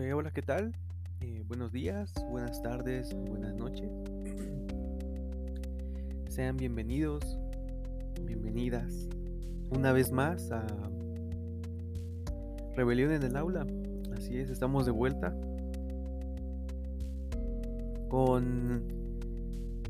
Eh, 0.00 0.14
hola, 0.14 0.30
¿qué 0.30 0.40
tal? 0.40 0.72
Eh, 1.20 1.42
buenos 1.46 1.70
días, 1.70 2.14
buenas 2.30 2.62
tardes, 2.62 3.14
buenas 3.14 3.54
noches. 3.54 3.90
Sean 6.30 6.56
bienvenidos, 6.56 7.38
bienvenidas 8.22 9.06
una 9.70 9.92
vez 9.92 10.10
más 10.10 10.50
a 10.50 10.64
Rebelión 12.74 13.12
en 13.12 13.22
el 13.22 13.36
Aula. 13.36 13.66
Así 14.16 14.38
es, 14.38 14.48
estamos 14.48 14.86
de 14.86 14.92
vuelta 14.92 15.36
con 18.08 18.84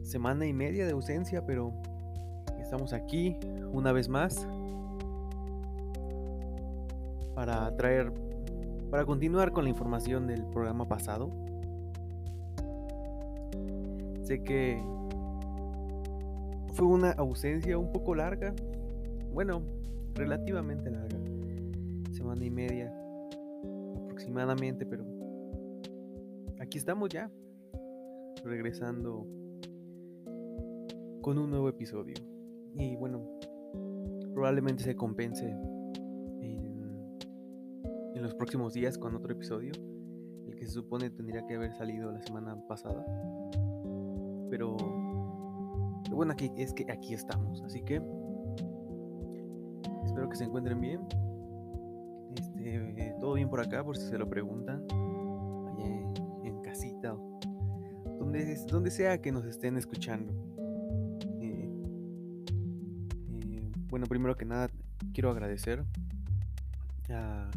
semana 0.03 0.47
y 0.47 0.53
media 0.53 0.85
de 0.85 0.93
ausencia, 0.93 1.47
pero 1.47 1.73
estamos 2.61 2.93
aquí 2.93 3.37
una 3.73 3.93
vez 3.93 4.09
más 4.09 4.49
para 7.37 7.75
traer, 7.77 8.13
para 8.93 9.07
continuar 9.07 9.53
con 9.53 9.65
la 9.65 9.71
información 9.71 10.27
del 10.27 10.45
programa 10.45 10.87
pasado. 10.87 11.31
Sé 14.23 14.45
que 14.45 14.85
fue 16.75 16.87
una 16.87 17.13
ausencia 17.13 17.79
un 17.79 17.91
poco 17.91 18.15
larga, 18.15 18.55
bueno, 19.33 19.63
relativamente 20.15 20.91
larga, 20.91 21.17
semana 22.11 22.45
y 22.45 22.51
media 22.51 22.95
aproximadamente, 23.97 24.85
pero 24.85 25.07
aquí 26.61 26.77
estamos 26.77 27.09
ya, 27.09 27.31
regresando 28.45 29.27
con 31.23 31.39
un 31.39 31.49
nuevo 31.49 31.71
episodio. 31.71 32.17
Y 32.75 32.95
bueno, 32.97 33.27
probablemente 34.35 34.85
se 34.85 34.95
compense 34.95 35.49
en, 35.49 35.72
en, 38.23 38.29
los 38.29 38.35
próximos 38.35 38.73
días 38.73 38.97
con 38.99 39.15
otro 39.15 39.33
episodio, 39.33 39.73
el 40.47 40.55
que 40.55 40.67
se 40.67 40.73
supone 40.73 41.11
tendría 41.11 41.45
que 41.47 41.57
haber 41.57 41.73
salido 41.73 42.11
la 42.13 42.23
semana 42.23 42.57
pasada. 42.69 43.05
Pero 44.51 44.77
lo 46.09 46.17
bueno 46.17 46.33
aquí 46.33 46.51
es 46.57 46.73
que 46.73 46.91
aquí 46.91 47.15
estamos, 47.15 47.63
así 47.63 47.83
que 47.83 48.03
espero 50.05 50.29
que 50.29 50.37
se 50.37 50.45
encuentren 50.45 50.81
bien. 50.81 51.01
Este, 52.37 53.15
todo 53.21 53.35
bien 53.35 53.49
por 53.49 53.61
acá, 53.61 53.85
por 53.85 53.97
si 53.97 54.07
se 54.09 54.19
lo 54.19 54.29
preguntan. 54.29 54.87
Allá 54.91 55.87
en, 56.45 56.63
casita, 56.63 57.17
donde, 58.19 58.57
donde 58.69 58.91
sea 58.91 59.21
que 59.21 59.33
nos 59.33 59.45
estén 59.45 59.77
escuchando. 59.77 60.33
Bueno, 63.89 64.07
primero 64.07 64.35
que 64.39 64.47
nada, 64.47 64.71
quiero 65.13 65.31
agradecer 65.31 65.85
a, 67.11 67.51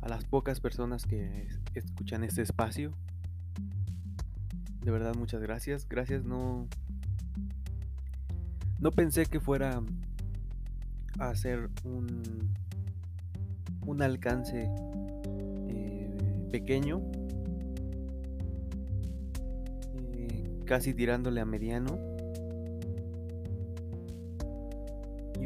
a 0.00 0.08
las 0.08 0.24
pocas 0.24 0.60
personas 0.60 1.06
que 1.06 1.48
escuchan 1.74 2.24
este 2.24 2.42
espacio. 2.42 2.92
De 4.82 4.90
verdad, 4.90 5.14
muchas 5.14 5.42
gracias. 5.42 5.88
Gracias, 5.88 6.24
no. 6.24 6.66
No 8.78 8.90
pensé 8.92 9.26
que 9.26 9.40
fuera 9.40 9.82
a 11.18 11.28
hacer 11.28 11.68
un, 11.84 12.50
un 13.84 14.02
alcance 14.02 14.70
eh, 15.68 16.48
pequeño, 16.50 17.02
eh, 20.14 20.60
casi 20.64 20.94
tirándole 20.94 21.42
a 21.42 21.44
mediano 21.44 22.10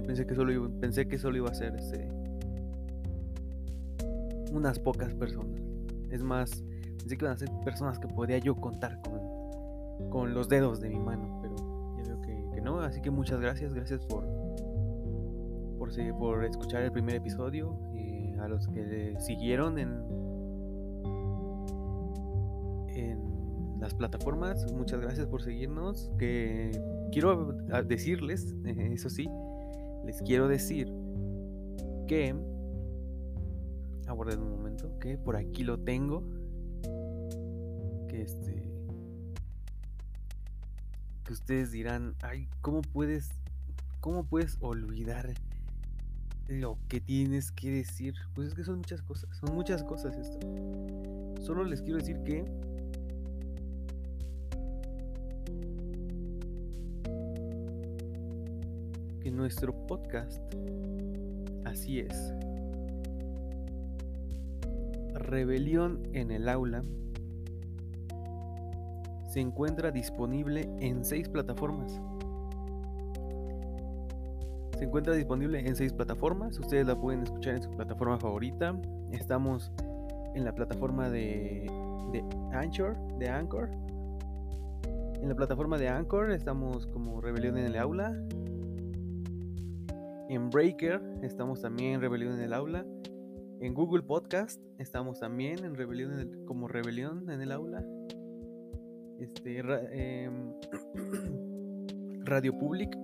pensé 0.05 0.27
que 0.27 0.35
solo 0.35 0.71
pensé 0.81 1.09
que 1.09 1.19
solo 1.19 1.37
iba 1.39 1.51
a 1.51 1.55
ser 1.55 1.75
este, 1.77 2.09
unas 4.55 4.79
pocas 4.79 5.13
personas. 5.15 5.61
Es 6.11 6.23
más, 6.23 6.65
pensé 6.99 7.17
que 7.17 7.25
iban 7.25 7.35
a 7.35 7.39
ser 7.39 7.51
personas 7.65 7.99
que 7.99 8.09
podía 8.09 8.39
yo 8.39 8.55
contar 8.55 9.01
con, 9.03 10.11
con 10.11 10.35
los 10.35 10.49
dedos 10.49 10.81
de 10.81 10.89
mi 10.89 10.99
mano, 10.99 11.41
pero 11.43 11.57
ya 11.97 12.05
veo 12.05 12.21
que, 12.23 12.61
no. 12.61 12.81
Así 12.81 13.03
que 13.03 13.11
muchas 13.11 13.41
gracias, 13.41 13.75
gracias 13.75 14.07
por, 14.07 14.25
por, 15.79 15.91
por 16.19 16.45
escuchar 16.45 16.83
el 16.83 16.93
primer 16.93 17.17
episodio. 17.17 17.79
Y 17.93 18.33
a 18.39 18.49
los 18.49 18.69
que 18.69 19.17
siguieron 19.19 19.79
en, 19.79 19.91
en 22.95 23.81
las 23.81 23.95
plataformas, 23.95 24.73
muchas 24.73 25.01
gracias 25.01 25.27
por 25.27 25.43
seguirnos. 25.43 26.11
Que 26.19 26.71
quiero 27.13 27.53
decirles, 27.87 28.55
eso 28.65 29.11
sí, 29.11 29.29
les 30.05 30.23
quiero 30.23 30.49
decir 30.49 30.93
que 32.07 32.35
aguarden 34.15 34.41
un 34.41 34.51
momento 34.51 34.99
que 34.99 35.19
por 35.19 35.37
aquí 35.37 35.65
lo 35.65 35.79
tengo 35.79 36.23
que 38.09 38.23
este 38.23 38.71
que 41.25 41.33
ustedes 41.33 41.71
dirán 41.71 42.15
ay 42.23 42.49
cómo 42.61 42.83
puedes 42.83 43.31
cómo 44.01 44.25
puedes 44.25 44.57
olvidar 44.61 45.35
lo 46.49 46.79
que 46.89 47.01
tienes 47.01 47.53
que 47.53 47.71
decir 47.71 48.15
pues 48.35 48.49
es 48.49 48.55
que 48.55 48.65
son 48.65 48.79
muchas 48.79 49.03
cosas 49.03 49.37
son 49.37 49.55
muchas 49.55 49.83
cosas 49.85 50.17
esto 50.17 50.39
solo 51.43 51.65
les 51.65 51.83
quiero 51.83 51.99
decir 51.99 52.23
que 52.23 52.45
nuestro 59.35 59.75
podcast. 59.87 60.41
Así 61.65 62.01
es. 62.01 62.33
Rebelión 65.35 66.01
en 66.13 66.31
el 66.31 66.49
aula 66.49 66.85
se 69.27 69.41
encuentra 69.41 69.91
disponible 69.91 70.71
en 70.79 71.05
seis 71.05 71.29
plataformas. 71.29 72.01
Se 74.79 74.85
encuentra 74.85 75.13
disponible 75.13 75.59
en 75.59 75.75
seis 75.75 75.93
plataformas. 75.93 76.57
Ustedes 76.61 76.87
la 76.87 76.95
pueden 76.95 77.25
escuchar 77.25 77.57
en 77.57 77.63
su 77.65 77.71
plataforma 77.73 78.17
favorita. 78.17 78.81
Estamos 79.11 79.73
en 80.37 80.45
la 80.45 80.55
plataforma 80.55 81.11
de, 81.11 81.69
Anchor, 82.53 82.97
de 83.19 83.29
Anchor. 83.29 83.71
En 85.21 85.29
la 85.29 85.35
plataforma 85.35 85.79
de 85.79 85.89
Anchor 85.89 86.31
estamos 86.31 86.87
como 86.87 87.21
Rebelión 87.21 87.59
en 87.59 87.65
el 87.65 87.77
Aula. 87.77 88.17
En 90.29 90.49
Breaker 90.51 91.03
estamos 91.23 91.61
también 91.61 92.01
Rebelión 92.01 92.35
en 92.35 92.41
el 92.43 92.53
Aula. 92.53 92.87
En 93.61 93.73
Google 93.73 94.03
Podcast 94.03 94.61
estamos 94.79 95.21
también 95.21 95.65
en 95.65 95.75
Rebelión 95.75 96.45
como 96.47 96.69
Rebelión 96.69 97.31
en 97.31 97.41
el 97.41 97.53
Aula. 97.53 97.85
Este, 99.19 99.61
em, 99.61 100.53
Radio 102.25 102.59
Public, 102.59 102.97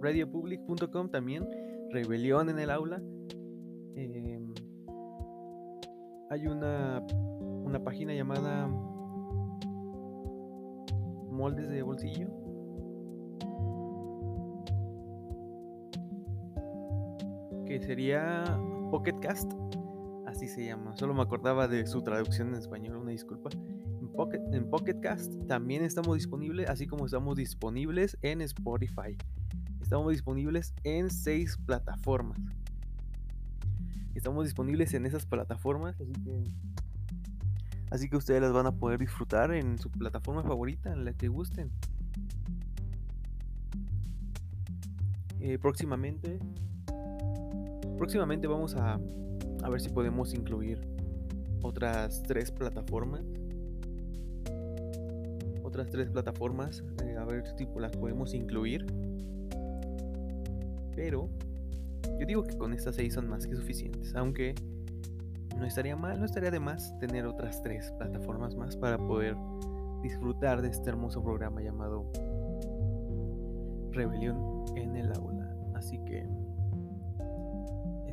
radiopublic.com 0.00 1.10
también, 1.10 1.46
Rebelión 1.90 2.48
en 2.48 2.58
el 2.58 2.70
Aula. 2.70 3.02
Em, 3.96 4.54
hay 6.30 6.46
una, 6.46 7.04
una 7.40 7.82
página 7.82 8.14
llamada 8.14 8.68
Moldes 11.30 11.68
de 11.68 11.82
Bolsillo 11.82 12.28
que 17.66 17.80
sería 17.80 18.44
Pocket 18.90 19.20
Cast, 19.20 19.52
así 20.26 20.48
se 20.48 20.66
llama. 20.66 20.96
Solo 20.96 21.14
me 21.14 21.22
acordaba 21.22 21.68
de 21.68 21.86
su 21.86 22.02
traducción 22.02 22.48
en 22.48 22.54
español, 22.56 22.96
una 22.96 23.12
disculpa. 23.12 23.50
En 24.00 24.08
Pocket, 24.08 24.40
en 24.52 25.00
Cast 25.00 25.32
también 25.46 25.84
estamos 25.84 26.16
disponibles, 26.16 26.68
así 26.68 26.88
como 26.88 27.06
estamos 27.06 27.36
disponibles 27.36 28.18
en 28.22 28.40
Spotify. 28.40 29.16
Estamos 29.80 30.10
disponibles 30.10 30.74
en 30.82 31.08
seis 31.08 31.56
plataformas. 31.64 32.40
Estamos 34.14 34.44
disponibles 34.44 34.92
en 34.94 35.06
esas 35.06 35.24
plataformas, 35.24 36.00
así 36.00 36.12
que 36.24 36.44
Así 37.90 38.08
que 38.08 38.16
ustedes 38.16 38.40
las 38.40 38.52
van 38.52 38.66
a 38.66 38.72
poder 38.72 39.00
disfrutar 39.00 39.52
en 39.52 39.78
su 39.78 39.90
plataforma 39.90 40.42
favorita, 40.42 40.92
en 40.92 41.04
la 41.04 41.12
que 41.12 41.28
gusten. 41.28 41.70
Eh, 45.40 45.58
próximamente 45.58 46.38
Próximamente 48.00 48.46
vamos 48.46 48.74
a, 48.76 48.98
a 49.62 49.68
ver 49.68 49.78
si 49.78 49.90
podemos 49.90 50.32
incluir 50.32 50.80
otras 51.60 52.22
tres 52.22 52.50
plataformas. 52.50 53.20
Otras 55.62 55.90
tres 55.90 56.08
plataformas. 56.08 56.82
Eh, 57.04 57.18
a 57.18 57.26
ver 57.26 57.44
si 57.58 57.68
las 57.78 57.94
podemos 57.94 58.32
incluir. 58.32 58.86
Pero 60.96 61.28
yo 62.18 62.26
digo 62.26 62.42
que 62.42 62.56
con 62.56 62.72
estas 62.72 62.96
seis 62.96 63.12
son 63.12 63.28
más 63.28 63.46
que 63.46 63.54
suficientes. 63.54 64.14
Aunque 64.14 64.54
no 65.58 65.66
estaría 65.66 65.94
mal, 65.94 66.18
no 66.18 66.24
estaría 66.24 66.50
de 66.50 66.58
más 66.58 66.98
tener 67.00 67.26
otras 67.26 67.62
tres 67.62 67.92
plataformas 67.98 68.56
más 68.56 68.78
para 68.78 68.96
poder 68.96 69.36
disfrutar 70.02 70.62
de 70.62 70.68
este 70.68 70.88
hermoso 70.88 71.22
programa 71.22 71.60
llamado 71.60 72.10
Rebelión 73.90 74.64
en 74.74 74.96
el 74.96 75.12
aula. 75.12 75.54
Así 75.74 76.02
que 76.06 76.39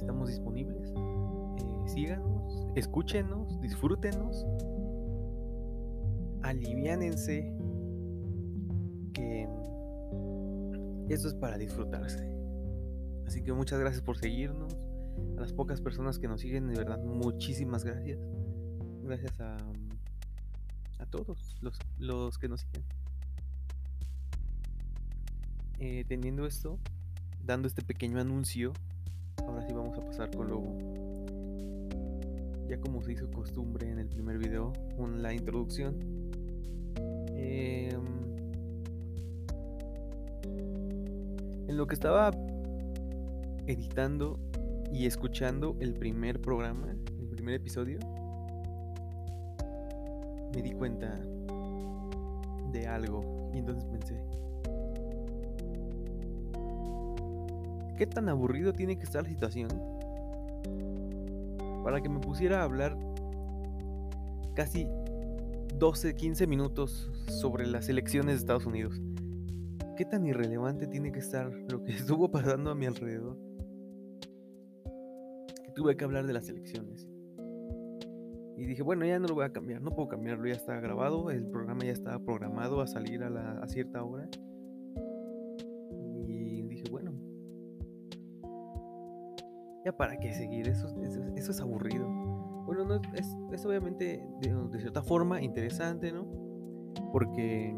estamos 0.07 0.29
disponibles. 0.29 0.93
Eh, 0.95 1.89
síganos, 1.89 2.65
escúchenos, 2.75 3.59
disfrútenos, 3.59 4.45
aliviánense, 6.43 7.53
que 9.11 9.49
esto 11.09 11.27
es 11.27 11.33
para 11.33 11.57
disfrutarse. 11.57 12.25
Así 13.25 13.43
que 13.43 13.51
muchas 13.51 13.81
gracias 13.81 14.01
por 14.01 14.17
seguirnos. 14.17 14.73
A 15.37 15.41
las 15.41 15.51
pocas 15.51 15.81
personas 15.81 16.19
que 16.19 16.29
nos 16.29 16.39
siguen, 16.39 16.69
de 16.69 16.77
verdad, 16.77 17.03
muchísimas 17.03 17.83
gracias. 17.83 18.17
Gracias 19.03 19.41
a, 19.41 19.57
a 20.99 21.05
todos 21.07 21.57
los, 21.61 21.77
los 21.97 22.37
que 22.37 22.47
nos 22.47 22.61
siguen. 22.61 22.85
Eh, 25.79 26.05
teniendo 26.07 26.45
esto, 26.45 26.79
dando 27.43 27.67
este 27.67 27.81
pequeño 27.81 28.21
anuncio, 28.21 28.71
ahora 29.45 29.65
sí 29.65 29.73
vamos 29.73 29.97
a 29.97 30.01
pasar 30.01 30.29
con 30.35 30.49
lo 30.49 30.63
ya 32.67 32.79
como 32.79 33.01
se 33.01 33.13
hizo 33.13 33.29
costumbre 33.31 33.89
en 33.89 33.99
el 33.99 34.07
primer 34.07 34.37
video, 34.37 34.73
con 34.97 35.21
la 35.21 35.33
introducción. 35.33 35.95
Em, 37.33 38.03
en 41.67 41.77
lo 41.77 41.87
que 41.87 41.95
estaba 41.95 42.31
editando 43.67 44.39
y 44.91 45.05
escuchando 45.05 45.77
el 45.79 45.93
primer 45.93 46.41
programa, 46.41 46.95
el 47.19 47.27
primer 47.29 47.55
episodio, 47.55 47.99
me 50.53 50.61
di 50.61 50.71
cuenta 50.71 51.19
de 52.71 52.87
algo 52.87 53.49
y 53.53 53.59
entonces 53.59 53.85
pensé, 53.85 54.21
¿qué 57.97 58.07
tan 58.07 58.29
aburrido 58.29 58.73
tiene 58.73 58.97
que 58.97 59.03
estar 59.03 59.23
la 59.23 59.29
situación 59.29 59.69
para 61.83 62.01
que 62.01 62.09
me 62.09 62.19
pusiera 62.19 62.61
a 62.61 62.63
hablar 62.63 62.97
casi 64.55 64.87
12, 65.77 66.15
15 66.15 66.47
minutos 66.47 67.11
sobre 67.27 67.67
las 67.67 67.87
elecciones 67.87 68.35
de 68.35 68.39
Estados 68.39 68.65
Unidos. 68.65 68.99
¿Qué 69.95 70.05
tan 70.05 70.25
irrelevante 70.25 70.87
tiene 70.87 71.11
que 71.11 71.19
estar 71.19 71.51
lo 71.71 71.83
que 71.83 71.91
estuvo 71.93 72.31
pasando 72.31 72.71
a 72.71 72.75
mi 72.75 72.87
alrededor? 72.87 73.37
Que 75.63 75.71
tuve 75.71 75.95
que 75.95 76.03
hablar 76.03 76.25
de 76.25 76.33
las 76.33 76.49
elecciones. 76.49 77.07
Y 78.57 78.65
dije, 78.65 78.81
bueno, 78.81 79.05
ya 79.05 79.19
no 79.19 79.27
lo 79.27 79.35
voy 79.35 79.45
a 79.45 79.53
cambiar, 79.53 79.81
no 79.81 79.91
puedo 79.91 80.07
cambiarlo, 80.09 80.47
ya 80.47 80.55
está 80.55 80.79
grabado, 80.79 81.29
el 81.29 81.45
programa 81.45 81.85
ya 81.85 81.91
estaba 81.91 82.17
programado 82.17 82.81
a 82.81 82.87
salir 82.87 83.23
a, 83.23 83.29
la, 83.29 83.59
a 83.59 83.67
cierta 83.67 84.03
hora. 84.03 84.27
Para 89.95 90.17
qué 90.17 90.33
seguir, 90.33 90.67
eso, 90.67 90.87
eso, 91.35 91.51
es 91.51 91.61
aburrido. 91.61 92.07
Bueno, 92.65 92.83
no, 92.83 93.01
es, 93.13 93.35
es 93.51 93.65
obviamente 93.65 94.27
de, 94.41 94.79
cierta 94.79 95.01
forma 95.01 95.41
interesante, 95.41 96.11
¿no? 96.11 96.27
Porque, 97.11 97.75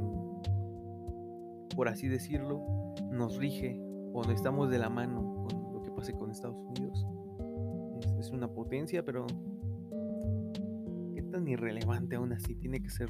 por 1.75 1.87
así 1.87 2.07
decirlo, 2.07 2.63
nos 3.11 3.37
rige 3.37 3.79
o 4.13 4.23
estamos 4.31 4.69
de 4.69 4.79
la 4.79 4.89
mano 4.89 5.45
con 5.47 5.73
lo 5.73 5.83
que 5.83 5.91
pase 5.91 6.13
con 6.13 6.31
Estados 6.31 6.57
Unidos. 6.57 7.05
Es, 7.99 8.27
es 8.27 8.31
una 8.31 8.47
potencia, 8.47 9.05
pero 9.05 9.27
qué 11.13 11.21
tan 11.23 11.47
irrelevante 11.47 12.15
aún 12.15 12.33
así 12.33 12.55
tiene 12.55 12.81
que 12.81 12.89
ser 12.89 13.09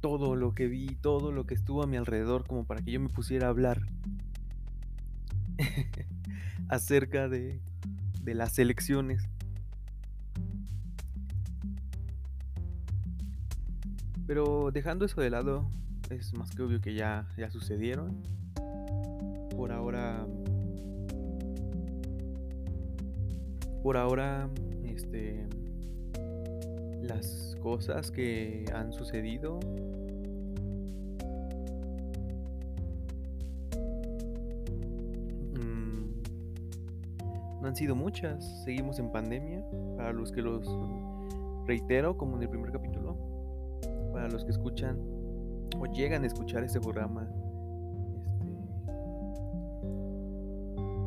todo 0.00 0.34
lo 0.34 0.54
que 0.54 0.66
vi, 0.66 0.96
todo 0.96 1.30
lo 1.30 1.44
que 1.46 1.54
estuvo 1.54 1.82
a 1.82 1.86
mi 1.86 1.96
alrededor 1.96 2.46
como 2.46 2.64
para 2.64 2.82
que 2.82 2.92
yo 2.92 3.00
me 3.00 3.08
pusiera 3.08 3.46
a 3.46 3.50
hablar 3.50 3.82
acerca 6.68 7.28
de 7.28 7.60
de 8.22 8.34
las 8.34 8.58
elecciones. 8.58 9.28
Pero 14.26 14.70
dejando 14.72 15.04
eso 15.04 15.20
de 15.20 15.30
lado, 15.30 15.68
es 16.10 16.32
más 16.34 16.50
que 16.50 16.62
obvio 16.62 16.80
que 16.80 16.94
ya, 16.94 17.26
ya 17.36 17.50
sucedieron. 17.50 18.22
Por 19.56 19.72
ahora. 19.72 20.26
Por 23.82 23.96
ahora, 23.96 24.48
este. 24.84 25.48
Las 27.02 27.56
cosas 27.60 28.10
que 28.10 28.64
han 28.72 28.92
sucedido 28.92 29.58
han 37.70 37.76
sido 37.76 37.94
muchas. 37.94 38.64
Seguimos 38.64 38.98
en 38.98 39.12
pandemia. 39.12 39.64
Para 39.96 40.12
los 40.12 40.32
que 40.32 40.42
los 40.42 40.68
reitero, 41.66 42.16
como 42.16 42.36
en 42.36 42.42
el 42.42 42.48
primer 42.48 42.72
capítulo, 42.72 43.16
para 44.12 44.28
los 44.28 44.44
que 44.44 44.50
escuchan 44.50 44.98
o 45.78 45.86
llegan 45.86 46.24
a 46.24 46.26
escuchar 46.26 46.64
este 46.64 46.80
programa 46.80 47.22
este, 47.22 48.92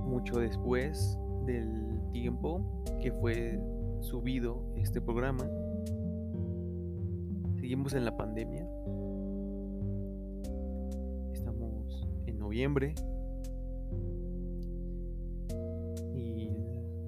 mucho 0.08 0.40
después 0.40 1.18
del 1.46 2.00
tiempo 2.14 2.62
que 3.02 3.12
fue 3.12 3.60
subido 4.00 4.64
este 4.78 5.02
programa. 5.02 5.46
Seguimos 7.60 7.94
en 7.94 8.06
la 8.06 8.16
pandemia. 8.16 8.66
Estamos 11.34 12.08
en 12.26 12.40
noviembre 12.40 12.96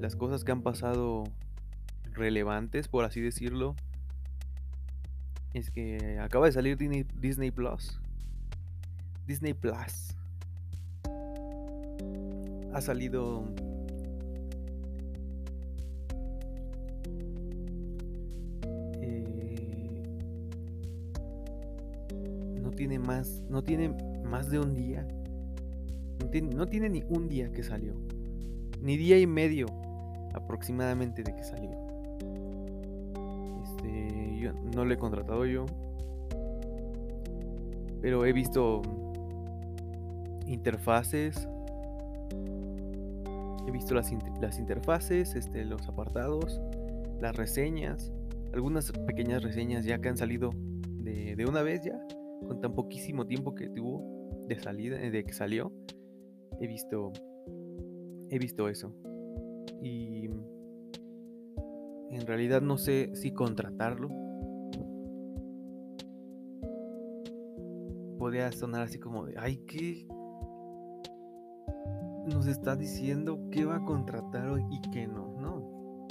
las 0.05 0.15
cosas 0.15 0.43
que 0.43 0.51
han 0.51 0.61
pasado 0.61 1.23
relevantes, 2.13 2.87
por 2.87 3.05
así 3.05 3.21
decirlo, 3.21 3.75
es 5.55 5.71
que 5.71 6.19
acaba 6.19 6.45
de 6.45 6.51
salir 6.51 6.77
Disney, 6.77 7.49
Plus. 7.49 7.99
Disney 9.25 9.55
Plus. 9.55 10.15
Ha 12.71 12.81
salido 12.81 13.45
eh, 19.01 19.41
tiene 22.77 22.99
más 22.99 23.41
no 23.49 23.63
tiene 23.63 23.89
más 24.23 24.51
de 24.51 24.59
un 24.59 24.75
día 24.75 25.07
no 26.53 26.67
tiene 26.67 26.89
ni 26.89 27.01
un 27.07 27.27
día 27.27 27.51
que 27.51 27.63
salió 27.63 27.95
ni 28.81 28.97
día 28.97 29.17
y 29.17 29.25
medio 29.25 29.84
aproximadamente 30.35 31.23
de 31.23 31.35
que 31.35 31.43
salió. 31.43 31.71
Este, 33.63 34.37
yo 34.39 34.53
no 34.75 34.85
lo 34.85 34.93
he 34.93 34.97
contratado 34.97 35.45
yo, 35.45 35.65
pero 38.01 38.25
he 38.25 38.33
visto 38.33 38.81
interfaces, 40.45 41.47
he 43.67 43.71
visto 43.71 43.95
las, 43.95 44.11
las 44.39 44.59
interfaces, 44.59 45.35
este, 45.35 45.65
los 45.65 45.87
apartados, 45.87 46.61
las 47.19 47.35
reseñas, 47.35 48.11
algunas 48.53 48.91
pequeñas 48.91 49.43
reseñas 49.43 49.85
ya 49.85 49.99
que 49.99 50.09
han 50.09 50.17
salido 50.17 50.51
de, 50.87 51.35
de 51.35 51.45
una 51.45 51.61
vez 51.61 51.83
ya, 51.83 51.99
con 52.47 52.61
tan 52.61 52.73
poquísimo 52.73 53.25
tiempo 53.25 53.55
que 53.55 53.69
tuvo 53.69 54.15
de 54.47 54.59
salida, 54.59 54.97
de 54.97 55.23
que 55.23 55.33
salió. 55.33 55.71
He 56.59 56.67
visto, 56.67 57.11
he 58.29 58.39
visto 58.39 58.69
eso. 58.69 58.93
Y 59.81 60.29
en 62.09 62.25
realidad 62.25 62.61
no 62.61 62.77
sé 62.77 63.11
si 63.15 63.31
contratarlo. 63.31 64.09
Podría 68.17 68.51
sonar 68.51 68.83
así 68.83 68.97
como 68.99 69.25
de, 69.25 69.35
ay, 69.37 69.57
¿qué? 69.67 70.07
Nos 72.31 72.47
está 72.47 72.75
diciendo 72.75 73.39
qué 73.51 73.65
va 73.65 73.77
a 73.77 73.85
contratar 73.85 74.59
y 74.71 74.81
qué 74.91 75.07
no. 75.07 75.35
No. 75.39 76.07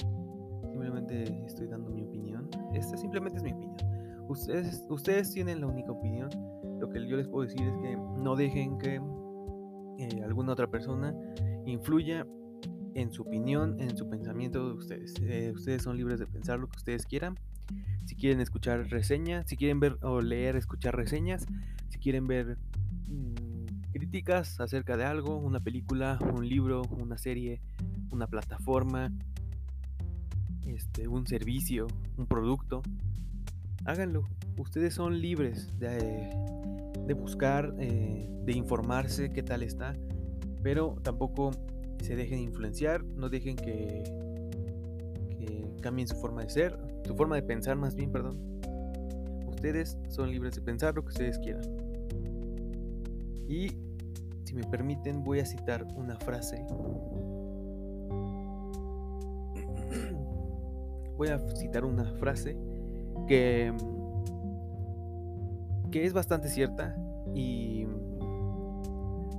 Simplemente 0.69 1.23
estoy 1.45 1.67
dando 1.67 1.89
mi 1.89 2.03
opinión. 2.03 2.49
Esta 2.73 2.97
simplemente 2.97 3.37
es 3.37 3.43
mi 3.43 3.53
opinión. 3.53 3.77
Ustedes, 4.27 4.85
ustedes 4.89 5.31
tienen 5.31 5.61
la 5.61 5.67
única 5.67 5.91
opinión. 5.91 6.29
Lo 6.79 6.89
que 6.89 7.05
yo 7.07 7.17
les 7.17 7.27
puedo 7.27 7.47
decir 7.47 7.61
es 7.61 7.77
que 7.81 7.97
no 7.97 8.35
dejen 8.35 8.77
que 8.77 9.01
eh, 9.97 10.23
alguna 10.23 10.53
otra 10.53 10.69
persona 10.69 11.15
influya 11.65 12.27
en 12.95 13.11
su 13.11 13.23
opinión, 13.23 13.79
en 13.79 13.95
su 13.97 14.09
pensamiento 14.09 14.67
de 14.67 14.73
ustedes. 14.73 15.13
Eh, 15.21 15.51
ustedes 15.53 15.83
son 15.83 15.97
libres 15.97 16.17
de 16.17 16.25
pensar 16.25 16.59
lo 16.59 16.67
que 16.67 16.77
ustedes 16.77 17.05
quieran. 17.05 17.37
Si 18.05 18.15
quieren 18.15 18.39
escuchar 18.39 18.87
reseñas, 18.89 19.45
si 19.47 19.57
quieren 19.57 19.79
ver 19.79 19.97
o 20.01 20.21
leer, 20.21 20.55
escuchar 20.55 20.95
reseñas, 20.95 21.45
si 21.89 21.99
quieren 21.99 22.25
ver 22.25 22.57
mm, 23.07 23.91
críticas 23.91 24.59
acerca 24.61 24.95
de 24.95 25.03
algo, 25.03 25.37
una 25.37 25.59
película, 25.59 26.17
un 26.33 26.47
libro, 26.47 26.83
una 26.83 27.17
serie, 27.17 27.59
una 28.11 28.27
plataforma, 28.27 29.11
este, 30.65 31.09
un 31.09 31.27
servicio, 31.27 31.87
un 32.15 32.27
producto, 32.27 32.81
háganlo. 33.83 34.23
Ustedes 34.57 34.93
son 34.93 35.19
libres 35.19 35.77
de, 35.79 36.29
de 37.05 37.13
buscar, 37.13 37.75
eh, 37.77 38.29
de 38.45 38.53
informarse 38.53 39.33
qué 39.33 39.43
tal 39.43 39.63
está, 39.63 39.93
pero 40.63 40.95
tampoco 41.03 41.51
se 42.01 42.15
dejen 42.15 42.39
influenciar, 42.39 43.03
no 43.03 43.29
dejen 43.29 43.55
que, 43.55 44.03
cambien 45.81 46.07
su 46.07 46.15
forma 46.15 46.41
de 46.41 46.49
ser, 46.49 46.75
su 47.05 47.15
forma 47.15 47.35
de 47.35 47.43
pensar 47.43 47.77
más 47.77 47.93
bien, 47.95 48.11
perdón. 48.11 48.39
Ustedes 49.47 49.99
son 50.09 50.31
libres 50.31 50.55
de 50.55 50.61
pensar 50.61 50.95
lo 50.95 51.03
que 51.03 51.09
ustedes 51.09 51.37
quieran. 51.37 51.61
Y 53.47 53.69
si 54.43 54.55
me 54.55 54.63
permiten, 54.63 55.23
voy 55.23 55.41
a 55.41 55.45
citar 55.45 55.85
una 55.95 56.17
frase. 56.17 56.65
Voy 61.17 61.29
a 61.29 61.39
citar 61.55 61.85
una 61.85 62.03
frase 62.15 62.57
que, 63.27 63.73
que 65.91 66.05
es 66.05 66.13
bastante 66.13 66.49
cierta 66.49 66.95
y 67.33 67.87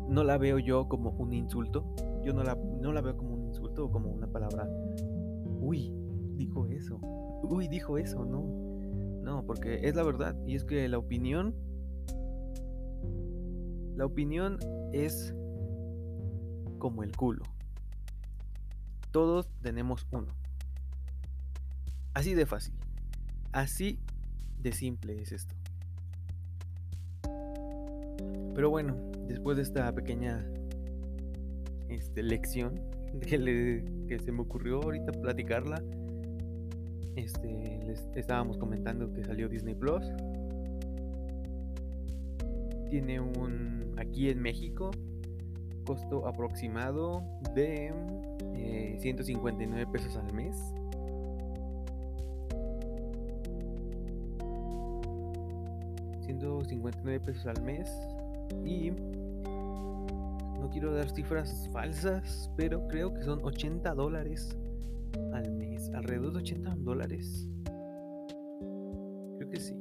no 0.08 0.24
la 0.24 0.38
veo 0.38 0.58
yo 0.58 0.88
como 0.88 1.10
un 1.10 1.34
insulto. 1.34 1.84
Yo 2.26 2.32
no 2.32 2.42
la, 2.42 2.56
no 2.56 2.92
la 2.92 3.00
veo 3.02 3.16
como 3.16 3.34
un 3.34 3.44
insulto 3.44 3.84
o 3.84 3.90
como 3.92 4.10
una 4.10 4.26
palabra. 4.26 4.68
Uy, 5.60 5.94
dijo 6.34 6.66
eso. 6.66 6.98
Uy, 7.44 7.68
dijo 7.68 7.98
eso, 7.98 8.24
no. 8.24 8.42
No, 9.22 9.46
porque 9.46 9.86
es 9.86 9.94
la 9.94 10.02
verdad. 10.02 10.34
Y 10.44 10.56
es 10.56 10.64
que 10.64 10.88
la 10.88 10.98
opinión. 10.98 11.54
La 13.94 14.06
opinión 14.06 14.58
es 14.92 15.36
como 16.80 17.04
el 17.04 17.16
culo. 17.16 17.44
Todos 19.12 19.48
tenemos 19.62 20.04
uno. 20.10 20.34
Así 22.12 22.34
de 22.34 22.44
fácil. 22.44 22.74
Así 23.52 24.00
de 24.58 24.72
simple 24.72 25.22
es 25.22 25.30
esto. 25.30 25.54
Pero 28.52 28.68
bueno, 28.68 28.96
después 29.28 29.56
de 29.56 29.62
esta 29.62 29.94
pequeña 29.94 30.44
este, 31.88 32.22
lección 32.22 32.80
que, 33.20 33.84
que 34.08 34.18
se 34.18 34.32
me 34.32 34.42
ocurrió 34.42 34.82
ahorita 34.82 35.12
platicarla, 35.12 35.82
este, 37.16 37.80
les 37.86 38.06
estábamos 38.14 38.58
comentando 38.58 39.10
que 39.12 39.24
salió 39.24 39.48
Disney 39.48 39.74
Plus. 39.74 40.04
Tiene 42.90 43.20
un, 43.20 43.94
aquí 43.96 44.28
en 44.28 44.40
México, 44.40 44.90
costo 45.86 46.26
aproximado 46.28 47.22
de 47.54 47.92
159 48.98 49.82
eh, 49.82 49.86
pesos 49.90 50.16
al 50.16 50.32
mes. 50.34 50.56
$159 56.26 57.20
pesos 57.20 57.46
al 57.46 57.62
mes 57.62 57.90
y 58.64 58.92
no 60.66 60.72
quiero 60.72 60.92
dar 60.92 61.08
cifras 61.08 61.68
falsas, 61.72 62.50
pero 62.56 62.88
creo 62.88 63.14
que 63.14 63.22
son 63.22 63.38
80 63.44 63.94
dólares 63.94 64.58
al 65.32 65.52
mes. 65.52 65.88
Alrededor 65.94 66.32
de 66.32 66.38
80 66.38 66.74
dólares. 66.78 67.48
Creo 69.36 69.48
que 69.48 69.60
sí. 69.60 69.76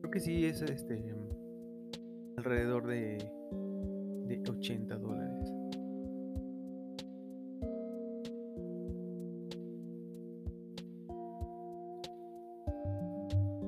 Creo 0.00 0.10
que 0.10 0.18
sí 0.18 0.46
es 0.46 0.62
este 0.62 1.14
alrededor 2.36 2.88
de, 2.88 3.18
de 4.26 4.50
80 4.50 4.96
dólares. 4.96 5.52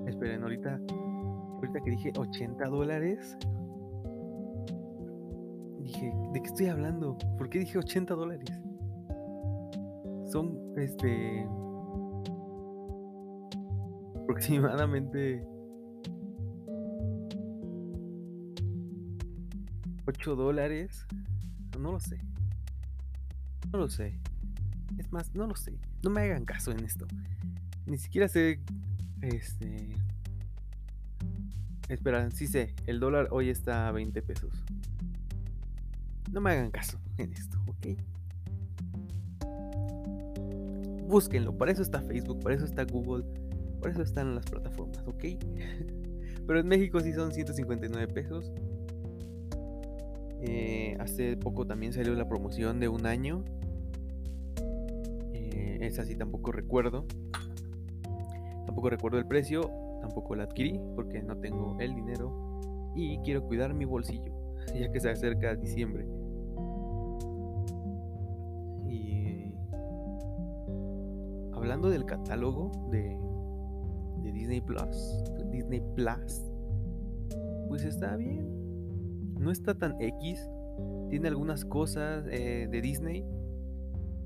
Esperen, 0.08 0.42
ahorita, 0.42 0.80
ahorita 1.58 1.80
que 1.80 1.90
dije 1.90 2.12
80 2.16 2.64
dólares, 2.66 3.36
dije, 5.82 6.12
¿de 6.32 6.40
qué 6.40 6.46
estoy 6.46 6.66
hablando? 6.66 7.18
¿Por 7.36 7.48
qué 7.48 7.60
dije 7.60 7.78
80 7.78 8.14
dólares? 8.14 8.50
Son, 10.30 10.58
este, 10.76 11.46
aproximadamente 14.22 15.46
8 20.06 20.36
dólares. 20.36 21.06
No 21.78 21.92
lo 21.92 22.00
sé. 22.00 22.18
No 23.72 23.78
lo 23.78 23.88
sé. 23.88 24.18
Es 24.96 25.12
más, 25.12 25.34
no 25.34 25.46
lo 25.46 25.54
sé. 25.54 25.78
No 26.02 26.10
me 26.10 26.22
hagan 26.22 26.44
caso 26.44 26.72
en 26.72 26.84
esto. 26.84 27.06
Ni 27.86 27.98
siquiera 27.98 28.28
sé 28.28 28.60
este. 29.22 29.94
Espera, 31.88 32.30
sí 32.30 32.46
sé, 32.46 32.74
el 32.86 33.00
dólar 33.00 33.28
hoy 33.30 33.48
está 33.48 33.88
a 33.88 33.92
20 33.92 34.20
pesos. 34.20 34.52
No 36.30 36.40
me 36.42 36.50
hagan 36.50 36.70
caso 36.70 36.98
en 37.16 37.32
esto, 37.32 37.58
¿ok? 37.66 37.86
Búsquenlo, 41.08 41.56
para 41.56 41.72
eso 41.72 41.80
está 41.80 42.02
Facebook, 42.02 42.40
para 42.42 42.54
eso 42.54 42.66
está 42.66 42.84
Google, 42.84 43.24
para 43.80 43.94
eso 43.94 44.02
están 44.02 44.34
las 44.34 44.44
plataformas, 44.44 45.02
¿ok? 45.06 45.24
Pero 46.46 46.60
en 46.60 46.68
México 46.68 47.00
sí 47.00 47.14
son 47.14 47.32
159 47.32 48.12
pesos. 48.12 48.52
Eh, 50.40 50.96
hace 51.00 51.36
poco 51.36 51.66
también 51.66 51.92
salió 51.94 52.14
la 52.14 52.28
promoción 52.28 52.80
de 52.80 52.88
un 52.88 53.06
año. 53.06 53.44
Eh, 55.32 55.78
esa 55.80 56.04
sí 56.04 56.16
tampoco 56.16 56.52
recuerdo. 56.52 57.06
Tampoco 58.66 58.90
recuerdo 58.90 59.18
el 59.18 59.26
precio, 59.26 59.70
tampoco 60.00 60.34
la 60.34 60.44
adquirí 60.44 60.80
porque 60.94 61.22
no 61.22 61.36
tengo 61.38 61.76
el 61.78 61.94
dinero 61.94 62.90
y 62.94 63.18
quiero 63.18 63.44
cuidar 63.44 63.74
mi 63.74 63.84
bolsillo, 63.84 64.32
ya 64.78 64.90
que 64.90 65.00
se 65.00 65.10
acerca 65.10 65.54
diciembre. 65.54 66.06
Y 68.86 69.54
hablando 71.52 71.90
del 71.90 72.04
catálogo 72.04 72.70
de, 72.90 73.18
de 74.22 74.32
Disney 74.32 74.60
Plus, 74.60 75.22
Disney 75.50 75.82
Plus, 75.94 76.44
pues 77.68 77.84
está 77.84 78.16
bien. 78.16 78.58
No 79.38 79.50
está 79.50 79.74
tan 79.74 80.00
X. 80.00 80.48
Tiene 81.10 81.28
algunas 81.28 81.64
cosas 81.64 82.24
eh, 82.30 82.66
de 82.70 82.80
Disney. 82.80 83.24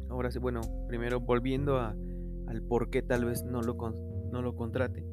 Ahora 0.09 0.31
sí, 0.31 0.38
bueno, 0.38 0.61
primero 0.88 1.21
volviendo 1.21 1.79
a, 1.79 1.95
al 2.47 2.62
por 2.62 2.91
qué 2.91 3.02
tal 3.02 3.25
vez 3.25 3.45
no 3.45 3.62
lo, 3.62 3.75
no 4.31 4.43
lo 4.43 4.57
contrate. 4.57 5.05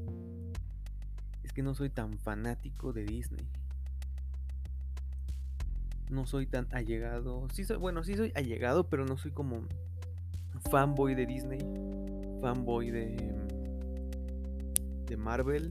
Es 1.50 1.54
que 1.54 1.64
no 1.64 1.74
soy 1.74 1.90
tan 1.90 2.16
fanático 2.20 2.94
de 2.94 3.06
Disney. 3.06 3.44
No 6.12 6.28
soy 6.28 6.46
tan 6.46 6.68
allegado. 6.70 7.48
Sí 7.52 7.64
soy, 7.64 7.78
bueno, 7.78 8.04
sí 8.04 8.14
soy 8.14 8.32
allegado, 8.36 8.88
pero 8.88 9.04
no 9.04 9.18
soy 9.18 9.32
como 9.32 9.64
fanboy 10.70 11.16
de 11.16 11.26
Disney. 11.26 11.58
Fanboy 12.40 12.92
de. 12.92 13.34
de 15.08 15.18
Marvel. 15.18 15.70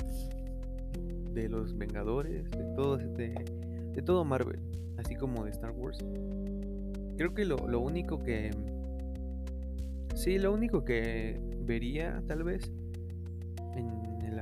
De 1.33 1.49
los 1.49 1.79
Vengadores. 1.79 2.51
De 2.51 2.65
todo 2.75 2.97
de, 2.97 4.03
todo 4.05 4.25
Marvel. 4.25 4.59
Así 4.99 5.15
como 5.15 5.45
de 5.45 5.53
Star 5.53 5.71
Wars. 5.71 5.99
Creo 7.17 7.35
que 7.35 7.45
lo, 7.45 7.57
lo 7.69 7.79
único 7.79 8.19
que. 8.19 8.51
Sí, 10.17 10.41
lo 10.41 10.53
único 10.53 10.85
que 10.85 11.41
vería 11.61 12.21
tal 12.27 12.43
vez 12.43 12.69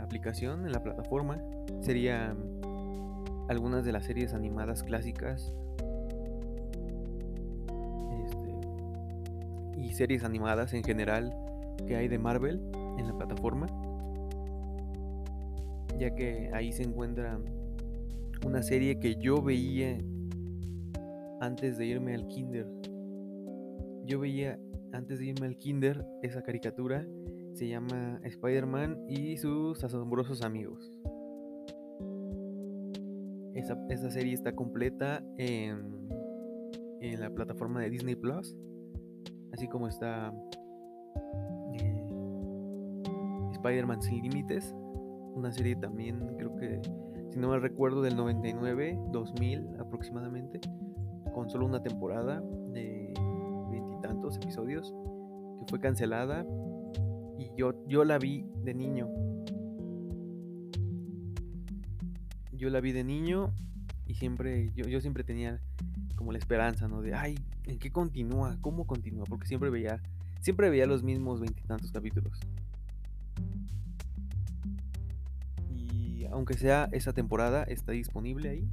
aplicación, 0.07 0.65
en 0.65 0.73
la 0.73 0.83
plataforma, 0.83 1.43
sería 1.81 2.35
algunas 3.49 3.85
de 3.85 3.93
las 3.93 4.05
series 4.05 4.33
animadas 4.35 4.83
clásicas 4.83 5.53
este, 8.25 9.81
y 9.81 9.93
series 9.93 10.25
animadas 10.25 10.73
en 10.73 10.83
general 10.83 11.37
que 11.87 11.97
hay 11.97 12.09
de 12.09 12.19
Marvel 12.19 12.63
en 12.99 13.07
la 13.07 13.17
plataforma, 13.17 13.67
ya 15.99 16.15
que 16.15 16.51
ahí 16.55 16.73
se 16.73 16.85
encuentra 16.85 17.39
una 18.45 18.63
serie 18.63 18.99
que 18.99 19.17
yo 19.17 19.43
veía 19.43 19.99
antes 21.41 21.79
de 21.79 21.87
irme 21.87 22.15
al 22.15 22.27
kinder. 22.29 22.67
Yo 24.05 24.21
veía 24.21 24.59
antes 24.93 25.19
de 25.19 25.27
irme 25.27 25.47
al 25.47 25.57
kinder 25.59 26.07
esa 26.23 26.43
caricatura 26.43 27.05
se 27.57 27.67
llama 27.67 28.21
Spider-Man 28.23 29.07
y 29.09 29.39
sus 29.39 29.83
asombrosos 29.83 30.43
amigos. 30.43 30.93
Esa, 33.55 34.11
serie 34.11 34.35
está 34.35 34.55
completa 34.55 35.25
en, 35.39 36.11
en, 37.01 37.19
la 37.19 37.31
plataforma 37.31 37.81
de 37.81 37.89
Disney 37.89 38.15
Plus, 38.15 38.55
así 39.53 39.69
como 39.69 39.89
está 39.89 40.35
eh, 41.73 42.07
Spider-Man 43.53 44.03
sin 44.03 44.23
límites, 44.23 44.75
una 45.35 45.51
serie 45.51 45.77
también 45.77 46.37
creo 46.37 46.55
que, 46.57 46.83
si 47.31 47.39
no 47.39 47.49
me 47.49 47.59
recuerdo, 47.59 48.03
del 48.03 48.17
99, 48.17 48.99
2000 49.13 49.81
aproximadamente, 49.81 50.61
con 51.33 51.49
solo 51.49 51.65
una 51.65 51.83
temporada 51.83 52.43
de 52.73 53.15
veintitantos 53.71 54.37
episodios, 54.37 54.95
que 55.59 55.65
fue 55.71 55.81
cancelada 55.81 56.45
y 57.39 57.51
yo, 57.57 57.75
yo 57.87 58.05
la 58.05 58.19
vi 58.19 58.45
de 58.63 58.75
niño. 58.75 59.09
Yo 62.53 62.71
la 62.71 62.81
vi 62.81 62.93
de 62.93 63.05
niño 63.05 63.53
y 64.07 64.15
siempre, 64.15 64.73
yo, 64.75 64.87
yo 64.87 65.01
siempre 65.01 65.25
tenía 65.25 65.61
como 66.15 66.33
la 66.33 66.39
esperanza, 66.39 66.89
¿no? 66.89 67.03
De, 67.03 67.15
ay, 67.15 67.37
¿en 67.65 67.79
qué 67.79 67.91
continúa? 67.91 68.57
¿Cómo 68.61 68.87
continúa? 68.87 69.25
Porque 69.29 69.47
siempre 69.47 69.69
veía, 69.71 70.01
siempre 70.41 70.71
veía 70.71 70.87
los 70.87 71.03
mismos 71.03 71.41
veintitantos 71.41 71.93
capítulos. 71.93 72.41
Y 75.69 76.25
aunque 76.31 76.55
sea 76.55 76.89
esa 76.93 77.13
temporada, 77.13 77.65
está 77.65 77.93
disponible 77.93 78.49
ahí, 78.49 78.71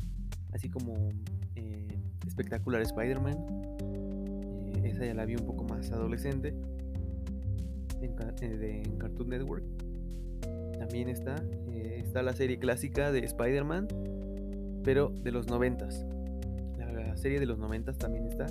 así 0.53 0.69
como 0.69 1.09
eh, 1.55 1.99
Espectacular 2.25 2.81
Spider-Man. 2.81 3.37
Eh, 3.81 4.81
esa 4.85 5.05
ya 5.05 5.13
la 5.13 5.25
vi 5.25 5.35
un 5.35 5.45
poco 5.45 5.65
más 5.65 5.91
adolescente 5.91 6.55
en, 8.03 8.15
eh, 8.41 8.83
en 8.85 8.97
Cartoon 8.97 9.29
Network. 9.29 9.63
También 10.77 11.09
está, 11.09 11.35
está 11.73 12.21
la 12.23 12.33
serie 12.33 12.59
clásica 12.59 13.11
de 13.11 13.19
Spider-Man, 13.19 13.87
pero 14.83 15.09
de 15.09 15.31
los 15.31 15.47
noventas 15.47 16.05
serie 17.23 17.39
de 17.39 17.45
los 17.45 17.57
90 17.57 17.93
también 17.93 18.25
está. 18.27 18.47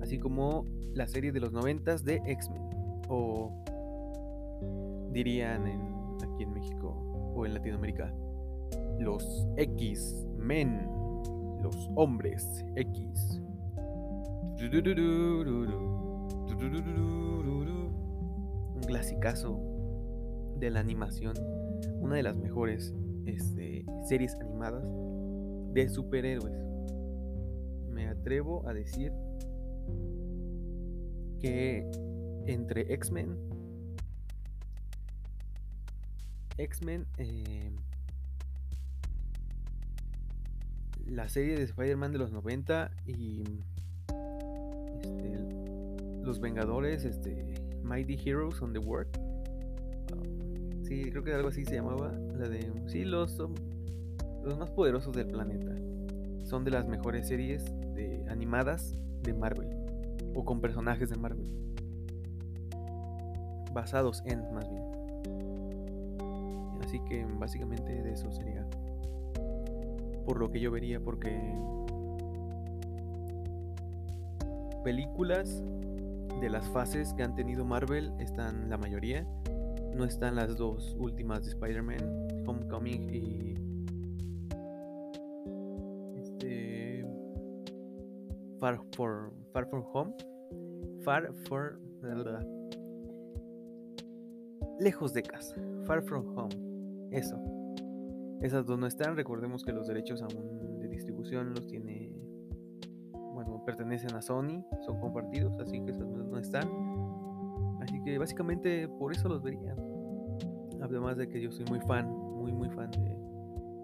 Así 0.00 0.18
como 0.18 0.64
la 0.94 1.06
serie 1.06 1.32
de 1.32 1.40
los 1.40 1.52
90 1.52 1.98
de 1.98 2.22
X-Men. 2.24 2.62
O 3.08 3.52
dirían 5.12 5.66
en, 5.66 5.80
aquí 6.22 6.44
en 6.44 6.54
México 6.54 6.88
o 7.36 7.44
en 7.44 7.52
Latinoamérica. 7.52 8.10
Los 8.98 9.46
X-Men. 9.58 10.88
Los 11.62 11.90
hombres 11.94 12.64
X. 12.74 13.42
clasicazo 18.94 19.58
de 20.60 20.70
la 20.70 20.78
animación. 20.78 21.34
Una 21.98 22.14
de 22.14 22.22
las 22.22 22.36
mejores 22.36 22.94
este, 23.26 23.84
series 24.06 24.36
animadas 24.36 24.84
de 25.72 25.88
superhéroes 25.88 26.64
atrevo 28.06 28.68
a 28.68 28.72
decir 28.72 29.12
que 31.40 31.90
entre 32.46 32.94
X-Men, 32.94 33.36
X-Men, 36.56 37.06
eh, 37.18 37.72
la 41.06 41.28
serie 41.28 41.56
de 41.56 41.64
Spider-Man 41.64 42.12
de 42.12 42.18
los 42.18 42.30
90 42.30 42.92
y 43.06 43.42
este, 45.02 45.38
Los 46.22 46.38
Vengadores, 46.38 47.04
este, 47.04 47.63
Mighty 47.84 48.16
Heroes 48.16 48.60
on 48.62 48.72
the 48.72 48.78
World. 48.78 49.08
Um, 50.12 50.84
sí, 50.84 51.10
creo 51.10 51.22
que 51.22 51.32
algo 51.32 51.48
así 51.48 51.64
se 51.64 51.76
llamaba. 51.76 52.12
La 52.36 52.48
de. 52.48 52.72
Sí, 52.86 53.04
los, 53.04 53.38
los 54.42 54.58
más 54.58 54.70
poderosos 54.70 55.14
del 55.14 55.28
planeta. 55.28 55.74
Son 56.44 56.64
de 56.64 56.70
las 56.70 56.86
mejores 56.86 57.28
series 57.28 57.64
animadas 58.28 58.94
de 59.22 59.32
Marvel 59.32 59.68
o 60.34 60.44
con 60.44 60.60
personajes 60.60 61.10
de 61.10 61.16
Marvel. 61.16 61.46
Basados 63.72 64.22
en, 64.26 64.52
más 64.52 64.68
bien. 64.68 64.82
Así 66.82 67.00
que 67.08 67.24
básicamente 67.38 68.02
de 68.02 68.12
eso 68.12 68.30
sería 68.30 68.66
por 70.26 70.38
lo 70.38 70.50
que 70.50 70.60
yo 70.60 70.70
vería, 70.70 71.00
porque 71.00 71.30
películas 74.82 75.62
de 76.40 76.50
las 76.50 76.68
fases 76.70 77.12
que 77.14 77.22
han 77.22 77.34
tenido 77.34 77.64
Marvel 77.64 78.12
están 78.18 78.68
la 78.68 78.76
mayoría. 78.78 79.26
No 79.94 80.04
están 80.04 80.36
las 80.36 80.56
dos 80.56 80.96
últimas 80.98 81.44
de 81.44 81.50
Spider-Man, 81.50 82.44
Homecoming 82.46 83.14
y 83.14 83.54
Far, 88.64 88.80
for, 88.96 89.30
far 89.52 89.68
From 89.68 89.84
Home. 89.92 90.14
Far 91.02 91.34
For. 91.46 91.78
Lejos 94.80 95.12
de 95.12 95.22
casa. 95.22 95.54
Far 95.84 96.02
From 96.02 96.34
Home. 96.34 97.10
Eso. 97.10 97.36
Esas 98.40 98.64
dos 98.64 98.78
no 98.78 98.86
están. 98.86 99.16
Recordemos 99.16 99.62
que 99.64 99.72
los 99.72 99.86
derechos 99.86 100.22
aún 100.22 100.78
de 100.78 100.88
distribución 100.88 101.52
los 101.52 101.66
tiene. 101.66 102.03
Pertenecen 103.64 104.14
a 104.14 104.22
Sony. 104.22 104.64
Son 104.84 105.00
compartidos. 105.00 105.58
Así 105.58 105.80
que 105.80 105.90
esas 105.90 106.06
no, 106.06 106.38
están. 106.38 106.68
Así 107.80 108.00
que 108.02 108.18
básicamente 108.18 108.88
por 108.88 109.12
eso 109.12 109.28
los 109.28 109.42
vería. 109.42 109.74
Además 110.80 111.16
de 111.16 111.28
que 111.28 111.40
yo 111.40 111.50
soy 111.50 111.64
muy 111.66 111.80
fan. 111.80 112.08
Muy, 112.08 112.52
muy 112.52 112.68
fan 112.70 112.90
de 112.90 113.16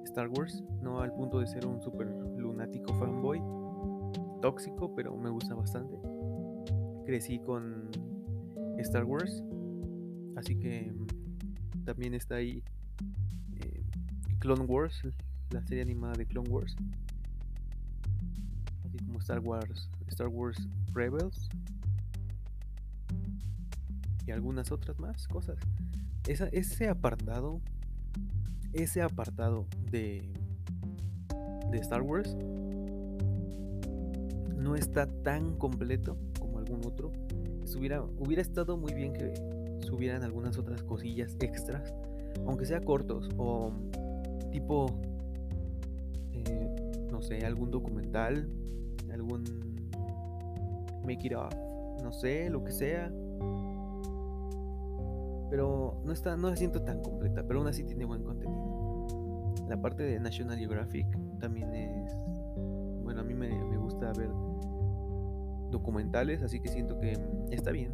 Star 0.05 0.29
Wars. 0.29 0.63
No 0.83 1.01
al 1.01 1.13
punto 1.13 1.41
de 1.41 1.47
ser 1.47 1.67
un 1.67 1.81
super 1.81 2.07
lunático 2.37 2.93
fanboy 2.95 3.41
tóxico, 4.41 4.95
pero 4.95 5.17
me 5.17 5.31
gusta 5.31 5.55
bastante. 5.55 5.97
Crecí 7.05 7.39
con 7.41 7.91
Star 8.79 9.05
Wars, 9.05 9.43
así 10.37 10.57
que 10.59 10.93
también 11.85 12.15
está 12.15 12.37
ahí 12.37 12.63
eh, 13.61 13.83
Clone 14.39 14.65
Wars, 14.65 15.03
la 15.51 15.65
serie 15.67 15.83
animada 15.83 16.15
de 16.15 16.27
Clone 16.27 16.49
Wars, 16.49 16.77
Star 19.21 19.41
Wars, 19.41 19.89
Star 20.09 20.29
Wars 20.29 20.69
Rebels 20.93 21.49
y 24.27 24.31
algunas 24.33 24.73
otras 24.73 24.99
más 24.99 25.29
cosas. 25.29 25.59
ese 26.27 26.89
apartado, 26.89 27.61
ese 28.73 29.03
apartado 29.03 29.67
de 29.91 30.33
de 31.71 31.79
Star 31.79 32.03
Wars 32.03 32.37
no 34.57 34.75
está 34.75 35.07
tan 35.07 35.57
completo 35.57 36.17
como 36.39 36.59
algún 36.59 36.85
otro. 36.87 37.13
Hubiera, 37.77 38.03
hubiera 38.03 38.43
estado 38.43 38.77
muy 38.77 38.93
bien 38.93 39.13
que 39.13 39.33
subieran 39.81 40.23
algunas 40.23 40.59
otras 40.59 40.83
cosillas 40.83 41.37
extras, 41.41 41.95
aunque 42.45 42.67
sea 42.67 42.81
cortos 42.81 43.29
o 43.39 43.73
tipo, 44.51 45.01
eh, 46.33 47.07
no 47.11 47.23
sé, 47.23 47.47
algún 47.47 47.71
documental, 47.71 48.49
algún 49.21 49.45
make 51.05 51.27
it 51.27 51.35
off, 51.35 51.55
no 52.03 52.13
sé, 52.13 52.51
lo 52.51 52.65
que 52.65 52.73
sea. 52.73 53.13
Pero 55.51 56.01
no 56.05 56.13
está, 56.13 56.37
no 56.37 56.51
la 56.51 56.57
siento 56.57 56.83
tan 56.83 57.03
completa, 57.03 57.43
pero 57.47 57.61
aún 57.61 57.69
así 57.69 57.85
tiene 57.85 58.05
buen 58.05 58.23
contenido. 58.23 59.07
La 59.69 59.81
parte 59.81 60.03
de 60.03 60.19
National 60.21 60.59
Geographic 60.59 61.07
también 61.39 61.75
es, 61.75 62.13
bueno, 63.03 63.21
a 63.21 63.25
mí 63.25 63.35
me, 63.35 63.49
me 63.65 63.77
gusta 63.77 64.13
ver 64.13 64.31
documentales, 65.71 66.43
así 66.43 66.61
que 66.61 66.69
siento 66.69 66.99
que 66.99 67.19
está 67.51 67.71
bien. 67.71 67.93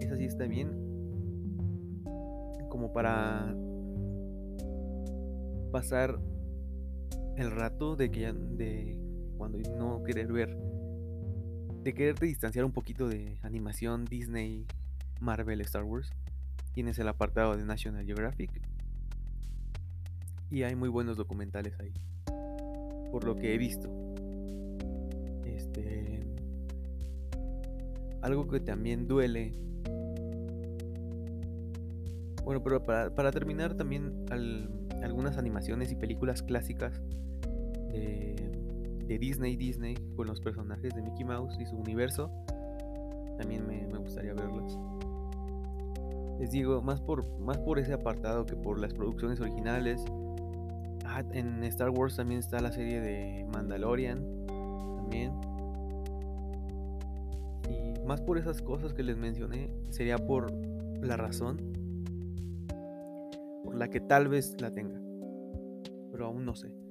Esa 0.00 0.16
sí 0.16 0.24
está 0.24 0.46
bien. 0.46 0.70
Como 2.68 2.92
para 2.92 3.54
pasar 5.70 6.18
el 7.36 7.50
rato 7.50 7.96
de 7.96 8.10
que 8.10 8.32
de 8.32 9.03
cuando 9.44 9.58
no 9.76 10.02
querer 10.02 10.32
ver 10.32 10.56
de 11.82 11.92
quererte 11.92 12.24
distanciar 12.24 12.64
un 12.64 12.72
poquito 12.72 13.08
de 13.08 13.36
animación 13.42 14.06
Disney, 14.06 14.66
Marvel, 15.20 15.60
Star 15.60 15.84
Wars. 15.84 16.10
Tienes 16.72 16.98
el 16.98 17.08
apartado 17.08 17.54
de 17.54 17.62
National 17.62 18.06
Geographic 18.06 18.50
y 20.50 20.62
hay 20.62 20.74
muy 20.76 20.88
buenos 20.88 21.18
documentales 21.18 21.78
ahí. 21.78 21.92
Por 23.10 23.24
lo 23.24 23.36
que 23.36 23.54
he 23.54 23.58
visto. 23.58 23.90
Este, 25.44 26.24
algo 28.22 28.48
que 28.48 28.60
también 28.60 29.06
duele. 29.06 29.52
Bueno, 32.44 32.62
pero 32.62 32.82
para, 32.82 33.30
terminar 33.30 33.74
también 33.74 34.24
algunas 35.02 35.36
animaciones 35.36 35.92
y 35.92 35.96
películas 35.96 36.42
clásicas 36.42 36.98
de, 37.92 38.53
Disney, 39.04 39.56
Disney, 39.56 39.94
con 40.16 40.26
los 40.26 40.40
personajes 40.40 40.94
de 40.94 41.02
Mickey 41.02 41.24
Mouse 41.24 41.56
y 41.60 41.66
su 41.66 41.76
universo, 41.76 42.30
también 43.38 43.66
me, 43.66 43.86
gustaría 43.98 44.34
verlas. 44.34 44.78
Les 46.38 46.50
digo, 46.50 46.82
más 46.82 47.00
por, 47.00 47.26
más 47.40 47.58
por 47.58 47.78
ese 47.78 47.92
apartado 47.92 48.44
que 48.44 48.56
por 48.56 48.78
las 48.78 48.92
producciones 48.92 49.40
originales. 49.40 50.04
Ah, 51.04 51.22
en 51.32 51.62
Star 51.64 51.90
Wars 51.90 52.16
también 52.16 52.40
está 52.40 52.60
la 52.60 52.72
serie 52.72 53.00
de 53.00 53.46
Mandalorian. 53.52 54.46
También 54.96 55.32
más 58.04 58.20
por 58.20 58.38
esas 58.38 58.60
cosas 58.62 58.92
que 58.92 59.02
les 59.02 59.16
mencioné, 59.16 59.70
sería 59.90 60.18
por 60.18 60.52
la 61.02 61.16
razón 61.16 61.58
por 63.64 63.76
la 63.76 63.88
que 63.88 64.00
tal 64.00 64.28
vez 64.28 64.60
la 64.60 64.70
tenga. 64.70 65.00
Pero 66.12 66.26
aún 66.26 66.44
no 66.44 66.54
sé. 66.54 66.83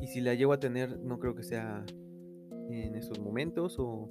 Y 0.00 0.06
si 0.06 0.20
la 0.20 0.34
llego 0.34 0.52
a 0.52 0.60
tener, 0.60 0.98
no 1.00 1.18
creo 1.18 1.34
que 1.34 1.42
sea 1.42 1.84
en 2.70 2.94
estos 2.94 3.18
momentos 3.18 3.78
o 3.78 4.08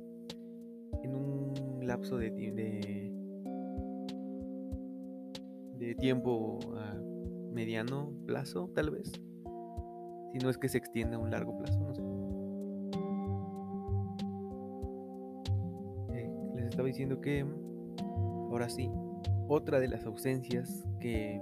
en 1.04 1.16
un 1.16 1.54
lapso 1.88 2.18
de, 2.18 2.32
de, 2.32 3.14
tiempo 6.00 6.60
a 6.76 6.94
mediano 7.52 8.14
plazo, 8.28 8.70
tal 8.76 8.92
vez. 8.92 9.12
Si 10.32 10.38
no 10.38 10.50
es 10.50 10.58
que 10.60 10.70
se 10.70 10.78
extienda 10.78 11.16
a 11.16 11.20
un 11.20 11.32
largo 11.32 11.58
plazo, 11.58 11.80
no 11.80 11.96
sé. 11.96 12.04
Eh, 16.14 16.30
les 16.56 16.66
estaba 16.66 16.88
diciendo 16.88 17.20
que, 17.20 17.44
ahora 18.52 18.70
sí, 18.70 18.92
otra 19.48 19.80
de 19.80 19.88
las 19.88 20.06
ausencias 20.06 20.86
que 21.00 21.42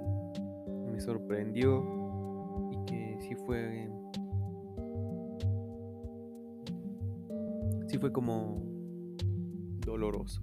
me 0.90 1.02
sorprendió 1.02 1.84
y 2.72 2.86
que 2.86 3.18
sí 3.20 3.36
fue 3.36 3.90
fue 7.98 8.12
como 8.12 8.62
doloroso. 9.86 10.42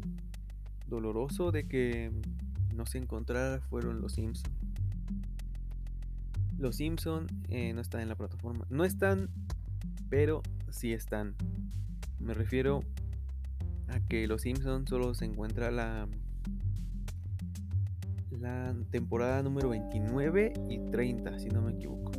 Doloroso 0.89 1.53
de 1.53 1.67
que 1.67 2.11
no 2.75 2.87
se 2.87 2.99
encontrara 2.99 3.61
fueron 3.61 4.01
los 4.01 4.15
Simpson. 4.15 4.53
Los 6.59 6.77
Simpson 6.77 7.27
eh, 7.49 7.73
no 7.73 7.81
están 7.81 8.03
en 8.03 8.09
la 8.09 8.17
plataforma. 8.17 8.67
No 8.71 8.85
están, 8.85 9.29
pero 10.09 10.43
sí 10.71 10.93
están. 10.93 11.35
Me 12.19 12.35
refiero 12.35 12.81
a 13.89 14.01
que 14.01 14.27
los 14.27 14.43
Simpson 14.43 14.87
solo 14.87 15.15
se 15.15 15.25
encuentra 15.25 15.71
la 15.71 16.09
la 18.43 18.75
temporada 18.91 19.41
número 19.43 19.69
29 19.69 20.53
y 20.69 20.79
30, 20.91 21.39
si 21.39 21.49
no 21.49 21.63
me 21.63 21.73
equivoco. 21.73 22.11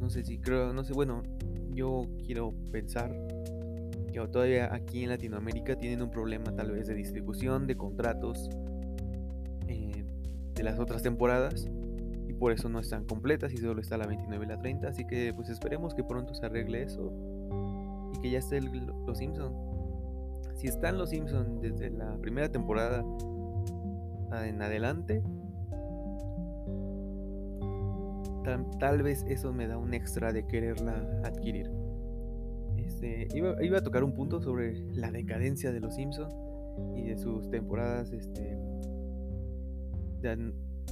No 0.00 0.08
sé 0.10 0.24
si 0.24 0.38
creo, 0.38 0.72
no 0.72 0.84
sé, 0.84 0.92
bueno, 0.92 1.22
yo 1.74 2.06
quiero 2.24 2.54
pensar 2.70 3.10
que 4.12 4.20
todavía 4.28 4.72
aquí 4.72 5.04
en 5.04 5.10
Latinoamérica 5.10 5.76
tienen 5.76 6.02
un 6.02 6.10
problema 6.10 6.54
tal 6.54 6.70
vez 6.72 6.86
de 6.86 6.94
distribución 6.94 7.66
de 7.66 7.76
contratos 7.76 8.50
eh, 9.68 10.04
de 10.54 10.62
las 10.62 10.78
otras 10.78 11.02
temporadas 11.02 11.66
y 12.28 12.34
por 12.34 12.52
eso 12.52 12.68
no 12.68 12.78
están 12.78 13.04
completas 13.04 13.52
y 13.52 13.56
solo 13.56 13.80
está 13.80 13.96
la 13.96 14.06
29 14.06 14.44
y 14.44 14.48
la 14.48 14.58
30, 14.58 14.88
así 14.88 15.06
que 15.06 15.32
pues 15.34 15.48
esperemos 15.48 15.94
que 15.94 16.04
pronto 16.04 16.34
se 16.34 16.44
arregle 16.46 16.82
eso 16.82 17.12
y 18.14 18.20
que 18.20 18.30
ya 18.30 18.38
esté 18.38 18.60
los 18.60 19.18
Simpson. 19.18 19.54
Si 20.56 20.68
están 20.68 20.98
los 20.98 21.10
Simpson 21.10 21.60
desde 21.60 21.90
la 21.90 22.16
primera 22.18 22.50
temporada 22.50 23.02
en 24.44 24.62
adelante, 24.62 25.22
tal, 28.42 29.02
vez 29.02 29.24
eso 29.28 29.52
me 29.52 29.66
da 29.66 29.78
un 29.78 29.94
extra 29.94 30.32
de 30.32 30.46
quererla 30.46 31.22
adquirir. 31.24 31.70
Este, 32.76 33.28
iba, 33.34 33.78
a 33.78 33.82
tocar 33.82 34.04
un 34.04 34.14
punto 34.14 34.40
sobre 34.40 34.80
la 34.94 35.10
decadencia 35.10 35.72
de 35.72 35.80
los 35.80 35.94
Simpsons 35.94 36.34
y 36.96 37.08
de 37.08 37.16
sus 37.16 37.50
temporadas, 37.50 38.12
este, 38.12 38.56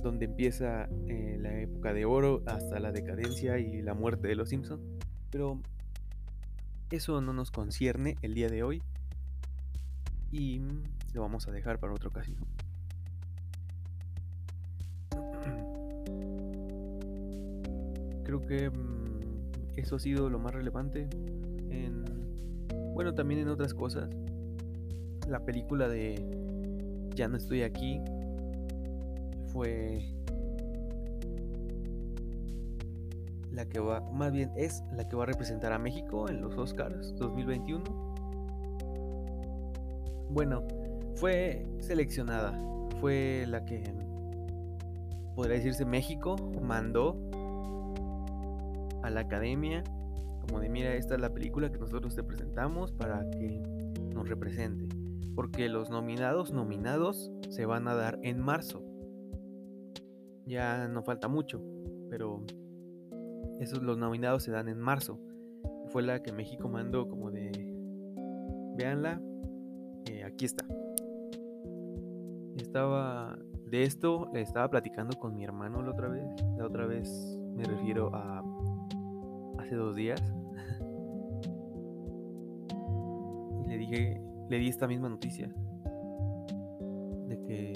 donde 0.02 0.24
empieza 0.26 0.88
eh, 1.06 1.36
la 1.40 1.60
época 1.60 1.92
de 1.92 2.04
oro 2.04 2.42
hasta 2.46 2.78
la 2.80 2.92
decadencia 2.92 3.58
y 3.58 3.82
la 3.82 3.94
muerte 3.94 4.28
de 4.28 4.34
los 4.34 4.50
Simpsons. 4.50 4.82
Pero 5.30 5.60
eso 6.90 7.20
no 7.20 7.32
nos 7.32 7.50
concierne 7.50 8.16
el 8.22 8.34
día 8.34 8.48
de 8.48 8.62
hoy 8.62 8.82
y 10.32 10.60
lo 11.12 11.22
vamos 11.22 11.48
a 11.48 11.52
dejar 11.52 11.78
para 11.78 11.92
otra 11.92 12.08
ocasión. 12.08 12.38
Creo 18.30 18.46
que 18.46 18.70
mm, 18.70 19.76
eso 19.76 19.96
ha 19.96 19.98
sido 19.98 20.30
lo 20.30 20.38
más 20.38 20.54
relevante. 20.54 21.08
En, 21.70 22.04
bueno, 22.94 23.14
también 23.14 23.40
en 23.40 23.48
otras 23.48 23.74
cosas. 23.74 24.08
La 25.28 25.44
película 25.44 25.88
de 25.88 27.10
Ya 27.14 27.28
no 27.28 27.36
estoy 27.36 27.62
aquí 27.62 28.00
fue 29.52 30.14
la 33.52 33.68
que 33.68 33.80
va, 33.80 34.00
más 34.12 34.32
bien 34.32 34.52
es 34.56 34.82
la 34.92 35.08
que 35.08 35.16
va 35.16 35.24
a 35.24 35.26
representar 35.26 35.72
a 35.72 35.78
México 35.78 36.28
en 36.28 36.40
los 36.40 36.56
Oscars 36.56 37.16
2021. 37.16 37.82
Bueno, 40.30 40.62
fue 41.16 41.66
seleccionada, 41.80 42.56
fue 43.00 43.44
la 43.48 43.64
que 43.64 43.82
podría 45.34 45.56
decirse 45.56 45.84
México 45.84 46.36
mandó 46.62 47.16
la 49.10 49.20
academia, 49.20 49.82
como 50.40 50.60
de 50.60 50.68
mira, 50.68 50.94
esta 50.94 51.14
es 51.14 51.20
la 51.20 51.32
película 51.32 51.70
que 51.70 51.78
nosotros 51.78 52.14
te 52.14 52.22
presentamos 52.22 52.92
para 52.92 53.28
que 53.30 53.62
nos 54.14 54.28
represente. 54.28 54.88
Porque 55.34 55.68
los 55.68 55.90
nominados, 55.90 56.52
nominados, 56.52 57.30
se 57.48 57.66
van 57.66 57.88
a 57.88 57.94
dar 57.94 58.18
en 58.22 58.40
marzo. 58.40 58.82
Ya 60.46 60.88
no 60.88 61.02
falta 61.02 61.28
mucho, 61.28 61.62
pero 62.08 62.44
esos 63.60 63.82
los 63.82 63.96
nominados 63.96 64.42
se 64.42 64.50
dan 64.50 64.68
en 64.68 64.78
marzo. 64.78 65.20
Fue 65.88 66.02
la 66.02 66.22
que 66.22 66.32
México 66.32 66.68
mandó 66.68 67.08
como 67.08 67.30
de, 67.30 67.50
véanla, 68.76 69.20
eh, 70.06 70.24
aquí 70.24 70.44
está. 70.44 70.64
Estaba 72.56 73.38
de 73.66 73.84
esto, 73.84 74.30
le 74.32 74.42
estaba 74.42 74.68
platicando 74.68 75.16
con 75.18 75.34
mi 75.34 75.44
hermano 75.44 75.82
la 75.82 75.90
otra 75.90 76.08
vez. 76.08 76.24
La 76.56 76.66
otra 76.66 76.86
vez 76.86 77.38
me 77.54 77.64
refiero 77.64 78.14
a 78.14 78.39
dos 79.74 79.96
días. 79.96 80.20
y 83.64 83.68
le 83.68 83.78
dije, 83.78 84.20
le 84.48 84.58
di 84.58 84.68
esta 84.68 84.86
misma 84.86 85.08
noticia. 85.08 85.48
De 87.28 87.40
que 87.46 87.72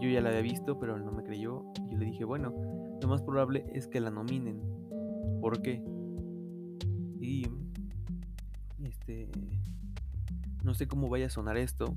yo 0.00 0.08
ya 0.08 0.20
la 0.20 0.28
había 0.30 0.42
visto, 0.42 0.78
pero 0.78 0.98
no 0.98 1.12
me 1.12 1.22
creyó. 1.22 1.64
Y 1.90 1.96
le 1.96 2.06
dije, 2.06 2.24
bueno, 2.24 2.52
lo 3.00 3.08
más 3.08 3.22
probable 3.22 3.66
es 3.72 3.86
que 3.86 4.00
la 4.00 4.10
nominen. 4.10 4.60
¿Por 5.40 5.62
qué? 5.62 5.82
Y 7.20 7.46
este 8.84 9.28
no 10.68 10.74
sé 10.74 10.86
cómo 10.86 11.08
vaya 11.08 11.26
a 11.26 11.30
sonar 11.30 11.56
esto, 11.56 11.96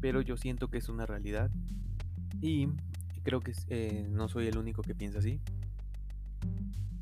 pero 0.00 0.20
yo 0.20 0.36
siento 0.36 0.68
que 0.68 0.78
es 0.78 0.88
una 0.88 1.06
realidad. 1.06 1.50
Y 2.40 2.68
creo 3.22 3.40
que 3.40 3.52
eh, 3.68 4.06
no 4.08 4.28
soy 4.28 4.46
el 4.46 4.58
único 4.58 4.82
que 4.82 4.94
piensa 4.94 5.18
así. 5.18 5.40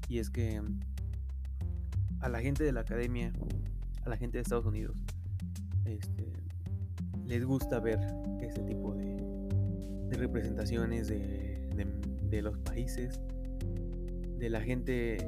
Y 0.09 0.19
es 0.19 0.31
que 0.31 0.63
a 2.25 2.29
la 2.31 2.41
gente 2.41 2.65
de 2.65 2.73
la 2.73 2.81
academia, 2.81 3.35
a 4.03 4.09
la 4.09 4.17
gente 4.17 4.39
de 4.39 4.43
Estados 4.43 4.65
Unidos, 4.65 4.97
este, 5.85 6.33
les 7.27 7.45
gusta 7.45 7.81
ver 7.81 8.01
ese 8.41 8.63
tipo 8.63 8.95
de, 8.95 9.23
representaciones 10.17 11.09
de, 11.09 12.43
los 12.43 12.57
países, 12.59 13.21
de 14.39 14.49
la 14.49 14.61
gente, 14.61 15.19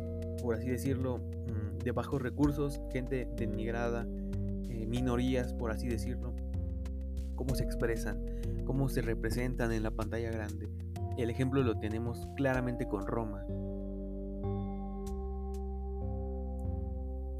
por 0.43 0.55
así 0.55 0.71
decirlo, 0.71 1.19
mm, 1.19 1.79
de 1.85 1.93
bajos 1.93 2.23
recursos, 2.23 2.81
gente 2.93 3.29
denigrada, 3.37 4.07
eh, 4.69 4.87
minorías, 4.87 5.53
por 5.53 5.73
así 5.73 5.89
decirlo, 5.89 6.35
cómo 7.35 7.55
se 7.55 7.65
expresan, 7.65 8.25
cómo 8.65 8.89
se 8.89 9.03
representan 9.03 9.73
en 9.73 9.83
la 9.83 9.91
pantalla 9.91 10.31
grande. 10.31 10.71
El 11.19 11.31
ejemplo 11.31 11.63
lo 11.63 11.79
tenemos 11.79 12.27
claramente 12.37 12.87
con 12.87 13.07
Roma. 13.07 13.45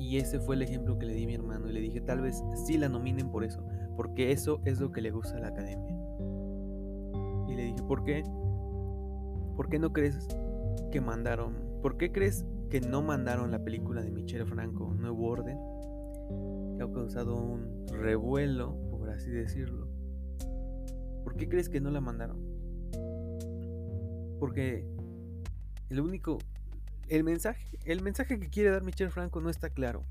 Y 0.07 0.19
ese 0.19 0.39
fue 0.39 0.55
el 0.55 0.63
ejemplo 0.63 0.97
que 1.01 1.05
le 1.05 1.15
di 1.15 1.25
a 1.25 1.27
mi 1.27 1.35
hermano. 1.35 1.69
Y 1.69 1.73
le 1.73 1.81
dije, 1.81 2.01
tal 2.01 2.21
vez 2.21 2.41
sí 2.65 2.79
la 2.79 2.89
nominen 2.89 3.29
por 3.29 3.43
eso. 3.43 3.67
Porque 3.97 4.31
eso 4.31 4.61
es 4.65 4.79
lo 4.79 4.93
que 4.93 5.01
le 5.01 5.11
gusta 5.11 5.37
a 5.37 5.41
la 5.41 5.49
academia. 5.49 5.99
Y 7.49 7.57
le 7.57 7.65
dije, 7.65 7.83
¿por 7.83 8.05
qué? 8.05 8.23
¿Por 9.57 9.69
qué 9.69 9.81
no 9.81 9.93
crees 9.93 10.29
que 10.93 11.01
mandaron? 11.01 11.57
¿Por 11.83 11.97
qué 11.97 12.13
crees 12.13 12.47
que 12.71 12.81
no 12.81 13.03
mandaron 13.03 13.51
la 13.51 13.65
película 13.65 14.01
de 14.01 14.13
Michelle 14.13 14.47
Franco, 14.47 14.95
Nuevo 14.95 15.27
Orden? 15.27 15.59
Que 16.77 16.85
ha 16.85 16.93
causado 16.93 17.35
un 17.35 17.89
revuelo, 17.89 18.77
por 18.93 19.11
así 19.11 19.33
decirlo. 19.33 19.89
¿Por 21.25 21.35
qué 21.35 21.49
crees 21.49 21.69
que 21.69 21.81
no 21.81 21.91
la 21.91 22.01
mandaron? 22.01 22.39
Porque 24.39 24.87
el 25.91 26.01
único 26.01 26.39
el 27.09 27.25
mensaje, 27.25 27.79
el 27.85 28.03
mensaje 28.03 28.39
que 28.39 28.49
quiere 28.49 28.71
dar 28.71 28.83
Michel 28.83 29.11
Franco 29.11 29.41
no 29.41 29.51
está 29.51 29.71
claro. 29.71 30.03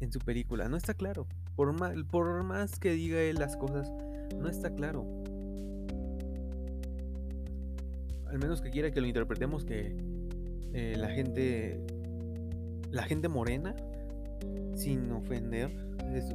En 0.00 0.12
su 0.12 0.18
película, 0.18 0.68
no 0.68 0.76
está 0.76 0.94
claro. 0.94 1.26
Por 1.56 1.72
más, 1.72 1.94
por 2.10 2.42
más 2.44 2.78
que 2.78 2.92
diga 2.92 3.20
él 3.20 3.36
las 3.36 3.56
cosas, 3.56 3.90
no 4.38 4.48
está 4.48 4.74
claro. 4.74 5.06
Al 8.28 8.38
menos 8.38 8.60
que 8.60 8.70
quiera 8.70 8.90
que 8.90 9.00
lo 9.00 9.06
interpretemos 9.06 9.64
que 9.64 9.96
eh, 10.72 10.94
la 10.96 11.08
gente. 11.08 11.80
La 12.90 13.02
gente 13.02 13.28
morena, 13.28 13.74
sin 14.74 15.10
ofender, 15.10 15.70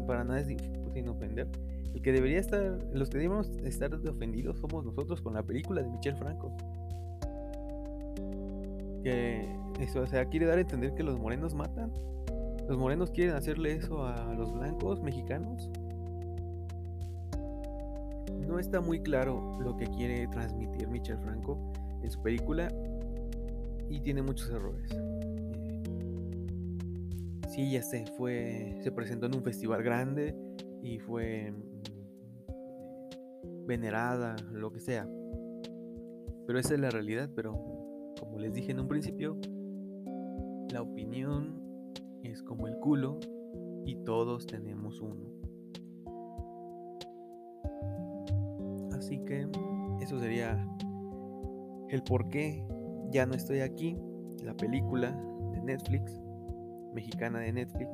para 0.06 0.24
nada 0.24 0.42
es 0.42 0.48
sin 0.48 1.08
ofender. 1.08 1.48
El 1.94 2.02
que 2.02 2.12
debería 2.12 2.40
estar, 2.40 2.78
los 2.94 3.10
que 3.10 3.18
debemos 3.18 3.48
estar 3.64 3.94
ofendidos 3.94 4.60
somos 4.60 4.84
nosotros 4.84 5.22
con 5.22 5.34
la 5.34 5.44
película 5.44 5.82
de 5.82 5.90
Michel 5.90 6.16
Franco 6.18 6.56
que 9.02 9.48
eso, 9.80 10.02
o 10.02 10.08
sea, 10.08 10.26
quiere 10.26 10.46
dar 10.46 10.58
a 10.58 10.62
entender 10.62 10.94
que 10.94 11.04
los 11.04 11.20
morenos 11.20 11.54
matan. 11.54 11.92
Los 12.68 12.78
morenos 12.78 13.12
quieren 13.12 13.36
hacerle 13.36 13.74
eso 13.74 14.06
a 14.06 14.34
los 14.34 14.54
blancos 14.54 15.02
mexicanos. 15.02 15.70
No 18.48 18.60
está 18.60 18.82
muy 18.82 19.02
claro 19.02 19.58
lo 19.62 19.78
que 19.78 19.88
quiere 19.88 20.28
transmitir 20.28 20.88
Michel 20.88 21.18
Franco 21.20 21.72
en 22.02 22.12
su 22.12 22.22
película 22.22 22.68
y 23.90 24.00
tiene 24.02 24.22
muchos 24.22 24.50
errores. 24.50 24.90
sí, 27.52 27.72
ya 27.72 27.84
se 27.84 28.06
fue, 28.18 28.78
se 28.82 28.92
presentó 28.92 29.26
en 29.26 29.36
un 29.36 29.44
festival 29.44 29.84
grande 29.84 30.34
y 30.82 31.00
fue 31.00 31.52
mm, 31.52 32.56
venerada, 33.66 34.38
lo 34.52 34.72
que 34.72 34.80
sea. 34.80 35.08
Pero 36.48 36.60
esa 36.60 36.74
es 36.74 36.80
la 36.80 36.90
realidad, 36.90 37.30
pero 37.36 37.81
como 38.22 38.38
les 38.38 38.54
dije 38.54 38.72
en 38.72 38.80
un 38.80 38.88
principio, 38.88 39.36
la 40.72 40.84
opinión 40.84 41.60
es 42.24 42.44
como 42.44 42.68
el 42.68 42.78
culo 42.78 43.20
y 43.84 43.96
todos 44.04 44.46
tenemos 44.46 45.02
uno. 45.02 45.26
Así 48.96 49.20
que 49.26 49.48
eso 50.02 50.20
sería 50.20 50.64
el 51.90 52.04
por 52.04 52.30
qué 52.30 52.64
ya 53.10 53.26
no 53.26 53.34
estoy 53.34 53.62
aquí. 53.62 53.98
La 54.44 54.56
película 54.56 55.12
de 55.52 55.62
Netflix, 55.62 56.22
mexicana 56.94 57.40
de 57.40 57.54
Netflix, 57.54 57.90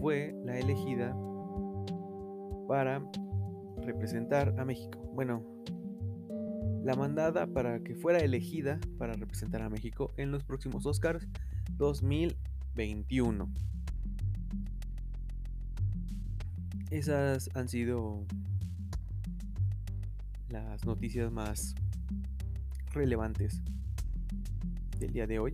fue 0.00 0.34
la 0.44 0.58
elegida 0.58 1.16
para 2.68 3.02
representar 3.82 4.54
a 4.58 4.64
México. 4.64 5.00
Bueno, 5.12 5.42
la 6.88 6.94
mandada 6.94 7.46
para 7.46 7.80
que 7.80 7.94
fuera 7.94 8.18
elegida 8.20 8.80
para 8.96 9.12
representar 9.12 9.60
a 9.60 9.68
México 9.68 10.14
en 10.16 10.32
los 10.32 10.42
próximos 10.42 10.86
Oscars 10.86 11.28
2021. 11.76 13.46
Esas 16.90 17.50
han 17.54 17.68
sido 17.68 18.24
las 20.48 20.86
noticias 20.86 21.30
más 21.30 21.74
relevantes 22.94 23.60
del 24.98 25.12
día 25.12 25.26
de 25.26 25.40
hoy. 25.40 25.52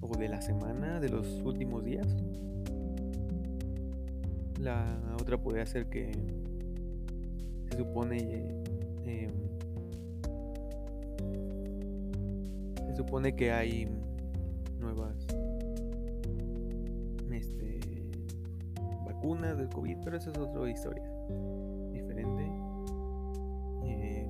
O 0.00 0.16
de 0.16 0.28
la 0.28 0.40
semana, 0.40 1.00
de 1.00 1.08
los 1.08 1.26
últimos 1.42 1.84
días. 1.84 2.06
La 4.60 5.16
otra 5.20 5.36
puede 5.36 5.66
ser 5.66 5.88
que 5.90 6.12
se 7.78 7.84
supone 7.84 8.18
em, 9.04 9.32
se 12.88 12.96
supone 12.96 13.36
que 13.36 13.52
hay 13.52 13.88
nuevas 14.80 15.14
este, 17.30 17.78
vacunas 19.06 19.58
del 19.58 19.68
COVID, 19.68 19.98
pero 20.02 20.16
eso 20.16 20.32
es 20.32 20.38
otra 20.38 20.68
historia 20.68 21.08
diferente. 21.92 22.50
Em, 23.84 24.28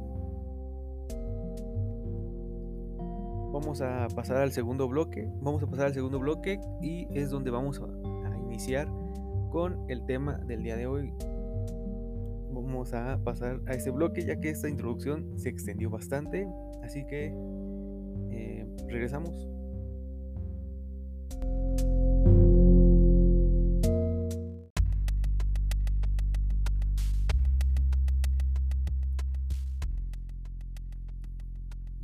vamos 3.51 3.81
a 3.81 4.09
pasar 4.15 4.37
al 4.39 4.53
segundo 4.53 4.89
bloque. 4.89 5.27
Vamos 5.41 5.63
a 5.63 5.67
pasar 5.67 5.87
al 5.87 5.95
segundo 5.95 6.19
bloque 6.19 6.61
y 6.83 7.09
es 7.19 7.31
donde 7.31 7.51
vamos 7.51 7.81
a 7.81 8.37
iniciar 8.37 8.89
con 9.51 9.89
el 9.89 10.05
tema 10.05 10.37
del 10.37 10.63
día 10.63 10.77
de 10.77 10.87
hoy 10.87 11.15
vamos 12.79 12.95
a 12.95 13.19
pasar 13.25 13.61
a 13.67 13.73
ese 13.73 13.91
bloque 13.91 14.25
ya 14.25 14.39
que 14.39 14.51
esta 14.51 14.69
introducción 14.69 15.37
se 15.37 15.49
extendió 15.49 15.91
bastante. 15.91 16.47
Así 16.85 17.05
que 17.07 17.35
eh, 18.31 18.67
regresamos. 18.87 19.49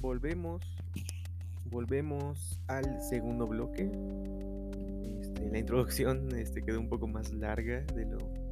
Volvemos, 0.00 0.60
volvemos 1.66 2.60
al 2.66 3.00
segundo 3.00 3.46
bloque. 3.46 3.92
Este, 5.20 5.50
la 5.52 5.58
introducción 5.58 6.34
este, 6.36 6.62
quedó 6.64 6.80
un 6.80 6.88
poco 6.88 7.06
más 7.06 7.32
larga 7.32 7.82
de 7.94 8.06
lo 8.06 8.43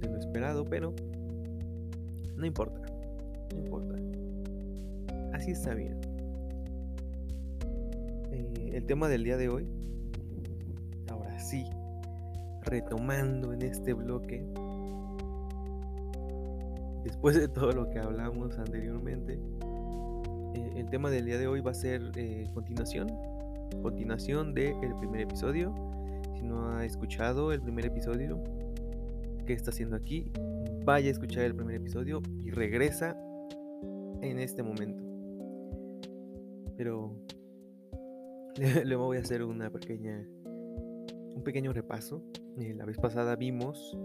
de 0.00 0.08
lo 0.08 0.18
esperado, 0.18 0.64
pero 0.64 0.94
no 2.36 2.46
importa, 2.46 2.80
no 3.52 3.58
importa. 3.58 3.94
Así 5.32 5.50
está 5.50 5.74
bien. 5.74 6.00
Eh, 8.30 8.70
el 8.74 8.86
tema 8.86 9.08
del 9.08 9.24
día 9.24 9.36
de 9.36 9.48
hoy, 9.48 9.66
ahora 11.08 11.38
sí, 11.38 11.64
retomando 12.62 13.52
en 13.52 13.62
este 13.62 13.92
bloque, 13.92 14.44
después 17.04 17.36
de 17.36 17.48
todo 17.48 17.72
lo 17.72 17.90
que 17.90 17.98
hablamos 17.98 18.58
anteriormente, 18.58 19.40
eh, 20.54 20.72
el 20.76 20.88
tema 20.90 21.10
del 21.10 21.26
día 21.26 21.38
de 21.38 21.46
hoy 21.46 21.60
va 21.60 21.70
a 21.70 21.74
ser 21.74 22.10
eh, 22.16 22.50
continuación, 22.52 23.08
continuación 23.82 24.54
del 24.54 24.94
primer 24.98 25.22
episodio. 25.22 25.74
Si 26.34 26.42
no 26.42 26.70
ha 26.70 26.84
escuchado 26.84 27.52
el 27.52 27.62
primer 27.62 27.86
episodio, 27.86 28.42
qué 29.46 29.52
está 29.52 29.70
haciendo 29.70 29.96
aquí, 29.96 30.30
vaya 30.84 31.08
a 31.08 31.12
escuchar 31.12 31.44
el 31.44 31.54
primer 31.54 31.76
episodio 31.76 32.20
y 32.44 32.50
regresa 32.50 33.16
en 34.20 34.38
este 34.40 34.62
momento. 34.62 35.02
Pero 36.76 37.16
luego 38.84 39.06
voy 39.06 39.18
a 39.18 39.20
hacer 39.20 39.42
una 39.44 39.70
pequeña 39.70 40.26
un 41.34 41.42
pequeño 41.44 41.72
repaso. 41.72 42.22
Eh, 42.58 42.74
la 42.74 42.84
vez 42.84 42.98
pasada 42.98 43.36
vimos 43.36 43.96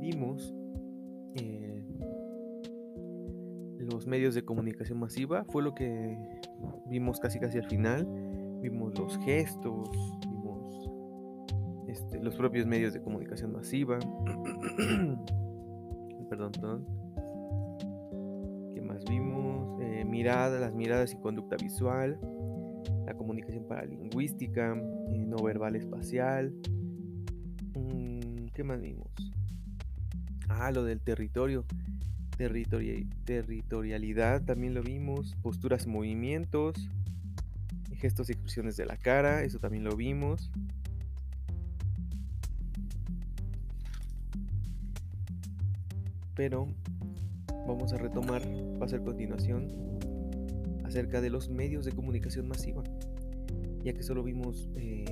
vimos 0.00 0.54
eh, 1.34 1.84
los 3.78 4.06
medios 4.06 4.34
de 4.34 4.44
comunicación 4.44 4.98
masiva. 4.98 5.44
Fue 5.44 5.62
lo 5.62 5.74
que 5.74 6.16
vimos 6.86 7.20
casi 7.20 7.38
casi 7.38 7.58
al 7.58 7.68
final. 7.68 8.06
Vimos 8.62 8.98
los 8.98 9.18
gestos, 9.18 9.90
este, 12.14 12.24
los 12.24 12.36
propios 12.36 12.66
medios 12.66 12.92
de 12.92 13.00
comunicación 13.02 13.52
masiva. 13.52 13.98
perdón, 16.30 16.52
perdón. 16.52 16.86
¿Qué 18.74 18.80
más 18.80 19.04
vimos? 19.04 19.80
Eh, 19.82 20.04
mirada, 20.04 20.60
las 20.60 20.72
miradas 20.74 21.12
y 21.12 21.16
conducta 21.16 21.56
visual, 21.56 22.20
la 23.06 23.14
comunicación 23.14 23.66
paralingüística, 23.66 24.76
eh, 24.76 25.24
no 25.26 25.42
verbal 25.42 25.74
espacial. 25.76 26.54
Mm, 27.74 28.46
¿Qué 28.54 28.64
más 28.64 28.80
vimos? 28.80 29.08
Ah, 30.48 30.70
lo 30.70 30.84
del 30.84 31.00
territorio. 31.00 31.64
territorialidad 32.36 34.42
también 34.42 34.74
lo 34.74 34.82
vimos. 34.82 35.34
Posturas 35.42 35.86
y 35.86 35.88
movimientos. 35.88 36.90
Gestos 37.96 38.28
y 38.28 38.32
expresiones 38.32 38.76
de 38.76 38.84
la 38.84 38.98
cara, 38.98 39.44
eso 39.44 39.58
también 39.58 39.84
lo 39.84 39.96
vimos. 39.96 40.50
Pero 46.34 46.68
vamos 47.66 47.92
a 47.92 47.96
retomar, 47.96 48.42
va 48.80 48.86
a 48.86 48.88
ser 48.88 49.02
continuación, 49.02 49.70
acerca 50.84 51.20
de 51.20 51.30
los 51.30 51.48
medios 51.48 51.84
de 51.84 51.92
comunicación 51.92 52.46
masiva, 52.46 52.82
ya 53.82 53.92
que 53.92 54.02
solo 54.02 54.22
vimos, 54.22 54.68
eh, 54.76 55.04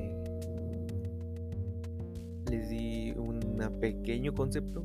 les 2.51 2.69
di 2.69 3.13
un 3.17 3.41
pequeño 3.81 4.35
concepto, 4.35 4.85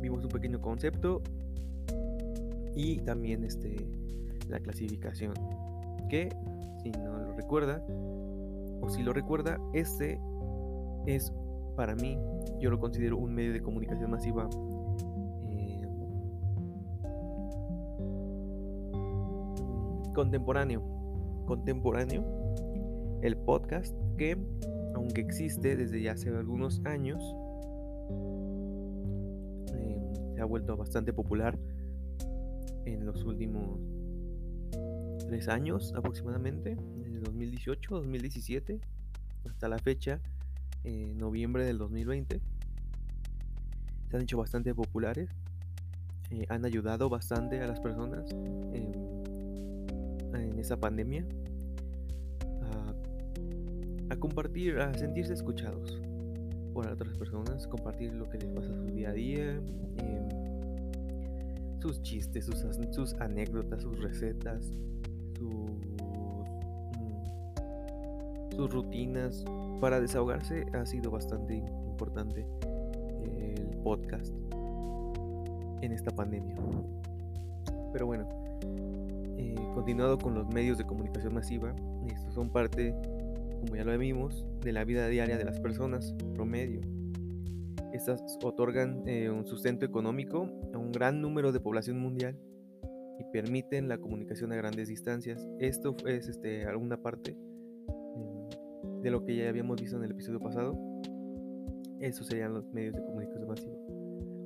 vimos 0.00 0.24
un 0.24 0.30
pequeño 0.30 0.60
concepto 0.60 1.22
y 2.74 2.98
también 3.00 3.44
este, 3.44 3.76
la 4.48 4.60
clasificación, 4.60 5.34
que 6.08 6.30
si 6.82 6.90
no 6.90 7.18
lo 7.18 7.32
recuerda, 7.34 7.84
o 8.80 8.88
si 8.88 9.02
lo 9.02 9.12
recuerda, 9.12 9.58
este 9.74 10.20
es 11.06 11.32
para 11.76 11.94
mí, 11.94 12.18
yo 12.60 12.70
lo 12.70 12.80
considero 12.80 13.18
un 13.18 13.34
medio 13.34 13.52
de 13.52 13.60
comunicación 13.60 14.10
masiva 14.10 14.48
contemporáneo. 20.18 20.82
Contemporáneo, 21.46 22.24
el 23.22 23.36
podcast 23.36 23.94
que, 24.16 24.36
aunque 24.96 25.20
existe 25.20 25.76
desde 25.76 26.02
ya 26.02 26.10
hace 26.10 26.28
algunos 26.30 26.84
años, 26.84 27.22
eh, 29.76 30.12
se 30.34 30.40
ha 30.40 30.44
vuelto 30.44 30.76
bastante 30.76 31.12
popular 31.12 31.56
en 32.84 33.06
los 33.06 33.22
últimos 33.22 33.78
tres 35.28 35.46
años 35.46 35.94
aproximadamente, 35.94 36.76
desde 36.96 37.20
2018, 37.20 37.94
2017 37.94 38.80
hasta 39.48 39.68
la 39.68 39.78
fecha, 39.78 40.18
en 40.82 41.16
noviembre 41.16 41.64
del 41.64 41.78
2020. 41.78 42.40
Se 44.10 44.16
han 44.16 44.22
hecho 44.22 44.36
bastante 44.36 44.74
populares, 44.74 45.30
eh, 46.32 46.44
han 46.48 46.64
ayudado 46.64 47.08
bastante 47.08 47.60
a 47.60 47.68
las 47.68 47.78
personas 47.78 48.34
en 50.34 50.58
esa 50.58 50.76
pandemia 50.76 51.24
a, 54.10 54.16
compartir, 54.16 54.78
a 54.78 54.92
sentirse 54.94 55.32
escuchados 55.34 56.00
por 56.72 56.86
otras 56.86 57.16
personas, 57.16 57.66
compartir 57.66 58.12
lo 58.14 58.28
que 58.28 58.38
les 58.38 58.50
pasa 58.50 58.74
su 58.74 58.84
día 58.86 59.10
a 59.10 59.12
día, 59.12 59.60
em, 59.98 60.28
sus 61.80 62.02
chistes, 62.02 62.44
sus, 62.44 62.64
sus, 62.90 63.14
anécdotas, 63.14 63.82
sus 63.82 63.98
recetas, 64.00 64.72
sus 65.38 65.88
sus 68.58 68.70
rutinas. 68.72 69.44
Para 69.80 70.00
desahogarse 70.00 70.66
ha 70.72 70.84
sido 70.84 71.12
bastante 71.12 71.54
importante 71.54 72.44
el 73.22 73.76
podcast 73.84 74.34
en 75.80 75.92
esta 75.92 76.10
pandemia. 76.10 76.56
Pero 77.92 78.06
bueno, 78.06 78.28
continuado 79.78 80.18
con 80.18 80.34
los 80.34 80.48
medios 80.48 80.76
de 80.76 80.84
comunicación 80.84 81.34
masiva, 81.34 81.72
estos 82.08 82.34
son 82.34 82.50
parte, 82.50 82.92
como 83.60 83.76
ya 83.76 83.84
lo 83.84 83.96
vimos, 83.96 84.44
de 84.60 84.72
la 84.72 84.84
vida 84.84 85.06
diaria 85.06 85.38
de 85.38 85.44
las 85.44 85.60
personas, 85.60 86.16
promedio. 86.34 86.80
Estas 87.92 88.20
otorgan 88.42 89.04
eh, 89.06 89.30
un 89.30 89.46
sustento 89.46 89.86
económico 89.86 90.50
a 90.74 90.78
un 90.78 90.90
gran 90.90 91.22
número 91.22 91.52
de 91.52 91.60
población 91.60 92.00
mundial 92.00 92.36
y 93.20 93.24
permiten 93.32 93.88
la 93.88 93.98
comunicación 93.98 94.50
a 94.50 94.56
grandes 94.56 94.88
distancias. 94.88 95.46
Esto 95.60 95.94
es 96.04 96.26
este, 96.26 96.66
alguna 96.66 97.00
parte 97.00 97.36
em, 98.16 99.00
de 99.02 99.10
lo 99.12 99.24
que 99.24 99.36
ya 99.36 99.48
habíamos 99.48 99.80
visto 99.80 99.96
en 99.96 100.02
el 100.02 100.10
episodio 100.10 100.40
pasado. 100.40 100.76
Esos 102.00 102.26
serían 102.26 102.52
los 102.52 102.66
medios 102.72 102.96
de 102.96 103.04
comunicación 103.04 103.46
masiva 103.46 103.76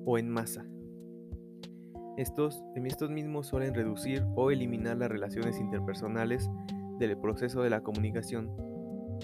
o 0.05 0.19
en 0.19 0.29
masa. 0.29 0.67
Estos, 2.17 2.63
estos 2.75 3.11
mismos 3.11 3.47
suelen 3.47 3.75
reducir 3.75 4.25
o 4.35 4.51
eliminar 4.51 4.99
las 4.99 5.11
relaciones 5.11 5.59
interpersonales 5.59 6.51
del 6.99 7.17
proceso 7.17 7.63
de 7.63 7.71
la 7.71 7.81
comunicación 7.81 8.51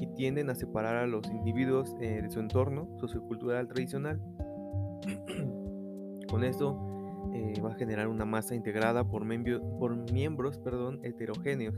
y 0.01 0.07
tienden 0.15 0.49
a 0.49 0.55
separar 0.55 0.97
a 0.97 1.07
los 1.07 1.27
individuos 1.31 1.95
eh, 2.01 2.23
de 2.23 2.31
su 2.31 2.41
entorno 2.41 2.89
sociocultural 2.99 3.69
tradicional. 3.69 4.21
Con 6.29 6.45
esto 6.45 6.79
eh, 7.35 7.61
va 7.61 7.73
a 7.73 7.75
generar 7.75 8.09
una 8.09 8.25
masa 8.25 8.55
integrada 8.55 9.05
por, 9.07 9.25
miembros 9.25 10.61
heterogéneos. 11.03 11.75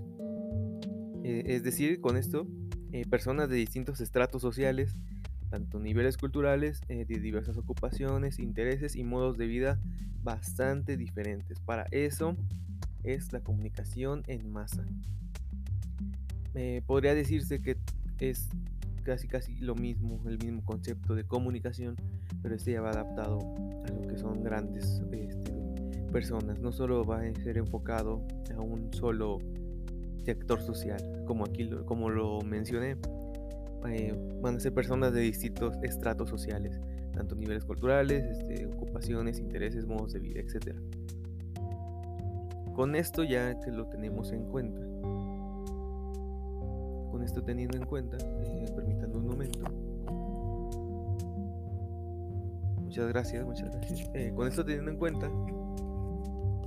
Eh, 1.24 1.42
es 1.46 1.62
decir, 1.62 2.00
con 2.00 2.16
esto, 2.16 2.46
personas 3.10 3.48
de 3.48 3.56
distintos 3.56 4.00
estratos 4.00 4.42
sociales, 4.42 4.96
tanto 5.50 5.78
niveles 5.78 6.16
culturales, 6.16 6.80
de 6.88 7.04
diversas 7.04 7.56
ocupaciones, 7.56 8.38
intereses 8.38 8.96
y 8.96 9.04
modos 9.04 9.36
de 9.36 9.46
vida 9.46 9.78
bastante 10.22 10.96
diferentes. 10.96 11.60
Para 11.60 11.86
eso 11.90 12.36
es 13.02 13.32
la 13.32 13.40
comunicación 13.40 14.22
en 14.26 14.50
masa. 14.50 14.84
podría 16.86 17.14
decirse 17.14 17.60
que 17.62 17.76
es 18.18 18.48
casi 19.02 19.28
casi 19.28 19.56
lo 19.56 19.74
mismo, 19.74 20.20
el 20.26 20.38
mismo 20.38 20.64
concepto 20.64 21.14
de 21.14 21.24
comunicación, 21.24 21.96
pero 22.42 22.54
este 22.54 22.72
ya 22.72 22.80
va 22.80 22.90
adaptado 22.90 23.38
a 23.84 23.90
lo 23.90 24.02
que 24.06 24.16
son 24.16 24.42
grandes 24.42 25.02
este, 25.12 25.52
personas. 26.12 26.58
No 26.60 26.72
solo 26.72 27.04
va 27.04 27.20
a 27.20 27.34
ser 27.42 27.58
enfocado 27.58 28.26
a 28.54 28.60
un 28.60 28.92
solo 28.92 29.38
sector 30.24 30.60
social, 30.60 31.24
como 31.26 31.44
aquí 31.44 31.64
lo, 31.64 31.84
como 31.86 32.10
lo 32.10 32.40
mencioné. 32.42 32.96
Eh, 33.88 34.14
van 34.42 34.56
a 34.56 34.60
ser 34.60 34.74
personas 34.74 35.12
de 35.12 35.20
distintos 35.20 35.74
estratos 35.82 36.28
sociales, 36.28 36.78
tanto 37.20 37.34
niveles 37.34 37.66
culturales, 37.66 38.24
este, 38.24 38.66
ocupaciones, 38.66 39.38
intereses, 39.38 39.86
modos 39.86 40.14
de 40.14 40.20
vida, 40.20 40.40
etc. 40.40 40.74
Con 42.74 42.96
esto 42.96 43.24
ya 43.24 43.60
que 43.60 43.70
lo 43.70 43.86
tenemos 43.88 44.32
en 44.32 44.44
cuenta, 44.44 44.80
con 47.10 47.22
esto 47.22 47.42
teniendo 47.42 47.76
en 47.76 47.84
cuenta, 47.84 48.16
eh, 48.16 48.72
permítame 48.74 49.16
un 49.16 49.26
momento. 49.26 49.60
Muchas 52.80 53.08
gracias, 53.08 53.44
muchas 53.44 53.70
gracias. 53.70 54.10
Eh, 54.14 54.32
con 54.34 54.48
esto 54.48 54.64
teniendo 54.64 54.90
en 54.90 54.96
cuenta, 54.96 55.30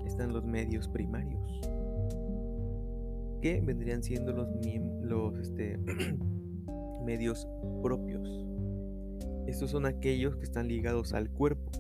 están 0.06 0.34
los 0.34 0.46
medios 0.46 0.88
primarios, 0.88 1.62
que 3.42 3.60
vendrían 3.60 4.04
siendo 4.04 4.34
los, 4.34 4.48
los 5.02 5.36
este, 5.40 5.80
medios 7.04 7.48
propios. 7.82 8.53
Estos 9.54 9.70
son 9.70 9.86
aquellos 9.86 10.36
que 10.36 10.46
están 10.46 10.68
ligados 10.68 11.14
al 11.14 11.30
cuerpo. 11.30 11.72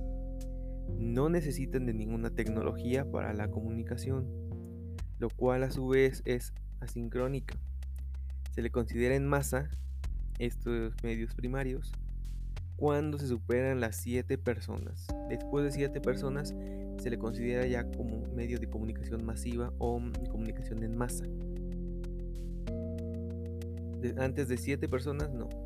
No 0.96 1.28
necesitan 1.28 1.88
de 1.88 1.96
ninguna 1.96 2.30
tecnología 2.30 3.10
para 3.10 3.34
la 3.34 3.50
comunicación, 3.50 4.28
lo 5.18 5.30
cual 5.32 5.64
a 5.64 5.72
su 5.72 5.88
vez 5.88 6.22
es 6.26 6.54
asincrónica. 6.82 7.58
Se 8.52 8.62
le 8.62 8.70
considera 8.70 9.16
en 9.16 9.26
masa 9.26 9.72
estos 10.38 10.94
medios 11.02 11.34
primarios 11.34 11.92
cuando 12.76 13.18
se 13.18 13.26
superan 13.26 13.80
las 13.80 13.96
7 13.96 14.38
personas. 14.38 15.08
Después 15.28 15.66
de 15.66 15.72
7 15.72 16.00
personas 16.00 16.54
se 17.00 17.10
le 17.10 17.18
considera 17.18 17.66
ya 17.66 17.90
como 17.90 18.22
medio 18.36 18.60
de 18.60 18.70
comunicación 18.70 19.26
masiva 19.26 19.74
o 19.80 20.00
comunicación 20.30 20.84
en 20.84 20.96
masa. 20.96 21.26
antes 24.20 24.48
de 24.48 24.58
7 24.58 24.88
personas 24.88 25.32
no. 25.32 25.62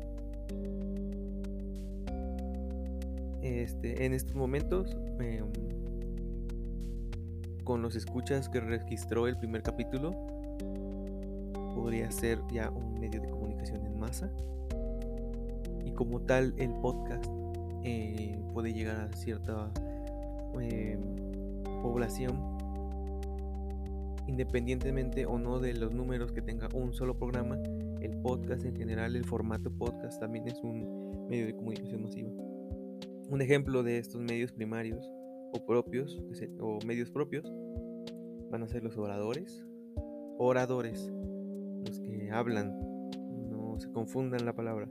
Este, 3.48 4.04
en 4.04 4.12
estos 4.12 4.34
momentos, 4.34 4.94
em, 5.20 5.46
con 7.64 7.80
los 7.80 7.96
escuchas 7.96 8.46
que 8.50 8.60
registró 8.60 9.26
el 9.26 9.38
primer 9.38 9.62
capítulo, 9.62 10.10
podría 11.74 12.10
ser 12.10 12.40
ya 12.52 12.68
un 12.68 13.00
medio 13.00 13.22
de 13.22 13.30
comunicación 13.30 13.86
en 13.86 13.98
masa. 13.98 14.30
Y 15.82 15.92
como 15.92 16.20
tal, 16.20 16.52
el 16.58 16.74
podcast 16.82 17.24
eh, 17.84 18.38
puede 18.52 18.74
llegar 18.74 19.00
a 19.00 19.16
cierta 19.16 19.70
eh, 20.60 20.98
población, 21.82 22.36
independientemente 24.26 25.24
o 25.24 25.38
no 25.38 25.58
de 25.58 25.72
los 25.72 25.94
números 25.94 26.32
que 26.32 26.42
tenga 26.42 26.68
un 26.74 26.92
solo 26.92 27.16
programa. 27.16 27.56
El 28.02 28.14
podcast 28.18 28.66
en 28.66 28.76
general, 28.76 29.16
el 29.16 29.24
formato 29.24 29.70
podcast 29.70 30.20
también 30.20 30.46
es 30.48 30.60
un 30.62 31.26
medio 31.30 31.46
de 31.46 31.56
comunicación 31.56 32.02
masiva. 32.02 32.47
Un 33.28 33.42
ejemplo 33.42 33.82
de 33.82 33.98
estos 33.98 34.22
medios 34.22 34.52
primarios 34.52 35.12
o 35.52 35.64
propios 35.66 36.18
o 36.60 36.78
medios 36.86 37.10
propios 37.10 37.52
van 38.50 38.62
a 38.62 38.68
ser 38.68 38.82
los 38.82 38.96
oradores, 38.96 39.66
oradores, 40.38 41.12
los 41.86 42.00
que 42.00 42.30
hablan, 42.30 42.78
no 43.50 43.78
se 43.78 43.90
confundan 43.90 44.46
la 44.46 44.54
palabra, 44.54 44.88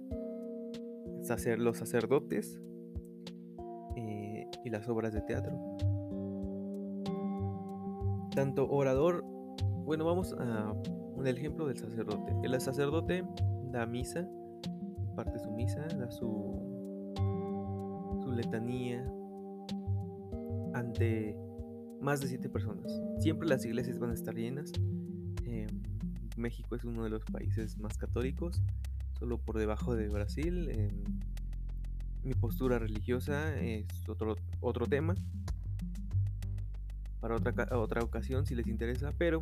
los 1.58 1.78
sacerdotes 1.78 2.62
eh, 3.96 4.48
y 4.64 4.70
las 4.70 4.88
obras 4.88 5.14
de 5.14 5.22
teatro. 5.22 5.58
Tanto 8.36 8.70
orador, 8.70 9.24
bueno, 9.84 10.06
vamos 10.06 10.36
a 10.38 10.74
un 11.16 11.26
ejemplo 11.26 11.68
del 11.68 11.78
sacerdote. 11.78 12.36
El 12.44 12.62
sacerdote 12.62 13.26
da 13.72 13.88
misa, 13.88 14.30
parte 15.16 15.40
su 15.40 15.50
misa, 15.50 15.88
da 15.98 16.12
su, 16.12 16.62
su 16.62 16.67
letanía 18.38 19.04
ante 20.74 21.36
más 22.02 22.22
de 22.22 22.28
siete 22.28 22.50
personas. 22.50 23.02
Siempre 23.20 23.48
las 23.48 23.66
iglesias 23.66 24.00
van 24.00 24.12
a 24.12 24.14
estar 24.14 24.36
llenas. 24.36 24.72
México 26.38 26.76
es 26.76 26.84
uno 26.84 27.04
de 27.04 27.10
los 27.10 27.26
países 27.26 27.78
más 27.80 27.98
católicos, 27.98 28.62
solo 29.18 29.40
por 29.40 29.58
debajo 29.58 29.96
de 29.96 30.08
Brasil. 30.08 30.72
mi 32.24 32.34
postura 32.34 32.78
religiosa 32.78 33.60
es 33.60 33.88
otro, 34.08 34.36
otro 34.62 34.86
tema, 34.86 35.16
para 37.20 37.36
otra, 37.36 37.68
otra 37.78 38.04
ocasión 38.04 38.46
si 38.46 38.54
les 38.54 38.68
interesa, 38.68 39.14
pero 39.18 39.42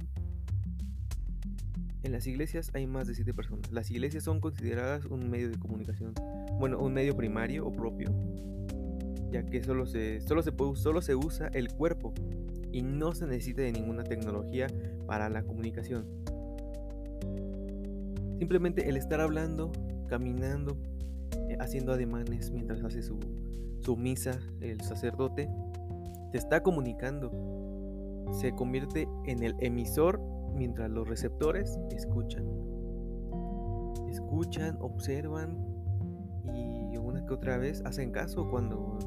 en 2.04 2.12
las 2.12 2.28
iglesias 2.28 2.72
hay 2.74 2.88
más 2.88 3.08
de 3.08 3.16
siete 3.16 3.34
personas. 3.34 3.72
Las 3.72 3.92
iglesias 3.92 4.24
son 4.24 4.40
consideradas 4.40 5.06
un 5.06 5.30
medio 5.30 5.50
de 5.50 5.58
comunicación, 5.58 6.14
bueno, 6.60 6.80
un 6.80 6.94
medio 6.94 7.18
primario 7.18 7.66
o 7.66 7.74
propio, 7.74 8.10
ya 9.36 9.46
que 9.46 9.62
solo 9.62 9.86
se, 9.86 10.22
solo 10.22 10.42
se, 10.42 10.54
puede, 10.54 10.78
solo 10.78 11.02
se 11.02 11.14
usa 11.14 11.50
el 11.54 11.70
cuerpo 11.70 12.14
y 12.72 12.84
no 12.84 13.14
se 13.14 13.26
necesita 13.26 13.64
de 13.64 13.74
ninguna 13.74 14.06
tecnología 14.06 14.68
para 15.06 15.28
la 15.30 15.44
comunicación. 15.44 16.06
Simplemente 18.40 18.88
el 18.88 18.96
estar 18.96 19.20
hablando, 19.20 19.74
caminando, 20.08 20.78
eh, 21.50 21.58
haciendo 21.60 21.92
ademanes 21.92 22.52
mientras 22.52 22.82
hace 22.84 23.02
su, 23.02 23.20
su 23.82 23.98
misa, 23.98 24.40
el 24.62 24.80
sacerdote, 24.82 25.50
te 26.32 26.38
está 26.38 26.64
comunicando. 26.64 27.32
Se 28.40 28.54
convierte 28.54 29.10
en 29.26 29.44
el 29.44 29.56
emisor 29.60 30.22
mientras 30.54 30.90
los 30.90 31.10
receptores 31.10 31.78
escuchan. 31.92 32.46
Escuchan, 34.10 34.78
observan 34.80 35.58
y 36.54 36.96
una 36.96 37.26
que 37.26 37.34
otra 37.34 37.58
vez 37.58 37.82
hacen 37.86 38.12
caso 38.12 38.50
cuando 38.50 38.98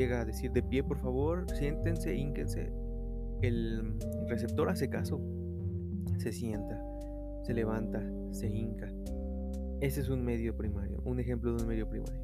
llega 0.00 0.20
a 0.20 0.24
decir 0.24 0.50
de 0.52 0.62
pie 0.62 0.82
por 0.82 0.98
favor, 0.98 1.46
siéntense, 1.56 2.14
ínquense. 2.14 2.72
El 3.42 3.98
receptor 4.28 4.68
hace 4.68 4.88
caso, 4.88 5.20
se 6.18 6.32
sienta 6.32 6.90
se 7.50 7.54
levanta, 7.54 8.02
se 8.32 8.48
hinca. 8.48 8.88
Ese 9.80 10.00
es 10.00 10.08
un 10.08 10.24
medio 10.24 10.56
primario, 10.56 11.00
un 11.04 11.20
ejemplo 11.20 11.52
de 11.52 11.62
un 11.62 11.68
medio 11.68 11.88
primario. 11.88 12.20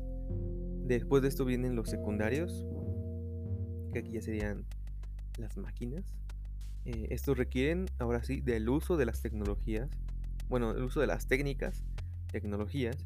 Después 0.84 1.22
de 1.22 1.28
esto 1.28 1.44
vienen 1.44 1.74
los 1.74 1.88
secundarios, 1.88 2.64
que 3.92 4.00
aquí 4.00 4.12
ya 4.12 4.20
serían 4.20 4.64
las 5.38 5.56
máquinas. 5.56 6.04
Eh, 6.84 7.08
estos 7.10 7.36
requieren, 7.36 7.86
ahora 7.98 8.22
sí, 8.22 8.40
del 8.40 8.68
uso 8.68 8.96
de 8.96 9.06
las 9.06 9.22
tecnologías, 9.22 9.88
bueno, 10.48 10.70
el 10.70 10.84
uso 10.84 11.00
de 11.00 11.08
las 11.08 11.26
técnicas 11.26 11.82
tecnologías 12.30 12.96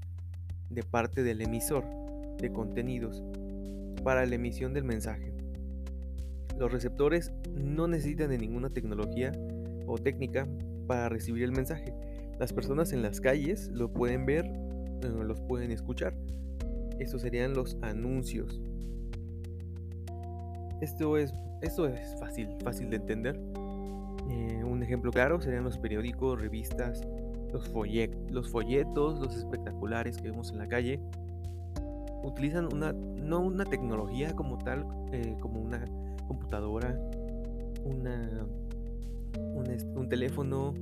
de 0.69 0.83
parte 0.83 1.23
del 1.23 1.41
emisor 1.41 1.87
de 2.37 2.53
contenidos 2.53 3.23
para 4.03 4.27
la 4.27 4.35
emisión 4.35 4.73
del 4.73 4.85
mensaje. 4.85 5.33
Los 6.59 6.73
receptores 6.73 7.33
no 7.55 7.89
necesitan 7.89 8.31
de 8.31 8.39
ninguna 8.39 8.71
tecnología 8.71 9.33
o 9.87 9.99
técnica 9.99 10.47
para 10.87 11.09
recibir 11.09 11.45
el 11.45 11.53
mensaje. 11.53 11.95
Las 12.39 12.53
personas 12.53 12.93
en 12.93 13.03
las 13.03 13.21
calles 13.21 13.71
lo 13.73 13.93
pueden 13.93 14.27
ver, 14.27 14.45
eh, 14.45 15.09
los 15.25 15.41
pueden 15.41 15.71
escuchar. 15.71 16.15
Estos 16.99 17.23
serían 17.23 17.55
los 17.55 17.77
anuncios. 17.83 18.61
Esto 20.81 21.17
es, 21.17 21.33
esto 21.63 21.87
es 21.87 22.19
fácil, 22.19 22.49
fácil 22.63 22.91
de 22.91 22.97
entender. 22.97 23.41
Eh, 24.31 24.65
un 24.65 24.83
ejemplo 24.83 25.11
claro 25.11 25.41
serían 25.41 25.65
los 25.65 25.79
periódicos, 25.79 26.41
revistas, 26.41 27.03
los, 27.53 27.71
los 28.31 28.51
folletos, 28.51 29.19
los 29.19 29.37
espectaculares 29.37 30.17
que 30.19 30.31
vemos 30.31 30.51
en 30.53 30.59
la 30.59 30.69
calle. 30.69 31.01
Utilizan 32.23 32.73
una, 32.73 32.93
no 32.93 33.41
una 33.41 33.65
tecnología 33.65 34.35
como 34.35 34.59
tal, 34.59 34.87
eh, 35.13 35.37
como 35.41 35.61
una 35.61 35.85
computadora, 36.27 36.99
una, 37.85 38.47
un, 39.95 40.09
teléfono, 40.09 40.75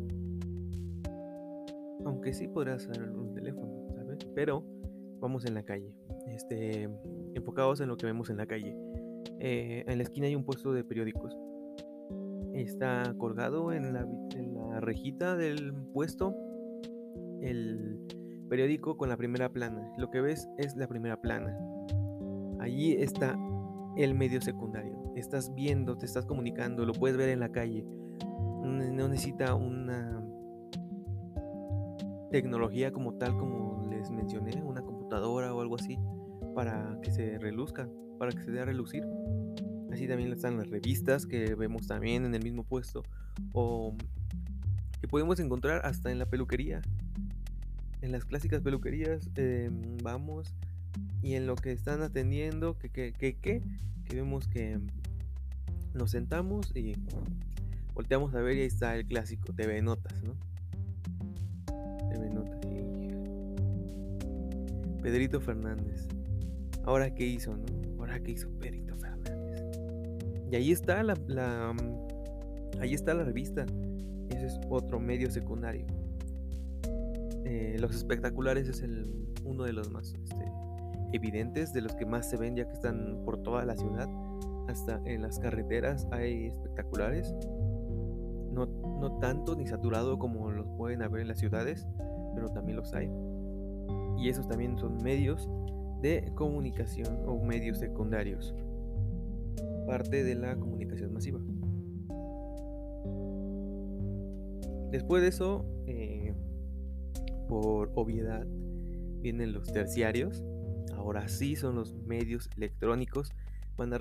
aunque 2.05 2.32
sí 2.32 2.49
podrá 2.49 2.78
ser 2.78 3.03
un 3.11 3.34
teléfono, 3.34 3.86
¿sabes? 3.95 4.18
Pero 4.34 4.64
vamos 5.20 5.45
en 5.45 5.55
la 5.55 5.62
calle, 5.62 5.95
este, 6.28 6.89
enfocados 7.34 7.80
en 7.80 7.89
lo 7.89 7.97
que 7.97 8.07
vemos 8.07 8.30
en 8.30 8.36
la 8.36 8.47
calle. 8.47 8.76
Eh, 9.41 9.84
en 9.86 9.99
la 9.99 10.03
esquina 10.03 10.26
hay 10.26 10.34
un 10.34 10.45
puesto 10.45 10.72
de 10.72 10.84
periódicos. 10.84 11.36
Está 12.55 13.14
colgado 13.18 13.72
en 13.72 13.93
la, 13.93 14.07
en 14.34 14.55
la 14.55 14.80
rejita 14.80 15.36
del 15.36 15.72
puesto 15.93 16.34
el 17.41 18.01
periódico 18.49 18.97
con 18.97 19.09
la 19.09 19.17
primera 19.17 19.49
plana. 19.51 19.93
Lo 19.97 20.11
que 20.11 20.21
ves 20.21 20.49
es 20.59 20.77
la 20.77 20.89
primera 20.89 21.21
plana. 21.21 21.57
Allí 22.61 22.93
está 22.95 23.39
el 23.97 24.15
medio 24.15 24.41
secundario. 24.41 25.13
Estás 25.17 25.55
viendo, 25.55 25.97
te 25.97 26.07
estás 26.07 26.27
comunicando, 26.27 26.85
lo 26.85 26.93
puedes 26.93 27.17
ver 27.17 27.29
en 27.29 27.41
la 27.41 27.51
calle. 27.51 27.85
No 28.63 29.09
necesita 29.09 29.55
una 29.55 30.25
tecnología 32.31 32.93
como 32.93 33.15
tal 33.15 33.37
como 33.37 33.87
les 33.91 34.11
mencioné, 34.11 34.63
una 34.63 34.83
computadora 34.83 35.55
o 35.55 35.61
algo 35.61 35.77
así, 35.77 35.99
para 36.55 36.99
que 37.03 37.11
se 37.11 37.39
reluzca, 37.39 37.89
para 38.19 38.33
que 38.33 38.43
se 38.43 38.51
dé 38.51 38.61
a 38.61 38.65
relucir. 38.65 39.05
Así 39.93 40.07
también 40.07 40.33
están 40.33 40.59
las 40.59 40.69
revistas 40.69 41.27
que 41.27 41.55
vemos 41.55 41.87
también 41.87 42.25
en 42.25 42.35
el 42.35 42.43
mismo 42.43 42.65
puesto 42.65 43.03
o 43.53 43.95
que 45.01 45.09
podemos 45.09 45.41
encontrar 45.41 45.85
hasta 45.85 46.11
en 46.11 46.19
la 46.19 46.27
peluquería 46.27 46.83
en 48.01 48.13
las 48.13 48.25
clásicas 48.25 48.63
peluquerías 48.63 49.29
em, 49.35 49.97
vamos 50.03 50.55
y 51.23 51.35
en 51.35 51.47
lo 51.47 51.57
que 51.57 51.73
están 51.73 52.03
atendiendo, 52.03 52.79
que, 52.79 52.91
que, 52.91 53.13
que, 53.13 53.37
que, 53.37 53.63
vemos 54.15 54.49
que 54.49 54.79
nos 55.95 56.13
sentamos 56.13 56.75
y 56.77 56.95
volteamos 57.95 58.35
a 58.35 58.41
ver 58.41 58.57
y 58.57 58.61
ahí 58.61 58.67
está 58.67 58.97
el 58.97 59.07
clásico 59.07 59.53
TV 59.53 59.83
Notas, 59.83 60.23
¿no? 60.23 60.35
TV 62.11 62.31
Notas 62.31 62.61
y... 62.65 62.79
Pedrito 65.03 65.41
Fernández. 65.41 66.07
Ahora 66.85 67.15
qué 67.15 67.27
hizo, 67.27 67.57
¿no? 67.57 67.67
Ahora 67.99 68.21
qué 68.21 68.33
hizo 68.33 68.49
Pedrito 68.59 68.97
Fernández. 68.97 69.37
Y 70.51 70.57
ahí 70.57 70.73
está 70.73 71.03
la, 71.03 71.15
la 71.27 71.75
ahí 72.81 72.95
está 72.95 73.15
la 73.15 73.25
revista. 73.25 73.67
Ese 74.31 74.47
es 74.47 74.59
otro 74.69 75.01
medio 75.01 75.31
secundario. 75.31 75.87
Eh, 77.51 77.79
los 77.81 77.95
espectaculares 77.95 78.69
es 78.69 78.83
el, 78.83 79.07
uno 79.43 79.65
de 79.65 79.73
los 79.73 79.91
más 79.91 80.13
este, 80.13 80.53
evidentes, 81.15 81.73
de 81.73 81.81
los 81.81 81.95
que 81.95 82.05
más 82.05 82.29
se 82.29 82.37
ven 82.37 82.55
ya 82.55 82.67
que 82.67 82.75
están 82.75 83.23
por 83.25 83.43
toda 83.43 83.65
la 83.65 83.75
ciudad. 83.75 84.07
Hasta 84.69 85.01
en 85.07 85.23
las 85.23 85.39
carreteras 85.39 86.07
hay 86.11 86.49
espectaculares. 86.49 87.35
No, 88.53 88.67
no 88.67 89.19
tanto 89.19 89.57
ni 89.57 89.67
saturado 89.67 90.19
como 90.19 90.51
los 90.51 90.69
pueden 90.77 91.01
haber 91.01 91.23
en 91.23 91.29
las 91.29 91.39
ciudades, 91.39 91.87
pero 92.35 92.51
también 92.51 92.77
los 92.77 92.93
hay. 92.93 93.11
Y 94.19 94.29
esos 94.29 94.47
también 94.47 94.77
son 94.77 95.03
medios 95.03 95.49
de 96.03 96.31
comunicación 96.35 97.23
o 97.27 97.43
medios 97.43 97.79
secundarios. 97.79 98.55
Parte 99.87 100.23
de 100.23 100.35
la 100.35 100.55
comunicación 100.55 101.15
masiva. 101.15 101.41
Después 104.91 105.23
de 105.23 105.29
eso, 105.29 105.65
eh, 105.87 106.28
por 107.49 107.91
obviedad 107.95 108.47
vienen 109.21 109.53
los 109.53 109.73
terciarios. 109.73 110.43
Ahora 110.95 111.29
sí 111.29 111.57
son 111.57 111.75
los 111.75 111.95
medios 111.95 112.49
electrónicos. 112.57 113.33
Van 113.77 113.93
a, 113.93 113.99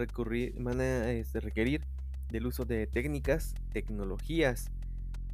van 0.59 0.81
a 0.81 1.11
este, 1.11 1.39
requerir 1.39 1.81
del 2.29 2.47
uso 2.47 2.65
de 2.65 2.87
técnicas, 2.87 3.53
tecnologías, 3.71 4.71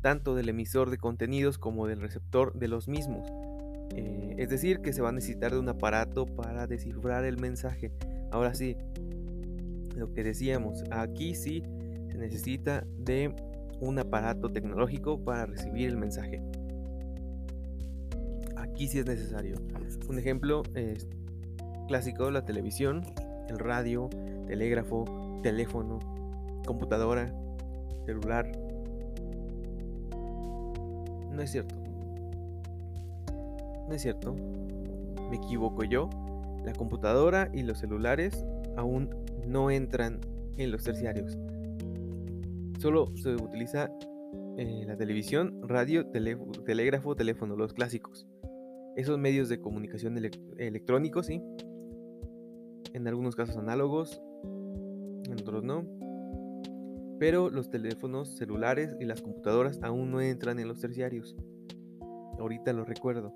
tanto 0.02 0.36
del 0.36 0.50
emisor 0.50 0.90
de 0.90 0.98
contenidos 0.98 1.58
como 1.58 1.88
del 1.88 2.02
receptor 2.02 2.54
de 2.54 2.68
los 2.68 2.88
mismos. 2.88 3.28
Eh, 3.96 4.36
es 4.38 4.50
decir, 4.50 4.80
que 4.82 4.94
se 4.94 5.02
va 5.02 5.10
a 5.10 5.14
necesitar 5.14 5.52
de 5.52 5.60
un 5.60 5.70
aparato 5.70 6.26
para 6.26 6.68
descifrar 6.68 7.26
el 7.26 7.38
mensaje. 7.38 7.92
Ahora 8.32 8.54
sí, 8.54 8.76
lo 9.96 10.14
que 10.14 10.24
decíamos, 10.24 10.84
aquí 10.92 11.36
sí 11.36 11.64
se 12.10 12.18
necesita 12.18 12.86
de 12.98 13.34
un 13.80 14.00
aparato 14.00 14.50
tecnológico 14.50 15.24
para 15.24 15.46
recibir 15.46 15.90
el 15.90 15.98
mensaje 15.98 16.42
aquí 18.74 18.88
sí 18.88 18.98
es 18.98 19.06
necesario. 19.06 19.56
Un 20.10 20.18
ejemplo 20.18 20.64
es 20.74 21.08
clásico, 21.88 22.32
la 22.32 22.44
televisión, 22.44 23.04
el 23.48 23.60
radio, 23.60 24.10
telégrafo, 24.48 25.40
teléfono, 25.44 26.00
computadora, 26.66 27.32
celular. 28.08 28.52
No 31.32 31.42
es 31.42 31.52
cierto. 31.52 31.76
No 33.88 33.94
es 33.94 34.02
cierto. 34.02 34.36
Me 35.30 35.38
equivoco 35.38 35.84
yo. 35.84 36.10
La 36.66 36.74
computadora 36.74 37.52
y 37.54 37.62
los 37.62 37.78
celulares 37.78 38.44
aún 38.76 39.10
no 39.46 39.70
entran 39.70 40.20
en 40.58 40.72
los 40.72 40.84
terciarios. 40.84 41.38
Solo 42.80 43.16
se 43.18 43.36
utiliza 43.36 43.92
eh, 44.58 44.84
la 44.88 44.98
televisión, 44.98 45.62
radio, 45.62 46.08
telégrafo, 46.08 47.16
teléfono, 47.16 47.56
los 47.56 47.74
clásicos 47.74 48.26
esos 48.96 49.18
medios 49.18 49.50
de 49.50 49.60
comunicación 49.60 50.18
electrónicos, 50.58 51.28
sí. 51.28 51.42
En 52.94 53.08
algunos 53.08 53.36
casos 53.36 53.58
análogos, 53.58 54.22
en 55.26 55.34
otros 55.34 55.64
no. 55.64 55.86
Pero 57.20 57.50
los 57.50 57.70
teléfonos 57.70 58.38
celulares 58.38 58.96
y 59.00 59.06
las 59.06 59.22
computadoras 59.22 59.80
aún 59.82 60.12
no 60.12 60.22
entran 60.22 60.60
en 60.60 60.68
los 60.68 60.80
terciarios. 60.80 61.36
Ahorita 62.40 62.74
lo 62.74 62.86
recuerdo. 62.86 63.34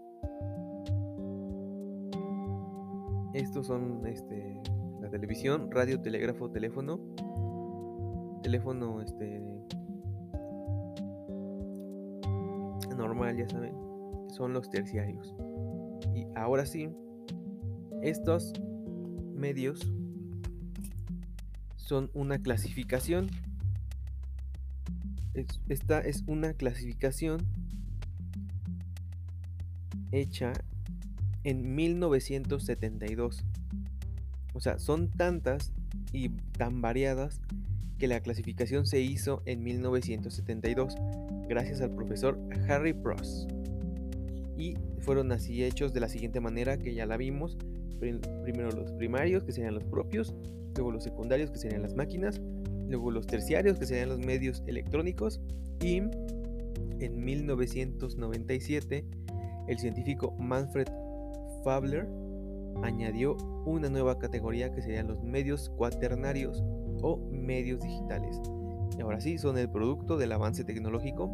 Estos 3.33 3.67
son 3.67 4.05
este, 4.07 4.61
la 5.01 5.09
televisión, 5.09 5.69
radio, 5.71 6.01
telégrafo, 6.01 6.49
teléfono. 6.49 6.99
Teléfono 8.43 9.01
este 9.01 9.41
normal, 12.97 13.37
ya 13.37 13.47
saben. 13.47 13.73
Son 14.29 14.53
los 14.53 14.69
terciarios. 14.69 15.35
Y 16.15 16.25
ahora 16.35 16.65
sí, 16.65 16.89
estos 18.01 18.53
medios 19.33 19.91
son 21.75 22.09
una 22.13 22.39
clasificación. 22.39 23.29
esta 25.69 25.99
es 25.99 26.23
una 26.25 26.53
clasificación 26.53 27.45
hecha 30.11 30.53
en 31.43 31.75
1972. 31.75 33.43
O 34.53 34.59
sea, 34.59 34.79
son 34.79 35.09
tantas 35.09 35.71
y 36.11 36.29
tan 36.29 36.81
variadas 36.81 37.39
que 37.97 38.07
la 38.07 38.19
clasificación 38.19 38.85
se 38.85 39.01
hizo 39.01 39.41
en 39.45 39.63
1972 39.63 40.95
gracias 41.47 41.81
al 41.81 41.95
profesor 41.95 42.39
Harry 42.67 42.93
Pross 42.93 43.47
y 44.57 44.75
fueron 45.07 45.31
así 45.31 45.63
hechos 45.63 45.93
de 45.93 46.01
la 46.01 46.09
siguiente 46.09 46.41
manera 46.41 46.77
que 46.77 46.93
ya 46.93 47.05
la 47.05 47.15
vimos. 47.15 47.57
Primero 48.43 48.71
los 48.71 48.91
primarios, 48.91 49.41
que 49.45 49.53
serían 49.53 49.73
los 49.73 49.85
propios, 49.85 50.35
luego 50.75 50.91
los 50.91 51.05
secundarios, 51.05 51.49
que 51.49 51.57
serían 51.57 51.81
las 51.81 51.95
máquinas, 51.95 52.41
luego 52.89 53.09
los 53.09 53.25
terciarios, 53.25 53.79
que 53.79 53.85
serían 53.85 54.09
los 54.09 54.19
medios 54.19 54.63
electrónicos, 54.67 55.39
y 55.81 56.01
en 56.99 57.23
1997 57.23 59.05
el 59.69 59.79
científico 59.79 60.35
Manfred 60.39 60.89
Fabler 61.63 62.05
añadió 62.83 63.37
una 63.65 63.89
nueva 63.89 64.19
categoría 64.19 64.73
que 64.73 64.81
serían 64.81 65.07
los 65.07 65.23
medios 65.23 65.69
cuaternarios 65.69 66.61
o 67.01 67.17
medios 67.31 67.79
digitales. 67.79 68.41
Y 68.97 69.01
ahora 69.01 69.21
sí, 69.21 69.37
son 69.37 69.57
el 69.57 69.69
producto 69.69 70.17
del 70.17 70.33
avance 70.33 70.65
tecnológico. 70.65 71.31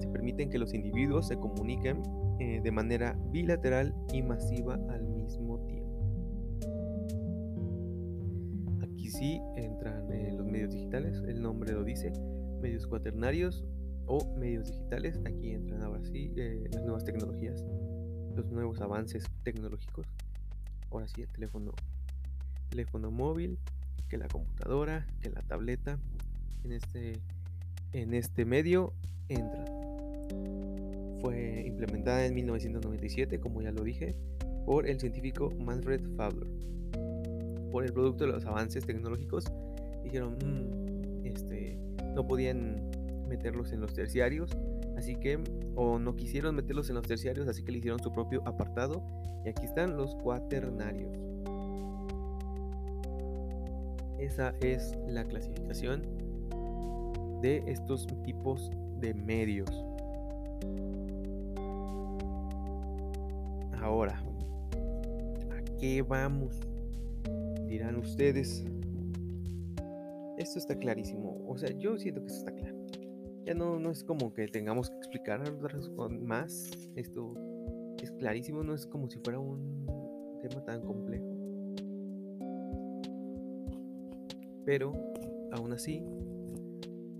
Se 0.00 0.08
permiten 0.08 0.50
que 0.50 0.58
los 0.58 0.74
individuos 0.74 1.28
se 1.28 1.36
comuniquen 1.36 2.02
eh, 2.38 2.60
de 2.62 2.70
manera 2.70 3.16
bilateral 3.30 3.94
y 4.12 4.22
masiva 4.22 4.74
al 4.90 5.06
mismo 5.06 5.58
tiempo. 5.66 5.84
Aquí 8.82 9.10
sí 9.10 9.40
entran 9.56 10.10
eh, 10.12 10.32
los 10.36 10.46
medios 10.46 10.72
digitales, 10.72 11.22
el 11.28 11.40
nombre 11.40 11.72
lo 11.72 11.84
dice, 11.84 12.12
medios 12.60 12.86
cuaternarios 12.86 13.64
o 14.06 14.36
medios 14.36 14.68
digitales. 14.68 15.20
Aquí 15.24 15.50
entran 15.50 15.82
ahora 15.82 16.02
sí 16.04 16.32
eh, 16.36 16.64
las 16.72 16.82
nuevas 16.82 17.04
tecnologías, 17.04 17.64
los 18.34 18.46
nuevos 18.46 18.80
avances 18.80 19.24
tecnológicos. 19.42 20.06
Ahora 20.90 21.06
sí 21.08 21.22
el 21.22 21.28
teléfono, 21.28 21.72
teléfono 22.70 23.10
móvil, 23.10 23.58
que 24.08 24.18
la 24.18 24.28
computadora, 24.28 25.06
que 25.20 25.30
la 25.30 25.42
tableta. 25.42 25.98
En 26.64 26.72
este, 26.72 27.20
en 27.92 28.14
este 28.14 28.44
medio 28.44 28.92
entra. 29.28 29.64
Fue 31.24 31.64
implementada 31.66 32.26
en 32.26 32.34
1997, 32.34 33.40
como 33.40 33.62
ya 33.62 33.72
lo 33.72 33.82
dije, 33.82 34.14
por 34.66 34.86
el 34.86 35.00
científico 35.00 35.50
Manfred 35.58 36.02
Fowler. 36.18 36.46
Por 37.72 37.86
el 37.86 37.94
producto 37.94 38.26
de 38.26 38.32
los 38.32 38.44
avances 38.44 38.84
tecnológicos, 38.84 39.46
dijeron, 40.02 40.34
mm, 40.34 41.24
este, 41.24 41.78
no 42.14 42.26
podían 42.26 42.90
meterlos 43.26 43.72
en 43.72 43.80
los 43.80 43.94
terciarios, 43.94 44.50
así 44.98 45.16
que, 45.16 45.42
o 45.74 45.98
no 45.98 46.14
quisieron 46.14 46.56
meterlos 46.56 46.90
en 46.90 46.96
los 46.96 47.06
terciarios, 47.06 47.48
así 47.48 47.64
que 47.64 47.72
le 47.72 47.78
hicieron 47.78 48.00
su 48.00 48.12
propio 48.12 48.46
apartado. 48.46 49.02
Y 49.46 49.48
aquí 49.48 49.64
están 49.64 49.96
los 49.96 50.14
cuaternarios. 50.16 51.10
Esa 54.18 54.54
es 54.60 54.92
la 55.08 55.24
clasificación 55.24 56.02
de 57.40 57.64
estos 57.66 58.06
tipos 58.26 58.70
de 59.00 59.14
medios. 59.14 59.70
Ahora, 63.84 64.18
¿a 65.52 65.62
qué 65.78 66.00
vamos? 66.00 66.58
Dirán 67.66 67.96
ustedes. 67.96 68.64
Esto 70.38 70.58
está 70.58 70.74
clarísimo. 70.74 71.44
O 71.46 71.58
sea, 71.58 71.68
yo 71.76 71.98
siento 71.98 72.22
que 72.22 72.28
esto 72.28 72.38
está 72.38 72.52
claro. 72.52 72.78
Ya 73.44 73.52
no, 73.52 73.78
no 73.78 73.90
es 73.90 74.02
como 74.02 74.32
que 74.32 74.48
tengamos 74.48 74.88
que 74.88 74.96
explicar 74.96 75.42
más. 76.22 76.70
Esto 76.96 77.34
es 78.02 78.10
clarísimo, 78.12 78.62
no 78.62 78.72
es 78.72 78.86
como 78.86 79.10
si 79.10 79.18
fuera 79.18 79.38
un 79.38 79.86
tema 80.40 80.64
tan 80.64 80.80
complejo. 80.80 81.26
Pero, 84.64 84.94
aún 85.52 85.74
así, 85.74 86.02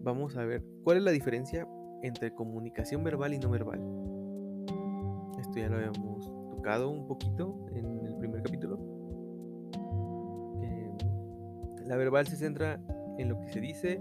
vamos 0.03 0.35
a 0.39 0.47
ver 0.47 0.65
cuál 0.83 0.97
es 0.97 1.03
la 1.03 1.11
diferencia 1.11 1.69
entre 2.03 2.35
comunicación 2.35 3.05
verbal 3.05 3.35
y 3.35 3.39
no 3.39 3.51
verbal. 3.51 3.81
Esto 5.39 5.59
ya 5.59 5.69
lo 5.69 5.77
habíamos 5.77 6.34
un 6.65 7.07
poquito 7.07 7.67
en 7.75 8.07
el 8.07 8.17
primer 8.17 8.43
capítulo. 8.43 8.79
la 11.87 11.97
verbal 11.97 12.27
se 12.27 12.37
centra 12.37 12.81
en 13.19 13.29
lo 13.29 13.39
que 13.41 13.49
se 13.51 13.61
dice, 13.61 14.01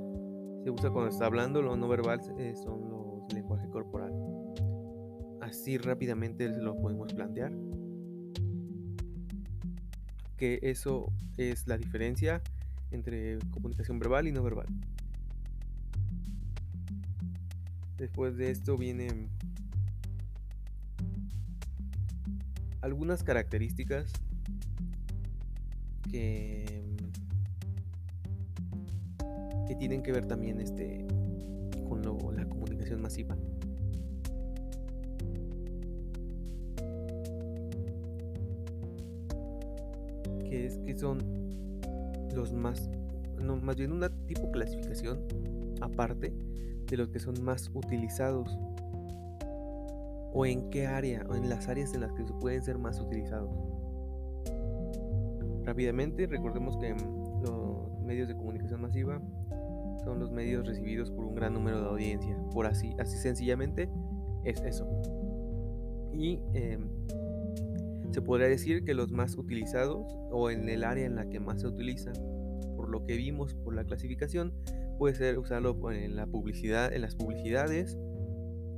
se 0.64 0.70
usa 0.70 0.90
cuando 0.90 1.10
está 1.10 1.26
hablando, 1.26 1.62
lo 1.62 1.76
no 1.76 1.90
verbal 1.90 2.22
eh, 2.40 2.56
son 2.56 2.90
los 2.90 3.34
lenguaje 3.34 3.68
corporal. 3.70 4.14
Así 5.42 5.78
rápidamente 5.78 6.48
lo 6.48 6.78
podemos 6.78 7.14
plantear. 7.14 7.52
Que 10.38 10.60
eso 10.62 11.12
es 11.38 11.68
la 11.68 11.78
diferencia 11.78 12.42
entre 12.92 13.40
comunicación 13.52 14.00
verbal 14.00 14.28
y 14.28 14.32
no 14.32 14.42
verbal. 14.42 14.68
Después 17.98 18.38
de 18.38 18.52
esto 18.52 18.78
vienen 18.78 19.30
algunas 22.84 23.24
características 23.24 24.12
que, 26.12 26.84
que 29.66 29.76
tienen 29.76 30.04
que 30.04 30.12
ver 30.12 30.26
también 30.26 30.60
este, 30.60 31.08
con 31.88 32.02
la 32.36 32.46
comunicación 32.46 33.02
masiva. 33.02 33.38
Que 40.50 40.66
es 40.66 40.78
que 40.80 40.94
son 40.98 41.20
los 42.36 42.52
más, 42.52 42.90
no, 43.42 43.56
más 43.56 43.78
bien 43.78 43.94
una 43.94 44.10
tipo 44.10 44.52
clasificación 44.52 45.26
aparte 45.80 46.34
de 46.86 46.98
los 46.98 47.08
que 47.08 47.20
son 47.20 47.42
más 47.46 47.72
utilizados 47.74 48.58
o 50.34 50.46
en 50.46 50.70
qué 50.70 50.88
área 50.88 51.26
o 51.30 51.36
en 51.36 51.50
las 51.50 51.68
áreas 51.68 51.94
en 51.94 52.02
las 52.02 52.12
que 52.14 52.24
pueden 52.24 52.64
ser 52.64 52.78
más 52.78 53.00
utilizados. 53.00 53.50
Rápidamente, 55.64 56.28
recordemos 56.28 56.76
que 56.78 56.90
los 57.42 58.02
medios 58.04 58.28
de 58.28 58.36
comunicación 58.36 58.82
masiva 58.82 59.22
son 60.04 60.20
los 60.20 60.32
medios 60.32 60.68
recibidos 60.68 61.12
por 61.12 61.26
un 61.26 61.36
gran 61.36 61.54
número 61.54 61.82
de 61.82 61.88
audiencia. 61.88 62.38
Por 62.52 62.66
así, 62.66 62.94
así 63.00 63.18
sencillamente 63.18 63.90
es 64.44 64.60
eso. 64.62 64.88
Y 66.12 66.42
em, 66.54 66.90
se 68.12 68.22
podría 68.22 68.48
decir 68.48 68.84
que 68.84 68.94
los 68.94 69.12
más 69.12 69.38
utilizados 69.38 70.06
o 70.32 70.50
en 70.50 70.68
el 70.68 70.84
área 70.84 71.06
en 71.06 71.16
la 71.16 71.30
que 71.30 71.40
más 71.40 71.62
se 71.62 71.68
utiliza, 71.68 72.12
por 72.76 72.90
lo 72.90 73.06
que 73.06 73.16
vimos 73.16 73.56
por 73.56 73.74
la 73.74 73.86
clasificación, 73.86 74.54
puede 74.98 75.16
ser 75.16 75.40
usarlo 75.40 75.78
en 75.92 76.16
la 76.16 76.28
publicidad, 76.28 76.94
en 76.94 77.02
las 77.02 77.16
publicidades, 77.16 77.98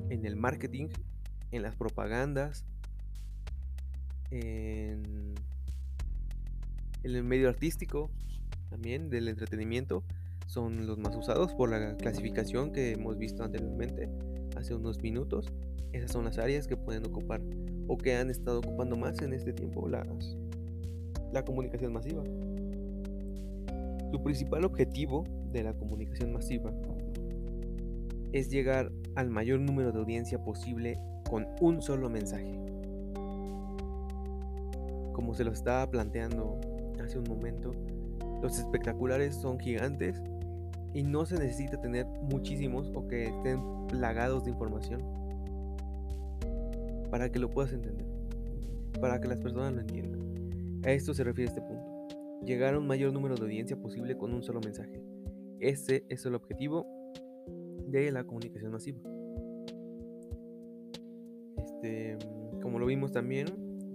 en 0.10 0.26
el 0.26 0.36
marketing, 0.36 0.90
en 1.56 1.64
las 1.64 1.76
propagandas, 1.76 2.66
en, 4.32 5.36
el 7.04 7.24
medio 7.24 7.50
artístico, 7.50 8.10
también 8.70 9.10
del 9.10 9.28
entretenimiento, 9.28 10.04
son 10.48 10.86
los 10.86 10.98
más 10.98 11.16
usados 11.16 11.54
por 11.54 11.70
la 11.70 11.96
clasificación 11.98 12.72
que 12.72 12.94
hemos 12.94 13.18
visto 13.18 13.44
anteriormente, 13.44 14.10
hace 14.56 14.76
unos 14.76 15.02
minutos. 15.02 15.48
Esas 15.92 16.12
son 16.12 16.26
las 16.26 16.38
áreas 16.38 16.68
que 16.68 16.76
pueden 16.76 17.06
ocupar 17.06 17.42
o 17.88 17.98
que 17.98 18.16
han 18.16 18.30
estado 18.30 18.60
ocupando 18.60 18.98
más 18.98 19.22
en 19.22 19.34
este 19.34 19.54
tiempo 19.54 19.88
las, 19.88 20.36
la 21.32 21.46
comunicación 21.46 21.94
masiva. 21.94 22.24
Su 24.12 24.22
principal 24.24 24.66
objetivo 24.66 25.24
de 25.52 25.64
la 25.64 25.74
comunicación 25.74 26.34
masiva 26.34 26.74
es 28.34 28.50
llegar 28.50 28.92
al 29.16 29.30
mayor 29.30 29.60
número 29.60 29.92
de 29.92 30.00
audiencia 30.00 30.44
posible 30.44 31.00
con 31.30 31.48
un 31.62 31.82
solo 31.82 32.10
mensaje. 32.10 32.60
Como 35.14 35.34
se 35.34 35.44
lo 35.44 35.52
estaba 35.52 35.90
planteando 35.90 36.60
hace 37.04 37.20
un 37.20 37.26
momento, 37.26 37.74
los 38.42 38.60
espectaculares 38.60 39.36
son 39.36 39.60
gigantes 39.60 40.22
y 40.94 41.04
no 41.04 41.26
se 41.26 41.38
necesita 41.38 41.80
tener 41.82 42.06
muchísimos 42.06 42.92
o 42.96 43.08
que 43.08 43.26
estén 43.26 43.62
plagados 43.88 44.46
de 44.46 44.52
información 44.52 45.02
para 47.10 47.32
que 47.32 47.40
lo 47.40 47.50
puedas 47.50 47.74
entender, 47.74 48.06
para 49.00 49.20
que 49.20 49.28
las 49.28 49.40
personas 49.40 49.74
lo 49.74 49.82
entiendan. 49.82 50.84
A 50.86 50.92
esto 50.92 51.14
se 51.14 51.24
refiere 51.24 51.50
este 51.50 51.62
punto. 51.62 51.86
Llegar 52.46 52.76
a 52.76 52.80
un 52.80 52.88
mayor 52.88 53.12
número 53.12 53.36
de 53.36 53.44
audiencia 53.44 53.78
posible 53.78 54.18
con 54.18 54.34
un 54.34 54.44
solo 54.44 54.60
mensaje. 54.62 55.02
Ese 55.60 56.06
es 56.10 56.26
el 56.26 56.36
objetivo 56.36 56.86
de 57.88 58.12
la 58.12 58.24
comunicación 58.24 58.72
masiva. 58.72 59.00
Este, 61.86 62.18
como 62.62 62.80
lo 62.80 62.88
vimos 62.88 63.12
también, 63.12 63.48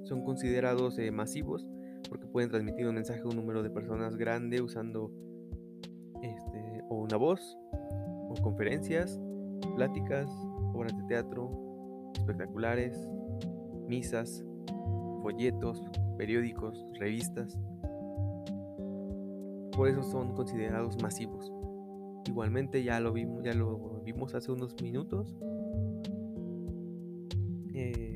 son 0.05 0.22
considerados 0.22 0.99
eh, 0.99 1.11
masivos 1.11 1.66
porque 2.09 2.26
pueden 2.26 2.51
transmitir 2.51 2.86
un 2.86 2.95
mensaje 2.95 3.20
a 3.20 3.26
un 3.26 3.36
número 3.36 3.62
de 3.62 3.70
personas 3.70 4.16
grande 4.16 4.62
usando 4.62 5.11
este, 6.22 6.84
una 6.88 7.16
voz, 7.16 7.59
o 7.72 8.34
conferencias, 8.43 9.20
pláticas, 9.74 10.28
obras 10.72 10.97
de 10.97 11.05
teatro, 11.05 12.11
espectaculares, 12.16 13.09
misas, 13.88 14.45
folletos, 15.22 15.82
periódicos, 16.16 16.86
revistas. 16.99 17.59
Por 19.76 19.88
eso 19.88 20.03
son 20.03 20.34
considerados 20.34 21.01
masivos. 21.03 21.53
Igualmente 22.26 22.82
ya 22.82 23.01
lo 23.01 23.12
vimos, 23.12 23.43
ya 23.45 23.55
lo 23.55 24.01
vimos 24.05 24.34
hace 24.34 24.53
unos 24.53 24.80
minutos. 24.82 25.36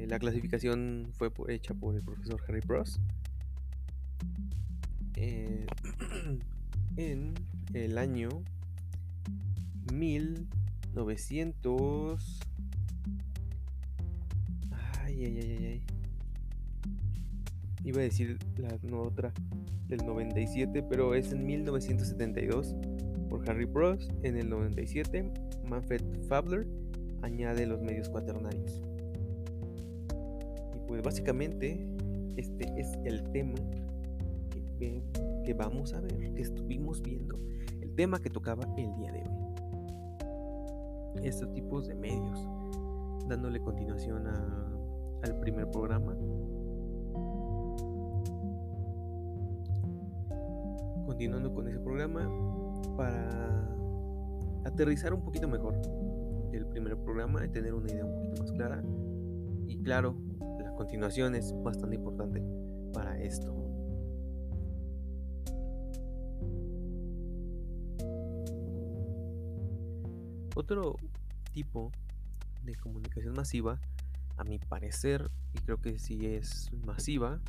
Eh, 0.05 0.07
la 0.07 0.18
clasificación 0.18 1.09
fue 1.12 1.30
hecha 1.48 1.74
por 1.74 1.94
el 1.94 2.02
profesor 2.02 2.40
Harry 2.46 2.61
Pross. 2.61 3.00
Eh, 5.16 5.64
en 6.96 7.34
el 7.72 7.96
año 7.98 8.28
1900 9.92 12.40
Iba 17.84 18.00
a 18.00 18.02
decir 18.02 18.38
la 18.57 18.76
otra 18.96 19.32
del 19.88 20.05
97, 20.07 20.82
pero 20.88 21.14
es 21.14 21.32
en 21.32 21.46
1972 21.46 22.74
por 23.28 23.48
Harry 23.48 23.66
Bros. 23.66 24.09
En 24.22 24.38
el 24.38 24.48
97, 24.48 25.30
Manfred 25.68 26.02
Fabler 26.26 26.66
añade 27.22 27.66
los 27.66 27.82
medios 27.82 28.09
cuaternarios. 28.09 28.82
Pues 30.95 31.03
básicamente 31.03 31.84
este 32.36 32.72
es 32.80 32.97
el 33.05 33.28
tema 33.32 33.57
que, 34.78 35.03
vamos 35.55 35.92
a 35.92 36.01
ver, 36.01 36.16
que 36.34 36.42
estuvimos 36.42 37.03
viendo, 37.03 37.36
el 37.80 37.92
tema 37.97 38.20
que 38.20 38.30
tocaba 38.30 38.62
el 38.76 38.95
día 38.95 39.11
de 39.11 39.18
hoy. 39.18 39.26
Estos 41.24 41.53
tipos 41.53 41.88
de 41.88 41.97
medios, 41.97 42.49
dándole 43.26 43.59
continuación 43.59 44.28
al 44.28 45.40
primer 45.40 45.68
programa. 45.68 46.14
Continuando 51.07 51.53
con 51.53 51.66
ese 51.66 51.80
programa 51.80 52.30
para 52.97 53.68
aterrizar 54.64 55.12
un 55.12 55.24
poquito 55.24 55.49
mejor 55.49 55.74
el 56.53 56.66
primer 56.66 56.97
programa 56.99 57.45
y 57.45 57.49
tener 57.49 57.74
una 57.74 57.90
idea 57.90 58.05
un 58.05 58.14
poquito 58.14 58.42
más 58.42 58.53
clara. 58.53 58.80
Y 59.66 59.82
claro, 59.82 60.14
la 60.40 60.53
continuación 60.75 61.35
es 61.35 61.55
bastante 61.62 61.97
importante 61.97 62.43
para 62.93 63.20
esto. 63.20 63.55
Otro 70.57 70.97
tipo 71.53 71.91
de 72.64 72.75
comunicación 72.77 73.35
masiva, 73.35 73.81
a 74.37 74.45
mi 74.45 74.59
parecer, 74.59 75.31
y 75.53 75.59
creo 75.59 75.81
que 75.81 75.99
si 75.99 76.27
es 76.27 76.70
masiva, 76.85 77.41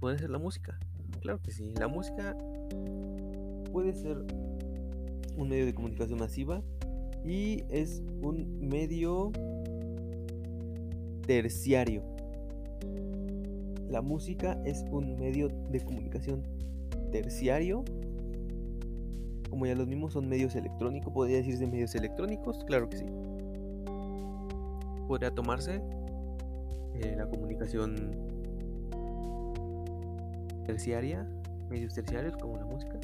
puede 0.00 0.18
ser 0.18 0.30
la 0.30 0.38
música. 0.38 0.78
Claro 1.20 1.40
que 1.42 1.50
sí, 1.50 1.74
la 1.78 1.88
música 1.88 2.36
puede 3.72 3.94
ser 3.94 4.18
un 5.36 5.48
medio 5.48 5.66
de 5.66 5.74
comunicación 5.74 6.18
masiva 6.18 6.62
y 7.24 7.64
es 7.68 8.02
un 8.22 8.60
medio 8.60 9.32
terciario. 11.28 12.02
La 13.90 14.00
música 14.00 14.58
es 14.64 14.82
un 14.90 15.18
medio 15.18 15.48
de 15.48 15.80
comunicación 15.80 16.42
terciario. 17.12 17.84
Como 19.50 19.66
ya 19.66 19.74
los 19.74 19.86
mismos 19.86 20.14
son 20.14 20.26
medios 20.26 20.56
electrónicos, 20.56 21.12
podría 21.12 21.36
decirse 21.36 21.66
medios 21.66 21.94
electrónicos, 21.94 22.64
claro 22.64 22.88
que 22.88 22.96
sí. 22.96 23.04
Podría 25.06 25.30
tomarse 25.30 25.82
eh, 26.94 27.14
la 27.14 27.26
comunicación 27.26 28.10
terciaria, 30.64 31.28
medios 31.68 31.92
terciarios 31.92 32.38
como 32.38 32.56
la 32.56 32.64
música. 32.64 32.98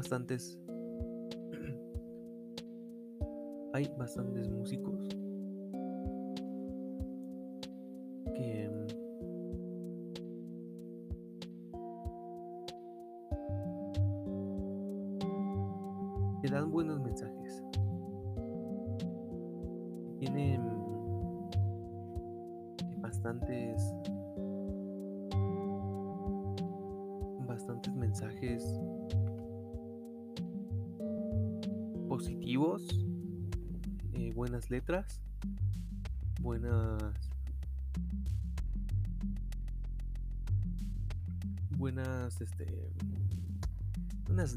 Bastantes 0.00 0.58
hay 3.74 3.86
bastantes 3.98 4.48
músicos 4.48 5.19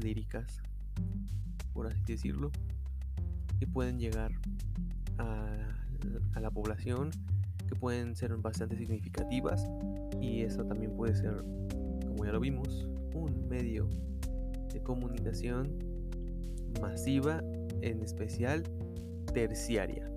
líricas 0.04 0.62
por 1.72 1.88
así 1.88 2.00
decirlo 2.06 2.52
que 3.58 3.66
pueden 3.66 3.98
llegar 3.98 4.32
a, 5.18 5.48
la 6.40 6.50
población 6.50 7.10
que 7.66 7.74
pueden 7.74 8.14
ser 8.14 8.36
bastante 8.36 8.76
significativas 8.76 9.66
y 10.20 10.42
eso 10.42 10.64
también 10.64 10.94
puede 10.94 11.14
ser 11.14 11.42
como 12.06 12.24
ya 12.24 12.32
lo 12.32 12.40
vimos 12.40 12.86
un 13.14 13.48
medio 13.48 13.88
de 14.72 14.82
comunicación 14.82 15.78
masiva, 16.80 17.42
en 17.80 18.02
especial 18.02 18.62
terciaria. 19.32 20.10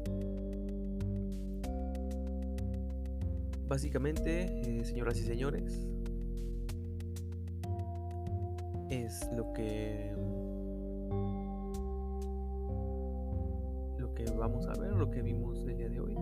Básicamente, 3.67 4.61
eh, 4.61 4.85
señoras 4.85 5.19
y 5.19 5.23
señores, 5.23 5.87
es 8.89 9.29
lo 9.33 9.51
que 9.53 10.13
lo 13.97 14.13
que 14.13 14.25
vamos 14.37 14.67
a 14.67 14.73
ver, 14.79 14.91
lo 14.93 15.09
que 15.09 15.21
vimos 15.21 15.65
el 15.67 15.77
día 15.77 15.89
de 15.89 15.99
hoy. 15.99 16.17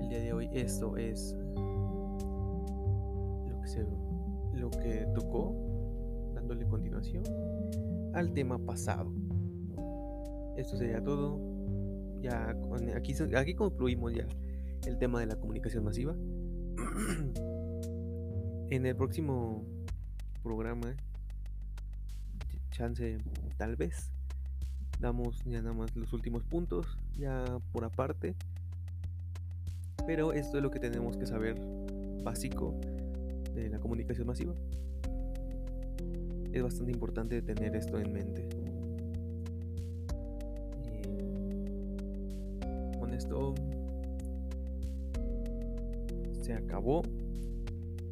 El 0.00 0.08
día 0.08 0.20
de 0.20 0.32
hoy 0.32 0.48
esto 0.52 0.96
es 0.96 1.36
lo 4.52 4.70
que 4.70 5.06
tocó, 5.14 5.54
dándole 6.34 6.66
continuación 6.66 7.24
al 8.14 8.32
tema 8.32 8.58
pasado. 8.58 9.12
Esto 10.56 10.76
sería 10.76 11.02
todo. 11.02 11.40
Ya 12.20 12.56
aquí, 12.94 13.14
aquí 13.36 13.54
concluimos 13.54 14.14
ya 14.14 14.26
el 14.86 14.98
tema 14.98 15.20
de 15.20 15.26
la 15.26 15.36
comunicación 15.36 15.84
masiva. 15.84 16.14
en 18.74 18.86
el 18.86 18.96
próximo 18.96 19.66
programa, 20.42 20.96
chance 22.70 23.18
tal 23.58 23.76
vez, 23.76 24.10
damos 24.98 25.44
ya 25.44 25.60
nada 25.60 25.74
más 25.74 25.94
los 25.94 26.14
últimos 26.14 26.42
puntos, 26.44 26.86
ya 27.18 27.44
por 27.70 27.84
aparte. 27.84 28.34
Pero 30.06 30.32
esto 30.32 30.56
es 30.56 30.62
lo 30.62 30.70
que 30.70 30.80
tenemos 30.80 31.18
que 31.18 31.26
saber 31.26 31.60
básico 32.24 32.74
de 33.54 33.68
la 33.68 33.78
comunicación 33.78 34.26
masiva. 34.26 34.54
Es 36.50 36.62
bastante 36.62 36.92
importante 36.92 37.42
tener 37.42 37.76
esto 37.76 37.98
en 37.98 38.10
mente. 38.10 38.48
Con 42.98 43.12
esto 43.12 43.54
se 46.40 46.54
acabó 46.54 47.02